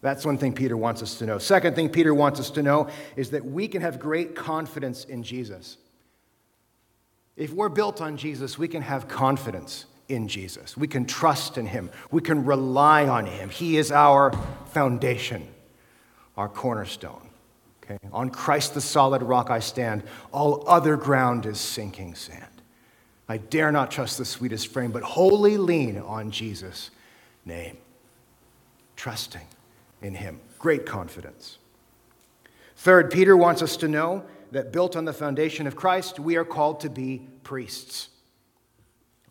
That's 0.00 0.24
one 0.24 0.38
thing 0.38 0.54
Peter 0.54 0.76
wants 0.76 1.02
us 1.02 1.18
to 1.18 1.26
know. 1.26 1.38
Second 1.38 1.76
thing 1.76 1.90
Peter 1.90 2.14
wants 2.14 2.40
us 2.40 2.50
to 2.50 2.62
know 2.62 2.88
is 3.14 3.30
that 3.30 3.44
we 3.44 3.68
can 3.68 3.82
have 3.82 4.00
great 4.00 4.34
confidence 4.34 5.04
in 5.04 5.22
Jesus. 5.22 5.76
If 7.36 7.52
we're 7.52 7.68
built 7.68 8.00
on 8.00 8.16
Jesus, 8.16 8.58
we 8.58 8.68
can 8.68 8.82
have 8.82 9.06
confidence 9.06 9.86
in 10.08 10.28
Jesus. 10.28 10.76
We 10.76 10.88
can 10.88 11.04
trust 11.04 11.58
in 11.58 11.66
him. 11.66 11.90
We 12.10 12.22
can 12.22 12.44
rely 12.44 13.06
on 13.06 13.26
him. 13.26 13.50
He 13.50 13.76
is 13.76 13.90
our 13.90 14.32
foundation, 14.66 15.46
our 16.36 16.48
cornerstone. 16.48 17.28
Okay? 17.82 17.98
On 18.12 18.30
Christ 18.30 18.74
the 18.74 18.80
solid 18.80 19.22
rock 19.22 19.50
I 19.50 19.58
stand. 19.58 20.04
All 20.32 20.64
other 20.66 20.96
ground 20.96 21.44
is 21.44 21.58
sinking 21.60 22.14
sand. 22.14 22.53
I 23.28 23.38
dare 23.38 23.72
not 23.72 23.90
trust 23.90 24.18
the 24.18 24.24
sweetest 24.24 24.68
frame, 24.68 24.90
but 24.90 25.02
wholly 25.02 25.56
lean 25.56 25.98
on 25.98 26.30
Jesus' 26.30 26.90
name. 27.44 27.78
Trusting 28.96 29.46
in 30.02 30.14
him. 30.14 30.40
Great 30.58 30.86
confidence. 30.86 31.58
Third, 32.76 33.10
Peter 33.10 33.36
wants 33.36 33.62
us 33.62 33.76
to 33.78 33.88
know 33.88 34.24
that 34.50 34.72
built 34.72 34.94
on 34.94 35.04
the 35.04 35.12
foundation 35.12 35.66
of 35.66 35.74
Christ, 35.74 36.20
we 36.20 36.36
are 36.36 36.44
called 36.44 36.80
to 36.80 36.90
be 36.90 37.26
priests. 37.42 38.08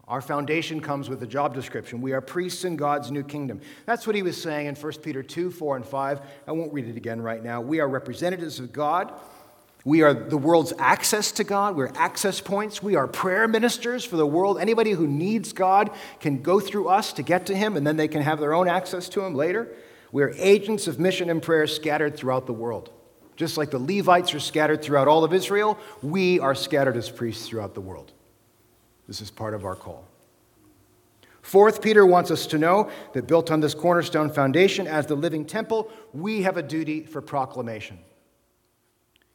Our 0.07 0.21
foundation 0.21 0.81
comes 0.81 1.09
with 1.09 1.23
a 1.23 1.27
job 1.27 1.53
description. 1.53 2.01
We 2.01 2.11
are 2.11 2.19
priests 2.19 2.65
in 2.65 2.75
God's 2.75 3.09
new 3.09 3.23
kingdom. 3.23 3.61
That's 3.85 4.05
what 4.05 4.15
he 4.15 4.21
was 4.21 4.41
saying 4.41 4.67
in 4.67 4.75
1 4.75 4.93
Peter 5.01 5.23
2, 5.23 5.49
4, 5.49 5.77
and 5.77 5.85
5. 5.85 6.21
I 6.45 6.51
won't 6.51 6.73
read 6.73 6.87
it 6.87 6.97
again 6.97 7.21
right 7.21 7.41
now. 7.41 7.61
We 7.61 7.79
are 7.79 7.87
representatives 7.87 8.59
of 8.59 8.73
God. 8.73 9.13
We 9.85 10.01
are 10.01 10.13
the 10.13 10.37
world's 10.37 10.71
access 10.79 11.31
to 11.33 11.43
God. 11.43 11.75
We're 11.75 11.91
access 11.95 12.39
points. 12.39 12.81
We 12.81 12.95
are 12.95 13.05
prayer 13.05 13.47
ministers 13.47 14.05
for 14.05 14.15
the 14.15 14.25
world. 14.25 14.57
Anybody 14.57 14.91
who 14.91 15.07
needs 15.07 15.51
God 15.51 15.89
can 16.21 16.41
go 16.41 16.61
through 16.61 16.87
us 16.87 17.11
to 17.13 17.23
get 17.23 17.47
to 17.47 17.55
Him, 17.55 17.75
and 17.75 17.85
then 17.85 17.97
they 17.97 18.07
can 18.07 18.21
have 18.21 18.39
their 18.39 18.53
own 18.53 18.69
access 18.69 19.09
to 19.09 19.21
Him 19.21 19.35
later. 19.35 19.67
We 20.13 20.23
are 20.23 20.31
agents 20.37 20.87
of 20.87 20.99
mission 20.99 21.29
and 21.29 21.41
prayer 21.41 21.67
scattered 21.67 22.15
throughout 22.15 22.45
the 22.45 22.53
world. 22.53 22.91
Just 23.35 23.57
like 23.57 23.71
the 23.71 23.79
Levites 23.79 24.33
are 24.33 24.39
scattered 24.39 24.81
throughout 24.81 25.07
all 25.07 25.23
of 25.23 25.33
Israel, 25.33 25.77
we 26.01 26.39
are 26.39 26.55
scattered 26.55 26.95
as 26.95 27.09
priests 27.09 27.47
throughout 27.47 27.73
the 27.73 27.81
world. 27.81 28.13
This 29.07 29.21
is 29.21 29.31
part 29.31 29.53
of 29.53 29.65
our 29.65 29.75
call. 29.75 30.05
Fourth, 31.41 31.81
Peter 31.81 32.05
wants 32.05 32.31
us 32.31 32.47
to 32.47 32.57
know 32.57 32.89
that 33.13 33.27
built 33.27 33.51
on 33.51 33.59
this 33.59 33.73
cornerstone 33.73 34.29
foundation 34.29 34.87
as 34.87 35.07
the 35.07 35.15
living 35.15 35.43
temple, 35.43 35.91
we 36.13 36.43
have 36.43 36.55
a 36.55 36.63
duty 36.63 37.03
for 37.03 37.21
proclamation. 37.21 37.99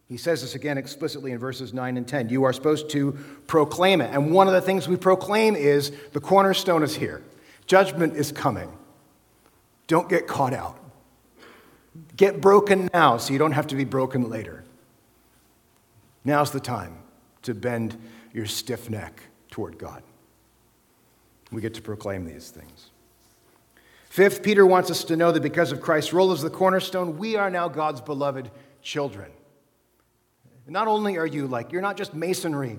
He 0.09 0.17
says 0.17 0.41
this 0.41 0.55
again 0.55 0.79
explicitly 0.79 1.33
in 1.33 1.39
verses 1.39 1.75
9 1.75 1.97
and 1.99 2.09
10. 2.09 2.31
You 2.31 2.45
are 2.45 2.53
supposed 2.53 2.89
to 2.91 3.13
proclaim 3.47 4.01
it. 4.01 4.11
And 4.13 4.33
one 4.33 4.47
of 4.47 4.55
the 4.55 4.61
things 4.61 4.89
we 4.89 4.97
proclaim 4.97 5.55
is 5.55 5.93
the 6.13 6.21
cornerstone 6.21 6.83
is 6.83 6.97
here, 6.97 7.23
judgment 7.67 8.17
is 8.17 8.33
coming. 8.33 8.73
Don't 9.87 10.09
get 10.09 10.27
caught 10.27 10.53
out. 10.53 10.79
Get 12.17 12.41
broken 12.41 12.89
now 12.93 13.17
so 13.17 13.33
you 13.33 13.39
don't 13.39 13.53
have 13.53 13.67
to 13.69 13.75
be 13.75 13.85
broken 13.85 14.29
later. 14.29 14.65
Now's 16.25 16.51
the 16.51 16.61
time 16.61 16.99
to 17.43 17.55
bend 17.55 17.97
your 18.33 18.45
stiff 18.45 18.91
neck 18.91 19.23
toward 19.51 19.79
God. 19.79 20.03
We 21.51 21.63
get 21.63 21.75
to 21.75 21.83
proclaim 21.83 22.27
these 22.27 22.51
things. 22.51 22.91
Fifth, 24.11 24.43
Peter 24.43 24.67
wants 24.67 24.91
us 24.91 25.05
to 25.05 25.17
know 25.17 25.33
that 25.33 25.43
because 25.43 25.73
of 25.73 25.81
Christ's 25.81 26.13
role 26.13 26.33
as 26.33 26.43
the 26.43 26.51
cornerstone, 26.51 27.17
we 27.17 27.37
are 27.37 27.51
now 27.51 27.69
God's 27.69 28.01
beloved 28.01 28.51
children. 28.83 29.31
Not 30.69 30.87
only 30.87 31.17
are 31.17 31.27
you 31.27 31.47
like, 31.47 31.73
you're 31.73 31.83
not 31.83 31.97
just 31.97 32.15
masonry, 32.15 32.79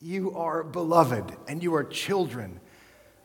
you 0.00 0.36
are 0.36 0.64
beloved 0.64 1.34
and 1.46 1.62
you 1.62 1.74
are 1.74 1.84
children 1.84 2.60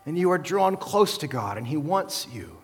and 0.05 0.17
you 0.17 0.31
are 0.31 0.37
drawn 0.37 0.75
close 0.77 1.17
to 1.19 1.27
God 1.27 1.57
and 1.57 1.65
He 1.65 1.77
wants 1.77 2.27
you. 2.33 2.57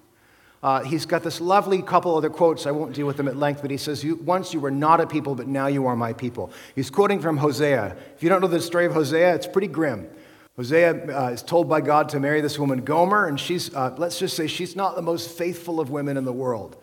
Uh, 0.64 0.82
he's 0.84 1.06
got 1.06 1.22
this 1.22 1.40
lovely 1.40 1.84
couple 1.84 2.18
other 2.18 2.30
quotes. 2.30 2.66
I 2.66 2.72
won't 2.72 2.96
deal 2.96 3.06
with 3.06 3.18
them 3.18 3.28
at 3.28 3.38
length, 3.38 3.62
but 3.62 3.70
he 3.70 3.78
says, 3.78 4.04
Once 4.04 4.52
you 4.52 4.60
were 4.60 4.72
not 4.72 5.00
a 5.00 5.06
people, 5.06 5.36
but 5.36 5.46
now 5.46 5.68
you 5.68 5.86
are 5.86 5.96
my 5.96 6.12
people. 6.12 6.52
He's 6.74 6.90
quoting 6.90 7.20
from 7.20 7.38
Hosea. 7.38 7.96
If 8.16 8.24
you 8.24 8.30
don't 8.30 8.42
know 8.42 8.48
the 8.48 8.60
story 8.60 8.88
of 8.88 8.94
Hosea, 8.94 9.36
it's 9.36 9.46
pretty 9.46 9.68
grim. 9.68 10.10
Hosea 10.56 11.16
uh, 11.16 11.30
is 11.30 11.44
told 11.44 11.70
by 11.70 11.82
God 11.82 12.10
to 12.10 12.20
marry 12.20 12.42
this 12.42 12.58
woman, 12.58 12.84
Gomer, 12.84 13.28
and 13.28 13.40
she's, 13.40 13.76
uh, 13.76 13.94
let's 14.00 14.18
just 14.18 14.36
say, 14.36 14.48
she's 14.48 14.76
not 14.76 14.96
the 14.96 15.04
most 15.04 15.30
faithful 15.30 15.80
of 15.80 15.92
women 15.92 16.18
in 16.18 16.26
the 16.26 16.34
world. 16.34 16.78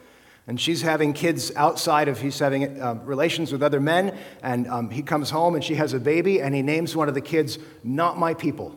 And 0.47 0.61
she's 0.61 0.83
having 0.83 1.13
kids 1.13 1.53
outside 1.55 2.09
of, 2.09 2.21
he's 2.21 2.39
having 2.39 2.83
um, 2.83 3.05
relations 3.05 3.53
with 3.53 3.63
other 3.63 3.81
men, 3.81 4.19
and 4.43 4.67
um, 4.67 4.91
he 4.91 5.03
comes 5.03 5.31
home 5.31 5.55
and 5.55 5.63
she 5.63 5.77
has 5.77 5.93
a 5.93 6.01
baby, 6.01 6.41
and 6.41 6.55
he 6.55 6.63
names 6.63 6.97
one 6.97 7.09
of 7.09 7.15
the 7.15 7.21
kids, 7.21 7.59
Not 7.85 8.19
My 8.19 8.35
People. 8.35 8.77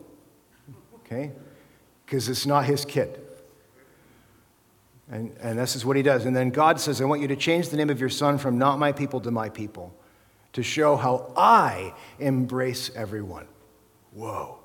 Okay? 0.97 1.31
Because 2.05 2.29
it's 2.29 2.45
not 2.45 2.65
his 2.65 2.85
kid. 2.85 3.19
And, 5.09 5.35
and 5.39 5.57
this 5.59 5.75
is 5.75 5.85
what 5.85 5.95
he 5.95 6.03
does. 6.03 6.25
And 6.25 6.35
then 6.35 6.49
God 6.49 6.79
says, 6.79 7.01
I 7.01 7.05
want 7.05 7.21
you 7.21 7.27
to 7.27 7.35
change 7.35 7.69
the 7.69 7.77
name 7.77 7.89
of 7.89 7.99
your 7.99 8.09
son 8.09 8.37
from 8.37 8.57
not 8.57 8.79
my 8.79 8.91
people 8.91 9.19
to 9.21 9.31
my 9.31 9.49
people 9.49 9.93
to 10.53 10.63
show 10.63 10.95
how 10.95 11.33
I 11.35 11.93
embrace 12.17 12.89
everyone. 12.95 13.47
Whoa. 14.13 14.59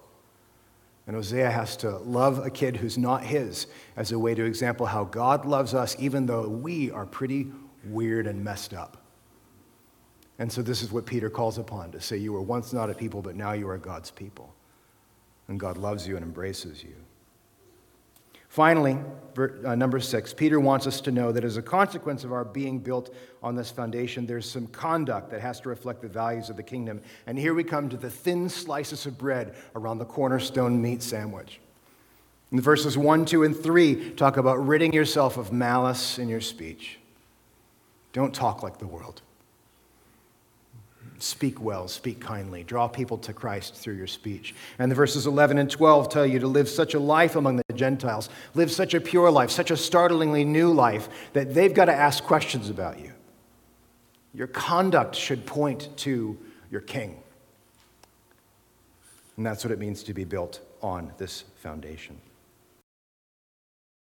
And 1.06 1.16
Hosea 1.16 1.50
has 1.50 1.76
to 1.78 1.98
love 1.98 2.44
a 2.44 2.50
kid 2.50 2.76
who's 2.76 2.96
not 2.96 3.24
his 3.24 3.66
as 3.96 4.12
a 4.12 4.18
way 4.18 4.34
to 4.34 4.44
example 4.44 4.86
how 4.86 5.04
God 5.04 5.44
loves 5.44 5.74
us, 5.74 5.96
even 5.98 6.26
though 6.26 6.48
we 6.48 6.90
are 6.90 7.06
pretty 7.06 7.50
weird 7.84 8.26
and 8.26 8.44
messed 8.44 8.74
up. 8.74 8.98
And 10.38 10.50
so, 10.50 10.62
this 10.62 10.82
is 10.82 10.90
what 10.90 11.04
Peter 11.04 11.28
calls 11.28 11.58
upon 11.58 11.92
to 11.92 12.00
say, 12.00 12.16
You 12.16 12.32
were 12.32 12.40
once 12.40 12.72
not 12.72 12.88
a 12.90 12.94
people, 12.94 13.20
but 13.20 13.36
now 13.36 13.52
you 13.52 13.68
are 13.68 13.76
God's 13.76 14.10
people. 14.10 14.54
And 15.48 15.60
God 15.60 15.76
loves 15.76 16.06
you 16.06 16.16
and 16.16 16.24
embraces 16.24 16.82
you. 16.82 16.94
Finally, 18.50 18.98
uh, 19.64 19.76
number 19.76 20.00
six, 20.00 20.34
Peter 20.34 20.58
wants 20.58 20.84
us 20.84 21.00
to 21.00 21.12
know 21.12 21.30
that 21.30 21.44
as 21.44 21.56
a 21.56 21.62
consequence 21.62 22.24
of 22.24 22.32
our 22.32 22.44
being 22.44 22.80
built 22.80 23.14
on 23.44 23.54
this 23.54 23.70
foundation, 23.70 24.26
there's 24.26 24.50
some 24.50 24.66
conduct 24.66 25.30
that 25.30 25.40
has 25.40 25.60
to 25.60 25.68
reflect 25.68 26.02
the 26.02 26.08
values 26.08 26.50
of 26.50 26.56
the 26.56 26.62
kingdom. 26.62 27.00
And 27.28 27.38
here 27.38 27.54
we 27.54 27.62
come 27.62 27.88
to 27.88 27.96
the 27.96 28.10
thin 28.10 28.48
slices 28.48 29.06
of 29.06 29.16
bread 29.16 29.54
around 29.76 29.98
the 29.98 30.04
cornerstone 30.04 30.82
meat 30.82 31.00
sandwich. 31.00 31.60
Verses 32.50 32.98
1, 32.98 33.24
2, 33.24 33.44
and 33.44 33.56
3, 33.56 34.10
talk 34.14 34.36
about 34.36 34.66
ridding 34.66 34.92
yourself 34.92 35.36
of 35.36 35.52
malice 35.52 36.18
in 36.18 36.28
your 36.28 36.40
speech. 36.40 36.98
Don't 38.12 38.34
talk 38.34 38.64
like 38.64 38.78
the 38.78 38.86
world. 38.88 39.22
Speak 41.22 41.60
well, 41.60 41.86
speak 41.86 42.18
kindly, 42.18 42.64
draw 42.64 42.88
people 42.88 43.18
to 43.18 43.34
Christ 43.34 43.74
through 43.74 43.94
your 43.94 44.06
speech. 44.06 44.54
And 44.78 44.90
the 44.90 44.94
verses 44.94 45.26
11 45.26 45.58
and 45.58 45.70
12 45.70 46.08
tell 46.08 46.24
you 46.24 46.38
to 46.38 46.46
live 46.46 46.66
such 46.66 46.94
a 46.94 46.98
life 46.98 47.36
among 47.36 47.56
the 47.56 47.74
Gentiles, 47.74 48.30
live 48.54 48.72
such 48.72 48.94
a 48.94 49.00
pure 49.00 49.30
life, 49.30 49.50
such 49.50 49.70
a 49.70 49.76
startlingly 49.76 50.44
new 50.44 50.72
life, 50.72 51.10
that 51.34 51.52
they've 51.52 51.74
got 51.74 51.84
to 51.86 51.94
ask 51.94 52.24
questions 52.24 52.70
about 52.70 53.00
you. 53.00 53.12
Your 54.32 54.46
conduct 54.46 55.14
should 55.14 55.44
point 55.44 55.94
to 55.98 56.38
your 56.70 56.80
king. 56.80 57.22
And 59.36 59.44
that's 59.44 59.62
what 59.62 59.72
it 59.72 59.78
means 59.78 60.02
to 60.04 60.14
be 60.14 60.24
built 60.24 60.60
on 60.80 61.12
this 61.18 61.44
foundation. 61.56 62.18